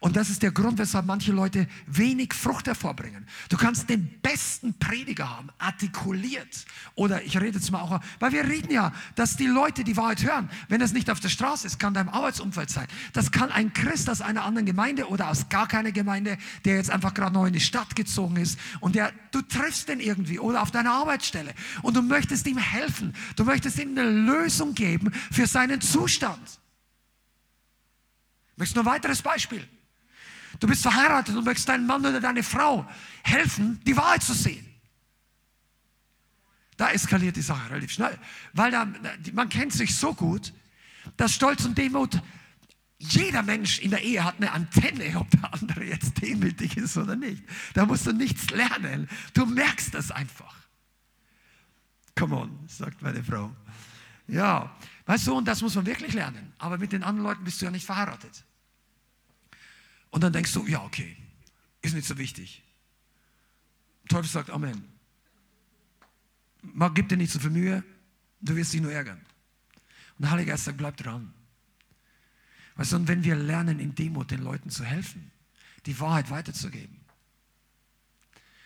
[0.00, 3.26] Und das ist der Grund, weshalb manche Leute wenig Frucht hervorbringen.
[3.48, 6.66] Du kannst den besten Prediger haben, artikuliert.
[6.94, 10.22] Oder ich rede jetzt mal auch, weil wir reden ja, dass die Leute die Wahrheit
[10.22, 10.50] hören.
[10.68, 12.86] Wenn das nicht auf der Straße ist, kann dein Arbeitsumfeld sein.
[13.12, 16.90] Das kann ein Christ aus einer anderen Gemeinde oder aus gar keiner Gemeinde, der jetzt
[16.90, 20.62] einfach gerade neu in die Stadt gezogen ist und der, du triffst den irgendwie oder
[20.62, 23.14] auf deiner Arbeitsstelle und du möchtest ihm helfen.
[23.36, 26.60] Du möchtest ihm eine Lösung geben für seinen Zustand.
[28.56, 29.66] Möchtest du ein weiteres Beispiel?
[30.60, 32.88] Du bist verheiratet und möchtest deinem Mann oder deine Frau
[33.22, 34.66] helfen, die Wahrheit zu sehen.
[36.76, 38.18] Da eskaliert die Sache relativ schnell.
[38.52, 38.86] Weil da,
[39.32, 40.52] man kennt sich so gut,
[41.16, 42.20] dass Stolz und Demut,
[42.98, 47.16] jeder Mensch in der Ehe hat eine Antenne, ob der andere jetzt demütig ist oder
[47.16, 47.42] nicht.
[47.74, 49.08] Da musst du nichts lernen.
[49.34, 50.54] Du merkst das einfach.
[52.18, 53.54] Come on, sagt meine Frau.
[54.28, 54.74] Ja,
[55.04, 56.52] weißt du, und das muss man wirklich lernen.
[56.58, 58.45] Aber mit den anderen Leuten bist du ja nicht verheiratet.
[60.10, 61.16] Und dann denkst du, ja, okay,
[61.82, 62.62] ist nicht so wichtig.
[64.04, 64.84] Der Teufel sagt Amen.
[66.94, 67.84] Gib dir nicht so viel Mühe,
[68.40, 69.20] du wirst dich nur ärgern.
[70.18, 71.32] Und der Heilige Geist sagt, bleib dran.
[72.76, 75.30] Weißt du, und wenn wir lernen, in Demut den Leuten zu helfen,
[75.86, 77.00] die Wahrheit weiterzugeben.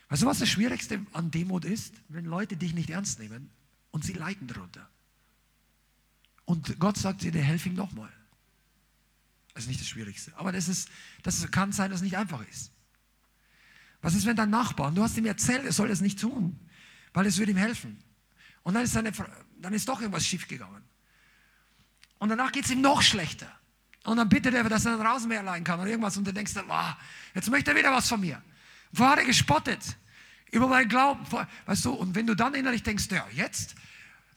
[0.08, 1.94] Weißt du, was das Schwierigste an Demut ist?
[2.08, 3.50] Wenn Leute dich nicht ernst nehmen
[3.90, 4.88] und sie leiden darunter.
[6.44, 8.12] Und Gott sagt dir, helf ihm nochmal.
[9.54, 10.32] Das ist nicht das Schwierigste.
[10.36, 10.88] Aber das, ist,
[11.22, 12.72] das kann sein, dass es nicht einfach ist.
[14.02, 16.58] Was ist, wenn dein Nachbar, du hast ihm erzählt, er soll das nicht tun,
[17.12, 18.02] weil es würde ihm helfen.
[18.62, 19.12] Und dann ist, seine,
[19.58, 20.82] dann ist doch irgendwas schiefgegangen.
[22.18, 23.50] Und danach geht es ihm noch schlechter.
[24.04, 26.16] Und dann bittet er, dass er einen Rasenmäher leihen kann oder irgendwas.
[26.16, 26.94] Und du denkst dann, oh,
[27.34, 28.42] jetzt möchte er wieder was von mir.
[28.92, 29.96] Vorher hat er gespottet
[30.50, 31.24] über meinen Glauben.
[31.66, 33.74] Weißt du, und wenn du dann innerlich denkst, ja, jetzt,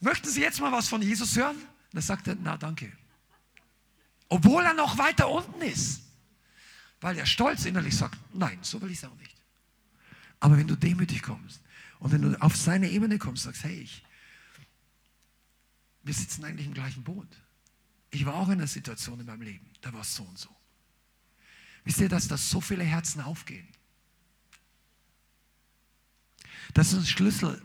[0.00, 1.56] möchten Sie jetzt mal was von Jesus hören?
[1.92, 2.92] Dann sagt er, na danke.
[4.34, 6.02] Obwohl er noch weiter unten ist.
[7.00, 9.36] Weil der Stolz innerlich sagt, nein, so will ich es auch nicht.
[10.40, 11.60] Aber wenn du demütig kommst
[12.00, 14.04] und wenn du auf seine Ebene kommst, sagst, hey, ich,
[16.02, 17.28] wir sitzen eigentlich im gleichen Boot.
[18.10, 20.50] Ich war auch in einer Situation in meinem Leben, da war es so und so.
[21.84, 23.68] Wisst ihr, dass da so viele Herzen aufgehen?
[26.72, 27.62] Das ist ein Schlüssel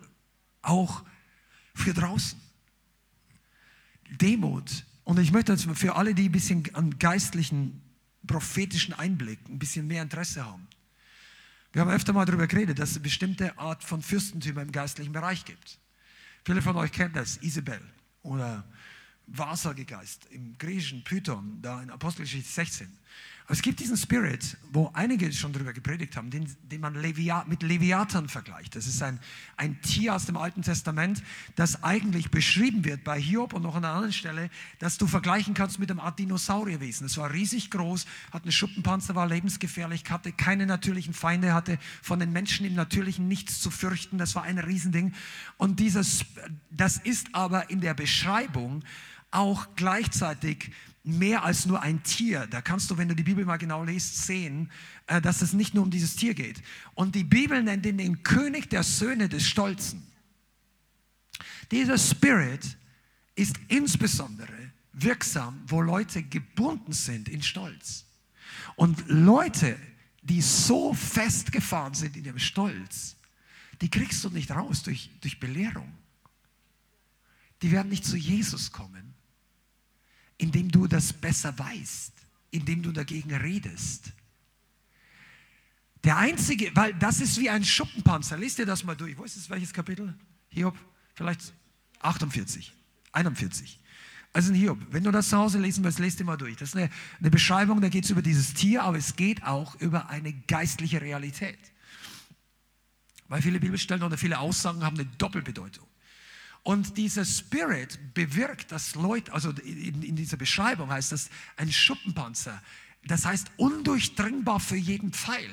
[0.62, 1.04] auch
[1.74, 2.40] für draußen.
[4.22, 4.86] Demut.
[5.10, 7.82] Und ich möchte jetzt für alle, die ein bisschen an geistlichen,
[8.28, 10.68] prophetischen Einblick, ein bisschen mehr Interesse haben.
[11.74, 15.12] Wir haben öfter mal darüber geredet, dass es eine bestimmte Art von Fürstentümer im geistlichen
[15.12, 15.80] Bereich gibt.
[16.46, 17.82] Viele von euch kennen das, Isabel
[18.22, 18.64] oder
[19.26, 22.96] Wahrsagegeist im griechischen Python, da in Apostelgeschichte 16.
[23.50, 27.46] Aber es gibt diesen Spirit, wo einige schon darüber gepredigt haben, den, den man Levia,
[27.48, 28.76] mit Leviathan vergleicht.
[28.76, 29.20] Das ist ein,
[29.58, 31.24] ein Tier aus dem Alten Testament,
[31.56, 35.56] das eigentlich beschrieben wird bei Hiob und noch an einer anderen Stelle, dass du vergleichen
[35.56, 37.08] kannst mit einem Art Dinosaurierwesen.
[37.08, 42.20] Es war riesig groß, hatte einen Schuppenpanzer, war lebensgefährlich, hatte keine natürlichen Feinde, hatte von
[42.20, 44.20] den Menschen im Natürlichen nichts zu fürchten.
[44.20, 45.16] Das war ein Riesending.
[45.58, 46.24] Und dieses,
[46.70, 48.84] das ist aber in der Beschreibung
[49.32, 50.72] auch gleichzeitig
[51.18, 52.48] mehr als nur ein Tier.
[52.48, 54.72] Da kannst du, wenn du die Bibel mal genau liest, sehen,
[55.08, 56.62] äh, dass es nicht nur um dieses Tier geht.
[56.94, 60.06] Und die Bibel nennt ihn den König der Söhne des Stolzen.
[61.72, 62.78] Dieser Spirit
[63.36, 68.06] ist insbesondere wirksam, wo Leute gebunden sind in Stolz.
[68.76, 69.78] Und Leute,
[70.22, 73.16] die so festgefahren sind in ihrem Stolz,
[73.82, 75.92] die kriegst du nicht raus durch, durch Belehrung.
[77.62, 79.09] Die werden nicht zu Jesus kommen
[80.40, 82.14] indem du das besser weißt,
[82.50, 84.14] indem du dagegen redest.
[86.04, 88.38] Der einzige, weil das ist wie ein Schuppenpanzer.
[88.38, 89.18] Lest dir das mal durch.
[89.18, 90.18] Wo ist es, welches Kapitel?
[90.50, 90.76] Hiob?
[91.14, 91.54] Vielleicht
[92.00, 92.74] 48,
[93.12, 93.80] 41.
[94.32, 96.56] Also in Hiob, wenn du das zu Hause lesen willst, lest dir mal durch.
[96.56, 96.90] Das ist eine,
[97.20, 101.02] eine Beschreibung, da geht es über dieses Tier, aber es geht auch über eine geistliche
[101.02, 101.60] Realität.
[103.28, 105.89] Weil viele Bibelstellen oder viele Aussagen haben eine Doppelbedeutung.
[106.64, 112.62] Und dieser Spirit bewirkt, dass Leute, also in, in dieser Beschreibung heißt das ein Schuppenpanzer.
[113.04, 115.50] Das heißt undurchdringbar für jeden Pfeil.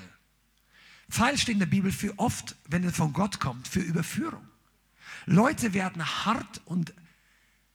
[1.08, 4.46] Pfeil steht in der Bibel für oft, wenn er von Gott kommt, für Überführung.
[5.26, 6.92] Leute werden hart und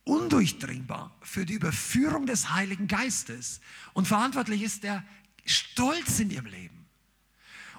[0.04, 3.62] undurchdringbar für die Überführung des Heiligen Geistes.
[3.94, 5.04] Und verantwortlich ist der
[5.46, 6.86] Stolz in ihrem Leben.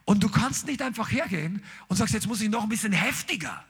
[0.04, 3.64] Und du kannst nicht einfach hergehen und sagst, jetzt muss ich noch ein bisschen heftiger.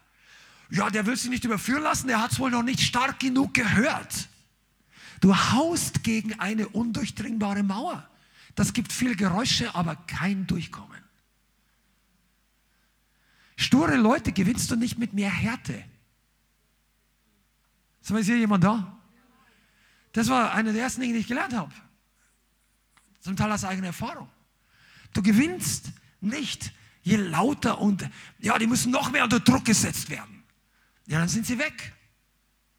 [0.72, 3.52] Ja, der will sich nicht überführen lassen, der hat es wohl noch nicht stark genug
[3.52, 4.30] gehört.
[5.20, 8.08] Du haust gegen eine undurchdringbare Mauer.
[8.54, 10.98] Das gibt viel Geräusche, aber kein Durchkommen.
[13.56, 15.84] Sture Leute gewinnst du nicht mit mehr Härte.
[18.00, 18.98] Ist hier jemand da?
[20.12, 21.72] Das war eine der ersten Dinge, die ich gelernt habe.
[23.20, 24.30] Zum Teil aus eigener Erfahrung.
[25.12, 25.92] Du gewinnst
[26.22, 26.72] nicht,
[27.02, 28.08] je lauter und
[28.38, 30.41] ja, die müssen noch mehr unter Druck gesetzt werden
[31.06, 31.92] ja, dann sind sie weg.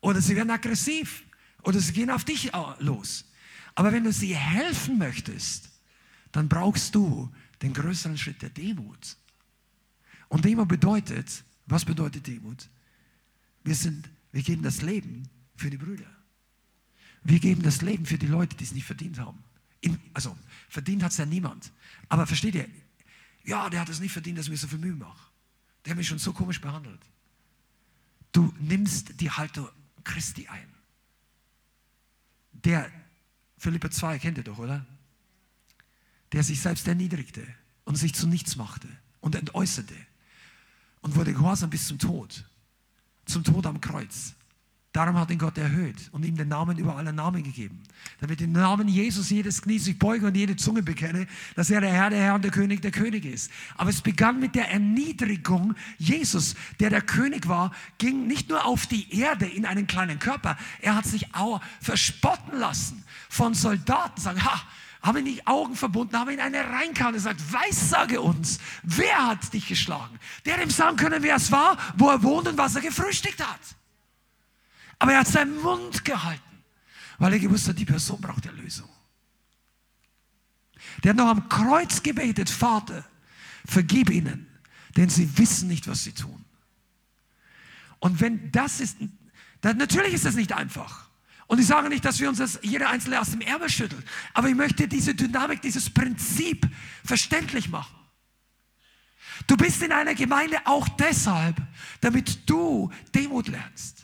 [0.01, 1.23] Oder sie werden aggressiv.
[1.63, 3.25] Oder sie gehen auf dich los.
[3.75, 5.69] Aber wenn du sie helfen möchtest,
[6.31, 9.17] dann brauchst du den größeren Schritt der Demut.
[10.27, 12.69] Und Demut bedeutet, was bedeutet Demut?
[13.63, 16.09] Wir, sind, wir geben das Leben für die Brüder.
[17.23, 19.41] Wir geben das Leben für die Leute, die es nicht verdient haben.
[19.79, 20.37] In, also,
[20.69, 21.71] verdient hat es ja niemand.
[22.09, 22.69] Aber versteht ihr?
[23.43, 25.29] Ja, der hat es nicht verdient, dass ich mir so viel Mühe mache.
[25.85, 27.01] Der hat mich schon so komisch behandelt.
[28.33, 29.69] Du nimmst die Haltung
[30.03, 30.67] Christi ein.
[32.51, 32.91] Der,
[33.57, 34.85] Philippa 2 kennt ihr doch, oder?
[36.33, 37.47] Der sich selbst erniedrigte
[37.85, 38.89] und sich zu nichts machte
[39.21, 39.95] und entäußerte
[41.01, 42.43] und wurde gehorsam bis zum Tod,
[43.25, 44.33] zum Tod am Kreuz.
[44.93, 47.81] Darum hat ihn Gott erhöht und ihm den Namen über alle Namen gegeben.
[48.19, 51.25] Damit im Namen Jesus jedes Knie sich beuge und jede Zunge bekenne,
[51.55, 53.49] dass er der Herr, der Herr und der König, der König ist.
[53.75, 55.73] Aber es begann mit der Erniedrigung.
[55.97, 60.57] Jesus, der der König war, ging nicht nur auf die Erde in einen kleinen Körper,
[60.79, 64.61] er hat sich auch verspotten lassen von Soldaten, sagen, ha,
[65.01, 69.51] haben ihn die Augen verbunden, haben ihn eine reingehauen und gesagt, weissage uns, wer hat
[69.53, 70.19] dich geschlagen?
[70.45, 73.59] Der dem sagen können, wer es war, wo er wohnt und was er gefrühstückt hat.
[74.99, 76.63] Aber er hat seinen Mund gehalten,
[77.17, 78.89] weil er gewusst hat, die Person braucht Erlösung.
[81.03, 83.05] Der hat noch am Kreuz gebetet, Vater,
[83.65, 84.47] vergib ihnen,
[84.95, 86.43] denn sie wissen nicht, was sie tun.
[87.99, 88.97] Und wenn das ist,
[89.61, 91.09] dann natürlich ist das nicht einfach.
[91.47, 94.03] Und ich sage nicht, dass wir uns das jeder Einzelne aus dem Ärmel schütteln,
[94.33, 96.67] aber ich möchte diese Dynamik, dieses Prinzip
[97.03, 97.95] verständlich machen.
[99.47, 101.61] Du bist in einer Gemeinde auch deshalb,
[102.01, 104.02] damit du Demut lernst.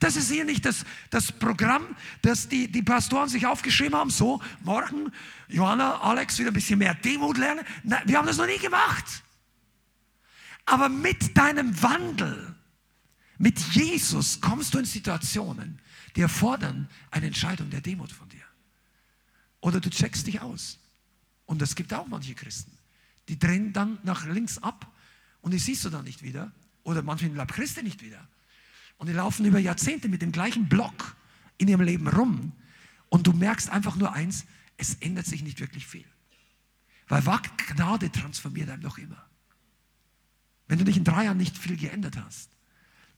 [0.00, 4.10] Das ist hier nicht das, das Programm, das die, die Pastoren sich aufgeschrieben haben.
[4.10, 5.12] So, morgen,
[5.48, 7.64] Johanna, Alex, wieder ein bisschen mehr Demut lernen.
[7.82, 9.22] Nein, wir haben das noch nie gemacht.
[10.66, 12.54] Aber mit deinem Wandel,
[13.38, 15.80] mit Jesus, kommst du in Situationen,
[16.16, 18.44] die erfordern eine Entscheidung der Demut von dir.
[19.60, 20.78] Oder du checkst dich aus.
[21.46, 22.76] Und es gibt auch manche Christen,
[23.28, 24.90] die drehen dann nach links ab
[25.42, 26.52] und die siehst du dann nicht wieder.
[26.84, 28.26] Oder manche bleibt Christen nicht wieder.
[28.96, 31.16] Und die laufen über Jahrzehnte mit dem gleichen Block
[31.58, 32.52] in ihrem Leben rum.
[33.08, 34.44] Und du merkst einfach nur eins,
[34.76, 36.04] es ändert sich nicht wirklich viel.
[37.08, 39.24] Weil Gnade transformiert einem doch immer.
[40.66, 42.50] Wenn du dich in drei Jahren nicht viel geändert hast,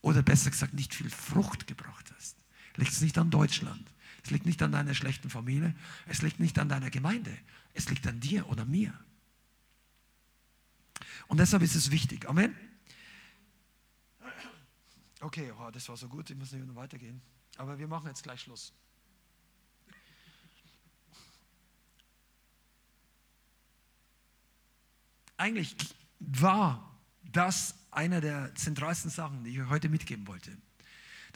[0.03, 2.37] oder besser gesagt nicht viel Frucht gebracht hast,
[2.77, 3.91] liegt es nicht an Deutschland.
[4.23, 5.75] Es liegt nicht an deiner schlechten Familie.
[6.07, 7.37] Es liegt nicht an deiner Gemeinde.
[7.75, 8.93] Es liegt an dir oder mir.
[11.29, 12.29] Und deshalb ist es wichtig.
[12.29, 12.55] Amen.
[15.21, 17.23] Okay, oh, das war so gut, ich muss nicht noch weitergehen.
[17.57, 18.73] Aber wir machen jetzt gleich Schluss.
[25.39, 25.77] Eigentlich
[26.19, 30.57] war das einer der zentralsten Sachen, die ich euch heute mitgeben wollte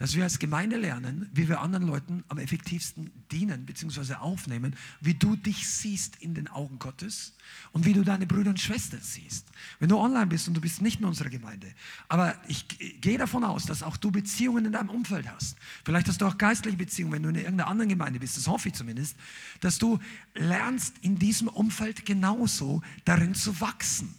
[0.01, 4.15] dass wir als Gemeinde lernen, wie wir anderen Leuten am effektivsten dienen bzw.
[4.15, 7.35] aufnehmen, wie du dich siehst in den Augen Gottes
[7.73, 9.47] und wie du deine Brüder und Schwestern siehst.
[9.79, 11.71] Wenn du online bist und du bist nicht in unserer Gemeinde,
[12.09, 12.67] aber ich
[13.03, 15.59] gehe davon aus, dass auch du Beziehungen in deinem Umfeld hast.
[15.85, 18.69] Vielleicht hast du auch geistliche Beziehungen, wenn du in irgendeiner anderen Gemeinde bist, das hoffe
[18.71, 19.19] ich zumindest,
[19.61, 19.99] dass du
[20.35, 24.15] lernst in diesem Umfeld genauso darin zu wachsen.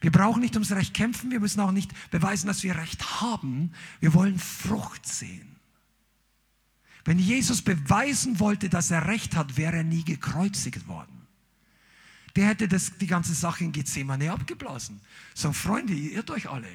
[0.00, 3.72] Wir brauchen nicht ums Recht kämpfen, wir müssen auch nicht beweisen, dass wir Recht haben.
[4.00, 5.56] Wir wollen Frucht sehen.
[7.04, 11.26] Wenn Jesus beweisen wollte, dass er Recht hat, wäre er nie gekreuzigt worden.
[12.34, 15.00] Der hätte das, die ganze Sache in Gethsemane abgeblasen.
[15.32, 16.68] So, Freunde, ihr irrt euch alle.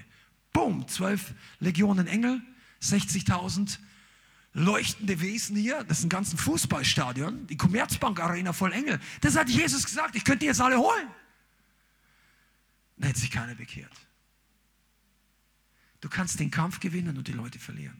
[0.53, 2.41] Boom, zwölf Legionen Engel,
[2.81, 3.77] 60.000
[4.53, 5.83] leuchtende Wesen hier.
[5.83, 8.99] Das ist ein ganzes Fußballstadion, die Commerzbank Arena voll Engel.
[9.21, 11.07] Das hat Jesus gesagt, ich könnte die jetzt alle holen.
[13.01, 13.91] Dann hätte sich keiner bekehrt.
[16.01, 17.99] Du kannst den Kampf gewinnen und die Leute verlieren.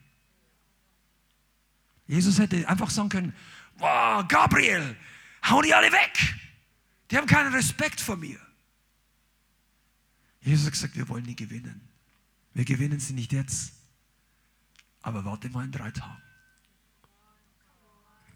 [2.05, 3.35] Jesus hätte einfach sagen können,
[3.77, 4.95] wow, Gabriel,
[5.43, 6.35] hau die alle weg.
[7.09, 8.39] Die haben keinen Respekt vor mir.
[10.41, 11.89] Jesus hat gesagt, wir wollen die gewinnen.
[12.53, 13.73] Wir gewinnen sie nicht jetzt,
[15.01, 16.21] aber warte mal in drei Tagen.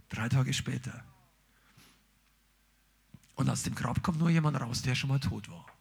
[0.09, 1.05] Drei Tage später.
[3.35, 5.74] Und aus dem Grab kommt nur jemand raus, der schon mal tot war.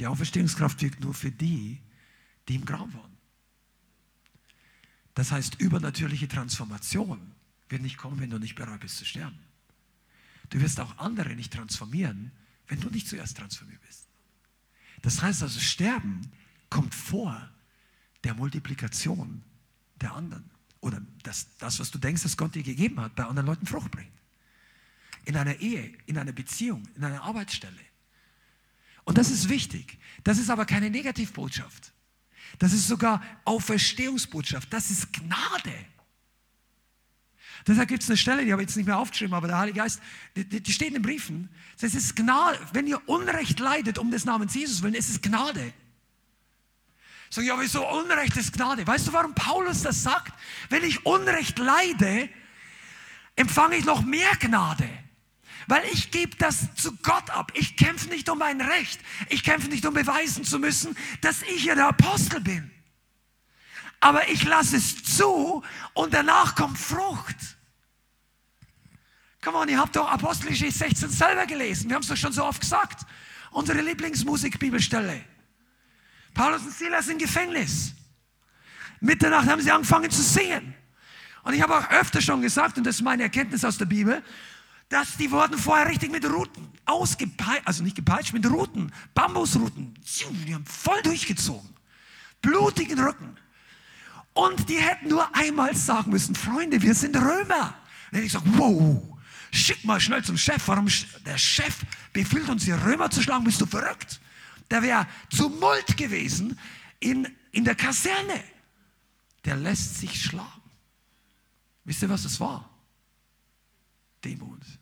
[0.00, 1.78] Die Auferstehungskraft wirkt nur für die,
[2.48, 3.18] die im Grab waren.
[5.14, 7.20] Das heißt, übernatürliche Transformation
[7.68, 9.38] wird nicht kommen, wenn du nicht bereit bist zu sterben.
[10.48, 12.32] Du wirst auch andere nicht transformieren,
[12.66, 14.08] wenn du nicht zuerst transformiert bist.
[15.02, 16.32] Das heißt also, Sterben
[16.70, 17.50] kommt vor
[18.24, 19.42] der Multiplikation
[20.00, 20.48] der anderen.
[20.80, 23.90] Oder das, das, was du denkst, dass Gott dir gegeben hat, bei anderen Leuten Frucht
[23.90, 24.10] bringt.
[25.26, 27.89] In einer Ehe, in einer Beziehung, in einer Arbeitsstelle.
[29.10, 29.98] Und das ist wichtig.
[30.22, 31.92] Das ist aber keine Negativbotschaft.
[32.60, 34.72] Das ist sogar Auferstehungsbotschaft.
[34.72, 35.74] Das ist Gnade.
[37.66, 39.80] Deshalb gibt es eine Stelle, die habe ich jetzt nicht mehr aufgeschrieben, aber der Heilige
[39.80, 40.00] Geist,
[40.36, 41.48] die, die steht in den Briefen.
[41.80, 42.60] Das ist Gnade.
[42.72, 45.72] Wenn ihr Unrecht leidet um des Namens Jesus willen, ist es Gnade.
[47.30, 48.86] Sag ich, ja, wieso Unrecht ist Gnade?
[48.86, 50.32] Weißt du, warum Paulus das sagt?
[50.68, 52.28] Wenn ich Unrecht leide,
[53.34, 54.88] empfange ich noch mehr Gnade.
[55.66, 57.52] Weil ich gebe das zu Gott ab.
[57.54, 59.00] Ich kämpfe nicht um mein Recht.
[59.28, 62.70] Ich kämpfe nicht um beweisen zu müssen, dass ich ja der Apostel bin.
[64.00, 65.62] aber ich lasse es zu
[65.92, 67.36] und danach kommt Frucht.
[69.42, 71.88] Come on, ihr habt doch Apostelgeschichte 16 selber gelesen.
[71.88, 73.06] Wir haben es doch schon so oft gesagt.
[73.50, 75.24] Unsere Lieblingsmusik-Bibelstelle.
[76.34, 77.92] Paulus und Silas im Gefängnis.
[79.00, 80.74] Mitternacht haben sie angefangen zu singen.
[81.42, 84.22] Und ich habe auch öfter schon gesagt, und das ist meine Erkenntnis aus der Bibel,
[84.90, 89.94] dass die wurden vorher richtig mit Ruten ausgepeitscht, also nicht gepeitscht, mit Ruten, Bambusruten.
[90.46, 91.70] Die haben voll durchgezogen.
[92.42, 93.36] Blutigen Rücken.
[94.34, 97.46] Und die hätten nur einmal sagen müssen, Freunde, wir sind Römer.
[98.10, 99.16] Dann hätte ich gesagt, wow,
[99.52, 100.66] schick mal schnell zum Chef.
[100.66, 100.88] Warum
[101.24, 101.76] der Chef
[102.12, 103.44] befiehlt uns, die Römer zu schlagen?
[103.44, 104.20] Bist du verrückt?
[104.68, 105.06] Da wäre
[105.36, 106.58] Tumult gewesen
[106.98, 108.42] in, in der Kaserne.
[109.44, 110.48] Der lässt sich schlagen.
[111.84, 112.68] Wisst ihr, was das war?
[114.24, 114.79] Demut.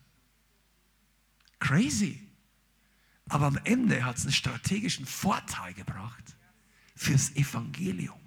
[1.59, 2.21] Crazy.
[3.29, 6.23] Aber am Ende hat es einen strategischen Vorteil gebracht
[6.95, 8.19] fürs Evangelium.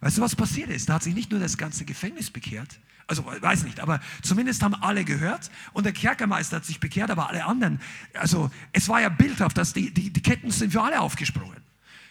[0.00, 0.88] Weißt du, was passiert ist?
[0.88, 4.74] Da hat sich nicht nur das ganze Gefängnis bekehrt, also weiß nicht, aber zumindest haben
[4.74, 7.80] alle gehört und der Kerkermeister hat sich bekehrt, aber alle anderen,
[8.14, 11.62] also es war ja bildhaft, dass die, die, die Ketten sind für alle aufgesprungen.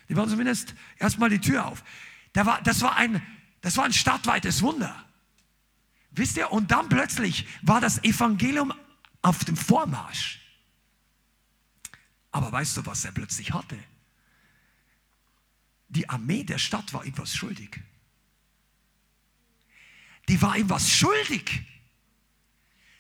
[0.09, 1.83] Die waren zumindest erstmal die Tür auf.
[2.33, 3.21] Da war, das, war ein,
[3.61, 5.03] das war ein stadtweites Wunder.
[6.11, 6.51] Wisst ihr?
[6.51, 8.71] Und dann plötzlich war das Evangelium
[9.23, 10.42] auf dem Vormarsch.
[12.33, 13.77] Aber weißt du, was er plötzlich hatte?
[15.87, 17.79] Die Armee der Stadt war ihm was schuldig.
[20.27, 21.61] Die war ihm was schuldig.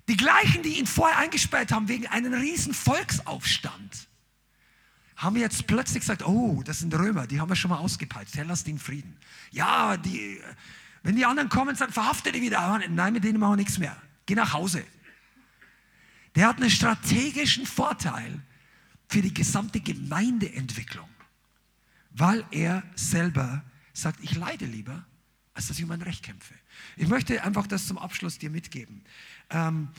[0.07, 4.07] Die gleichen, die ihn vorher eingesperrt haben wegen einem riesen Volksaufstand,
[5.15, 8.45] haben jetzt plötzlich gesagt, oh, das sind Römer, die haben wir schon mal ausgepeitscht, Herr,
[8.45, 9.17] lasst ihn Frieden.
[9.51, 10.39] Ja, die,
[11.01, 12.79] wenn die anderen kommen, sagen, verhafte die wieder.
[12.87, 13.99] Nein, mit denen machen wir nichts mehr.
[14.27, 14.85] Geh nach Hause.
[16.35, 18.43] Der hat einen strategischen Vorteil
[19.07, 21.09] für die gesamte Gemeindeentwicklung,
[22.11, 23.63] weil er selber
[23.93, 25.05] sagt, ich leide lieber,
[25.53, 26.55] als dass ich um mein Recht kämpfe.
[26.97, 29.03] Ich möchte einfach das zum Abschluss dir mitgeben.
[29.49, 29.89] Ähm,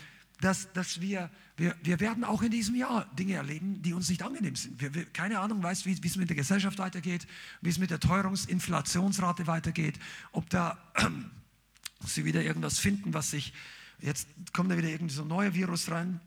[0.40, 4.22] dass, dass wir, wir, wir werden auch in diesem Jahr Dinge erleben, die uns nicht
[4.22, 4.80] angenehm sind.
[4.80, 7.26] Wir, wir, keine Ahnung weiß, wie, es mit der Gesellschaft weitergeht,
[7.60, 9.98] wie es mit der Teuerungsinflationsrate weitergeht,
[10.32, 11.08] ob da äh,
[12.06, 13.54] sie wieder irgendwas finden, was sich,
[14.00, 16.20] jetzt kommt da wieder irgendwie so ein neuer Virus rein.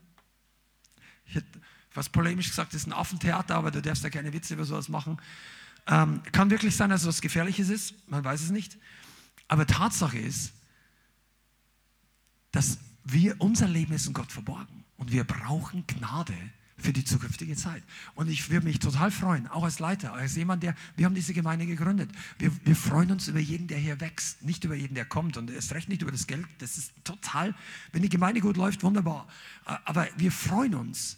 [1.25, 1.59] Ich hätte
[1.97, 5.17] was polemisch gesagt, ist ein Affentheater, aber du darfst ja keine Witze über sowas machen.
[5.87, 8.77] Ähm, kann wirklich sein, dass es was Gefährliches ist, man weiß es nicht.
[9.47, 10.53] Aber Tatsache ist,
[12.51, 16.35] dass wir, unser Leben ist in Gott verborgen und wir brauchen Gnade
[16.77, 17.81] für die zukünftige Zeit.
[18.13, 21.33] Und ich würde mich total freuen, auch als Leiter, als jemand, der, wir haben diese
[21.33, 22.11] Gemeinde gegründet.
[22.37, 25.49] Wir, wir freuen uns über jeden, der hier wächst, nicht über jeden, der kommt und
[25.49, 26.45] erst recht nicht über das Geld.
[26.59, 27.55] Das ist total,
[27.91, 29.27] wenn die Gemeinde gut läuft, wunderbar.
[29.85, 31.17] Aber wir freuen uns,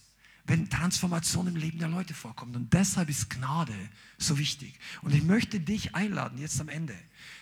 [0.49, 2.55] wenn Transformation im Leben der Leute vorkommt.
[2.55, 3.75] Und deshalb ist Gnade
[4.17, 4.79] so wichtig.
[5.03, 6.95] Und ich möchte dich einladen, jetzt am Ende,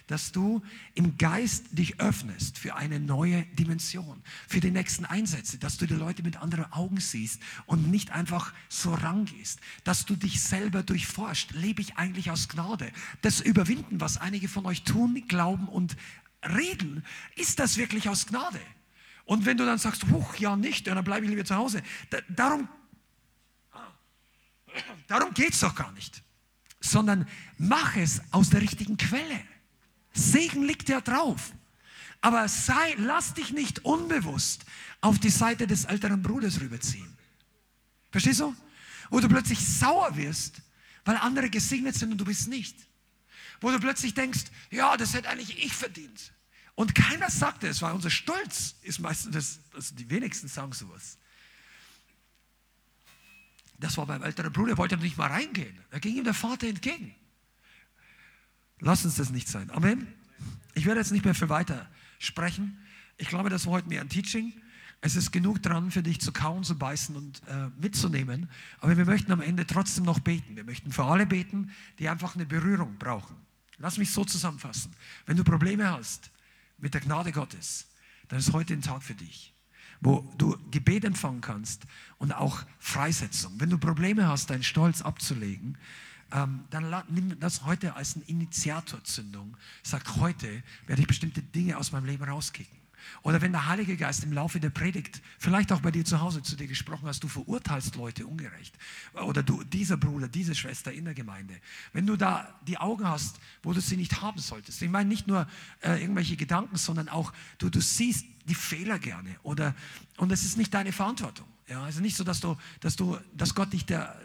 [0.08, 0.62] dass du
[0.94, 5.94] im Geist dich öffnest für eine neue Dimension, für die nächsten Einsätze, dass du die
[5.94, 11.52] Leute mit anderen Augen siehst und nicht einfach so rangehst, dass du dich selber durchforscht.
[11.54, 12.92] Lebe ich eigentlich aus Gnade?
[13.22, 15.96] Das Überwinden, was einige von euch tun, glauben und
[16.44, 17.06] reden,
[17.38, 18.60] ist das wirklich aus Gnade?
[19.24, 21.82] Und wenn du dann sagst, huch, ja nicht, dann bleibe ich lieber zu Hause.
[22.28, 22.68] darum
[25.08, 26.24] Darum geht es doch gar nicht.
[26.80, 27.28] Sondern
[27.58, 29.42] mach es aus der richtigen Quelle.
[30.14, 31.54] Segen liegt ja drauf.
[32.22, 34.66] Aber sei, lass dich nicht unbewusst
[35.02, 37.18] auf die Seite des älteren Bruders rüberziehen.
[38.12, 38.56] Verstehst du?
[39.10, 40.62] Wo du plötzlich sauer wirst,
[41.06, 42.76] weil andere gesegnet sind und du bist nicht.
[43.62, 46.34] Wo du plötzlich denkst, ja, das hätte eigentlich ich verdient.
[46.76, 51.18] Und keiner sagt es, weil unser Stolz ist meistens, das, also die wenigsten sagen sowas.
[53.80, 55.78] Das war beim älteren Bruder, er wollte nicht mal reingehen.
[55.92, 57.14] Da ging ihm der Vater entgegen.
[58.80, 59.70] Lass uns das nicht sein.
[59.72, 60.08] Amen.
[60.74, 61.88] Ich werde jetzt nicht mehr für weiter
[62.20, 62.78] sprechen.
[63.18, 64.54] Ich glaube, das war heute mehr ein Teaching.
[65.02, 68.50] Es ist genug dran für dich zu kauen, zu beißen und äh, mitzunehmen.
[68.80, 70.56] Aber wir möchten am Ende trotzdem noch beten.
[70.56, 73.36] Wir möchten für alle beten, die einfach eine Berührung brauchen.
[73.78, 74.92] Lass mich so zusammenfassen.
[75.28, 76.32] Wenn du Probleme hast
[76.80, 77.88] mit der Gnade Gottes,
[78.28, 79.54] dann ist heute ein Tag für dich
[80.02, 81.84] wo du Gebet empfangen kannst
[82.18, 83.54] und auch Freisetzung.
[83.58, 85.78] Wenn du Probleme hast, deinen Stolz abzulegen,
[86.32, 89.56] ähm, dann nimm das heute als eine Initiatorzündung.
[89.84, 92.78] Sag, heute werde ich bestimmte Dinge aus meinem Leben rauskicken.
[93.24, 96.42] Oder wenn der Heilige Geist im Laufe der Predigt, vielleicht auch bei dir zu Hause
[96.44, 98.78] zu dir gesprochen hast, du verurteilst Leute ungerecht.
[99.14, 101.56] Oder du, dieser Bruder, diese Schwester in der Gemeinde.
[101.94, 104.82] Wenn du da die Augen hast, wo du sie nicht haben solltest.
[104.82, 105.48] Ich meine nicht nur
[105.82, 109.76] äh, irgendwelche Gedanken, sondern auch du, du siehst die Fehler gerne oder
[110.18, 111.48] und es ist nicht deine Verantwortung.
[111.68, 114.16] Ja, also nicht so, dass du, dass du, dass Gott dich da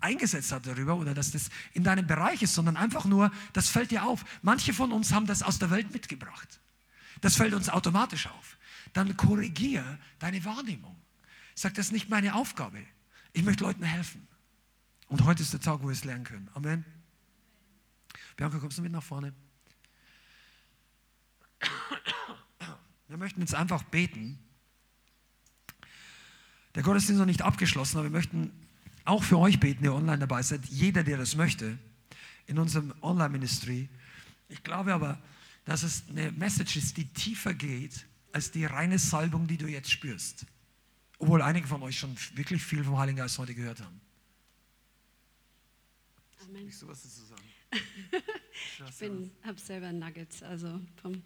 [0.00, 3.90] eingesetzt hat darüber oder dass das in deinem Bereich ist, sondern einfach nur, das fällt
[3.90, 4.24] dir auf.
[4.42, 6.60] Manche von uns haben das aus der Welt mitgebracht.
[7.20, 8.56] Das fällt uns automatisch auf.
[8.94, 10.96] Dann korrigiere deine Wahrnehmung.
[11.54, 12.78] Sag, das ist nicht meine Aufgabe.
[13.32, 14.26] Ich möchte Leuten helfen.
[15.08, 16.48] Und heute ist der Tag, wo wir es lernen können.
[16.54, 16.84] Amen.
[18.36, 19.34] Bianca, kommst du mit nach vorne?
[23.10, 24.38] Wir möchten jetzt einfach beten.
[26.76, 28.52] Der Gottesdienst ist noch nicht abgeschlossen, aber wir möchten
[29.04, 30.64] auch für euch beten, der online dabei seid.
[30.66, 31.76] Jeder, der das möchte,
[32.46, 33.88] in unserem Online-Ministry.
[34.48, 35.20] Ich glaube aber,
[35.64, 39.90] dass es eine Message ist, die tiefer geht als die reine Salbung, die du jetzt
[39.90, 40.46] spürst.
[41.18, 44.00] Obwohl einige von euch schon wirklich viel vom Heiligen Geist heute gehört haben.
[46.44, 46.68] Amen.
[46.68, 47.42] Ich sowas dazu sagen.
[49.42, 51.24] ich habe selber Nuggets, also vom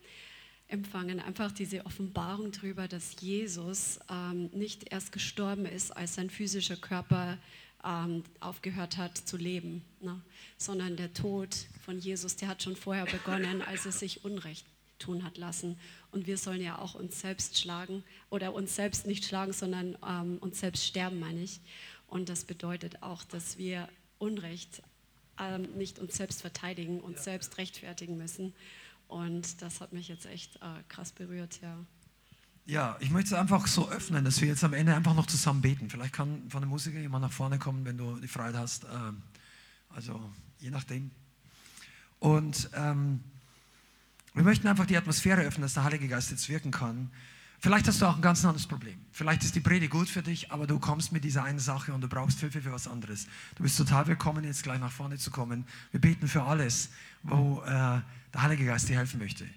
[0.68, 6.76] empfangen, einfach diese Offenbarung darüber, dass Jesus ähm, nicht erst gestorben ist, als sein physischer
[6.76, 7.38] Körper
[7.84, 10.20] ähm, aufgehört hat zu leben, ne?
[10.56, 11.54] sondern der Tod
[11.84, 14.66] von Jesus, der hat schon vorher begonnen, als er sich Unrecht
[14.98, 15.78] tun hat lassen.
[16.10, 20.38] Und wir sollen ja auch uns selbst schlagen oder uns selbst nicht schlagen, sondern ähm,
[20.38, 21.60] uns selbst sterben, meine ich.
[22.06, 23.88] Und das bedeutet auch, dass wir
[24.18, 24.82] Unrecht
[25.38, 28.54] ähm, nicht uns selbst verteidigen, uns selbst rechtfertigen müssen.
[29.08, 31.76] Und das hat mich jetzt echt äh, krass berührt, ja.
[32.66, 35.60] Ja, ich möchte es einfach so öffnen, dass wir jetzt am Ende einfach noch zusammen
[35.60, 35.90] beten.
[35.90, 38.84] Vielleicht kann von der Musiker jemand nach vorne kommen, wenn du die Freiheit hast.
[38.84, 39.22] Ähm,
[39.90, 40.18] also
[40.60, 41.10] je nachdem.
[42.20, 43.20] Und ähm,
[44.32, 47.10] wir möchten einfach die Atmosphäre öffnen, dass der Heilige Geist jetzt wirken kann.
[47.60, 48.98] Vielleicht hast du auch ein ganz anderes Problem.
[49.12, 52.00] Vielleicht ist die Predigt gut für dich, aber du kommst mit dieser einen Sache und
[52.00, 53.26] du brauchst Hilfe für was anderes.
[53.56, 55.66] Du bist total willkommen, jetzt gleich nach vorne zu kommen.
[55.90, 56.90] Wir beten für alles,
[57.22, 58.00] wo äh,
[58.34, 59.48] der Heilige Geist dir helfen möchte.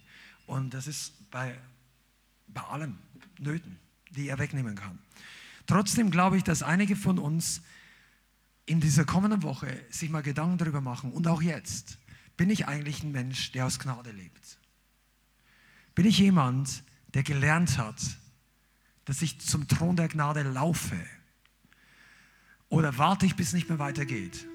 [0.46, 1.58] Und das ist bei
[2.48, 2.98] bei allen
[3.40, 3.78] Nöten,
[4.12, 4.98] die er wegnehmen kann.
[5.66, 7.62] Trotzdem glaube ich, dass einige von uns
[8.66, 11.98] in dieser kommenden Woche sich mal Gedanken darüber machen und auch jetzt,
[12.36, 14.58] bin ich eigentlich ein Mensch, der aus Gnade lebt?
[15.96, 16.84] Bin ich jemand,
[17.14, 18.02] der gelernt hat,
[19.06, 20.98] dass ich zum Thron der Gnade laufe?
[22.70, 24.48] Oder warte ich, bis es nicht mehr weitergeht?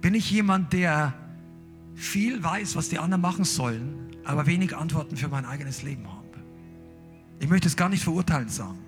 [0.00, 1.14] Bin ich jemand, der
[1.94, 6.22] viel weiß, was die anderen machen sollen, aber wenig Antworten für mein eigenes Leben habe.
[7.38, 8.78] Ich möchte es gar nicht verurteilen sagen,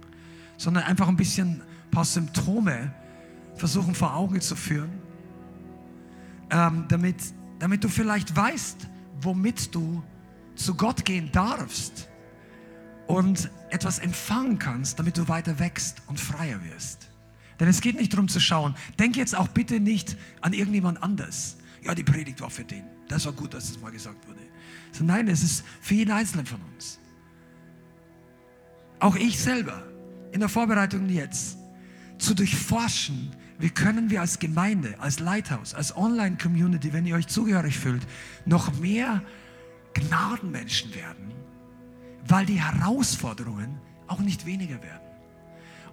[0.57, 2.95] sondern einfach ein bisschen ein paar Symptome
[3.57, 4.91] versuchen vor Augen zu führen,
[6.51, 7.17] ähm, damit,
[7.59, 8.89] damit du vielleicht weißt,
[9.21, 10.03] womit du
[10.55, 12.09] zu Gott gehen darfst
[13.07, 17.11] und etwas empfangen kannst, damit du weiter wächst und freier wirst.
[17.61, 21.57] Denn es geht nicht darum zu schauen, denk jetzt auch bitte nicht an irgendjemand anders.
[21.83, 22.94] Ja, die Predigt war für den.
[23.09, 24.41] Das war gut, dass das mal gesagt wurde.
[24.93, 26.99] So, nein, es ist für jeden Einzelnen von uns.
[29.01, 29.83] Auch ich selber,
[30.33, 31.59] in der Vorbereitung jetzt,
[32.19, 37.79] zu durchforschen, wie können wir als Gemeinde, als Lighthouse, als Online-Community, wenn ihr euch zugehörig
[37.79, 38.03] fühlt,
[38.47, 39.23] noch mehr
[39.95, 41.33] Gnadenmenschen werden,
[42.27, 45.09] weil die Herausforderungen auch nicht weniger werden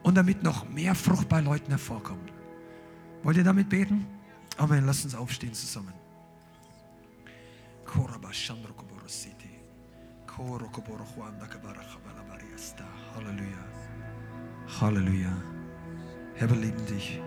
[0.04, 2.32] und damit noch mehr Frucht bei Leuten hervorkommt.
[3.24, 4.08] Wollt ihr damit beten?
[4.58, 4.86] Amen.
[4.86, 5.94] Lasst uns aufstehen zusammen.
[13.16, 13.66] Halleluja.
[14.80, 15.34] Halleluja.
[16.36, 17.22] Herr, wir lieben dich.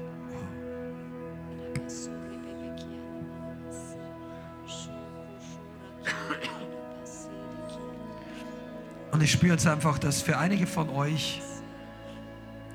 [9.13, 11.43] Und ich spüre jetzt einfach, dass für einige von euch,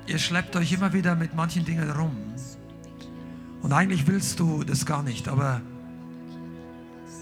[0.06, 2.34] ihr schleppt euch immer wieder mit manchen Dingen rum.
[3.62, 5.60] Und eigentlich willst du das gar nicht, aber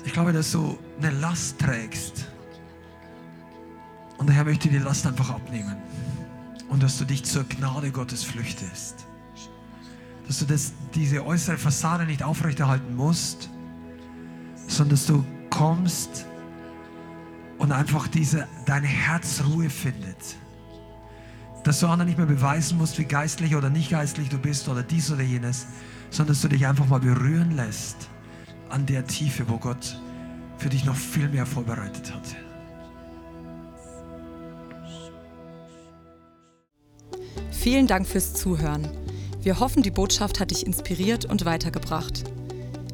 [0.05, 2.29] ich glaube, dass du eine Last trägst.
[4.17, 5.77] Und der Herr möchte die Last einfach abnehmen.
[6.69, 9.07] Und dass du dich zur Gnade Gottes flüchtest.
[10.27, 13.49] Dass du das, diese äußere Fassade nicht aufrechterhalten musst,
[14.67, 16.27] sondern dass du kommst
[17.59, 20.37] und einfach diese, deine Herzruhe findet.
[21.65, 24.83] Dass du anderen nicht mehr beweisen musst, wie geistlich oder nicht geistlich du bist oder
[24.83, 25.67] dies oder jenes,
[26.11, 28.09] sondern dass du dich einfach mal berühren lässt
[28.71, 29.99] an der Tiefe, wo Gott
[30.59, 32.37] für dich noch viel mehr vorbereitet hat.
[37.51, 38.89] Vielen Dank fürs Zuhören.
[39.43, 42.25] Wir hoffen, die Botschaft hat dich inspiriert und weitergebracht.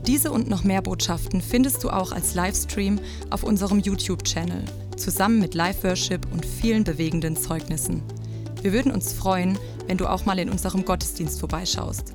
[0.07, 2.99] Diese und noch mehr Botschaften findest du auch als Livestream
[3.31, 4.65] auf unserem YouTube-Channel,
[4.97, 8.03] zusammen mit Live-Worship und vielen bewegenden Zeugnissen.
[8.61, 12.15] Wir würden uns freuen, wenn du auch mal in unserem Gottesdienst vorbeischaust.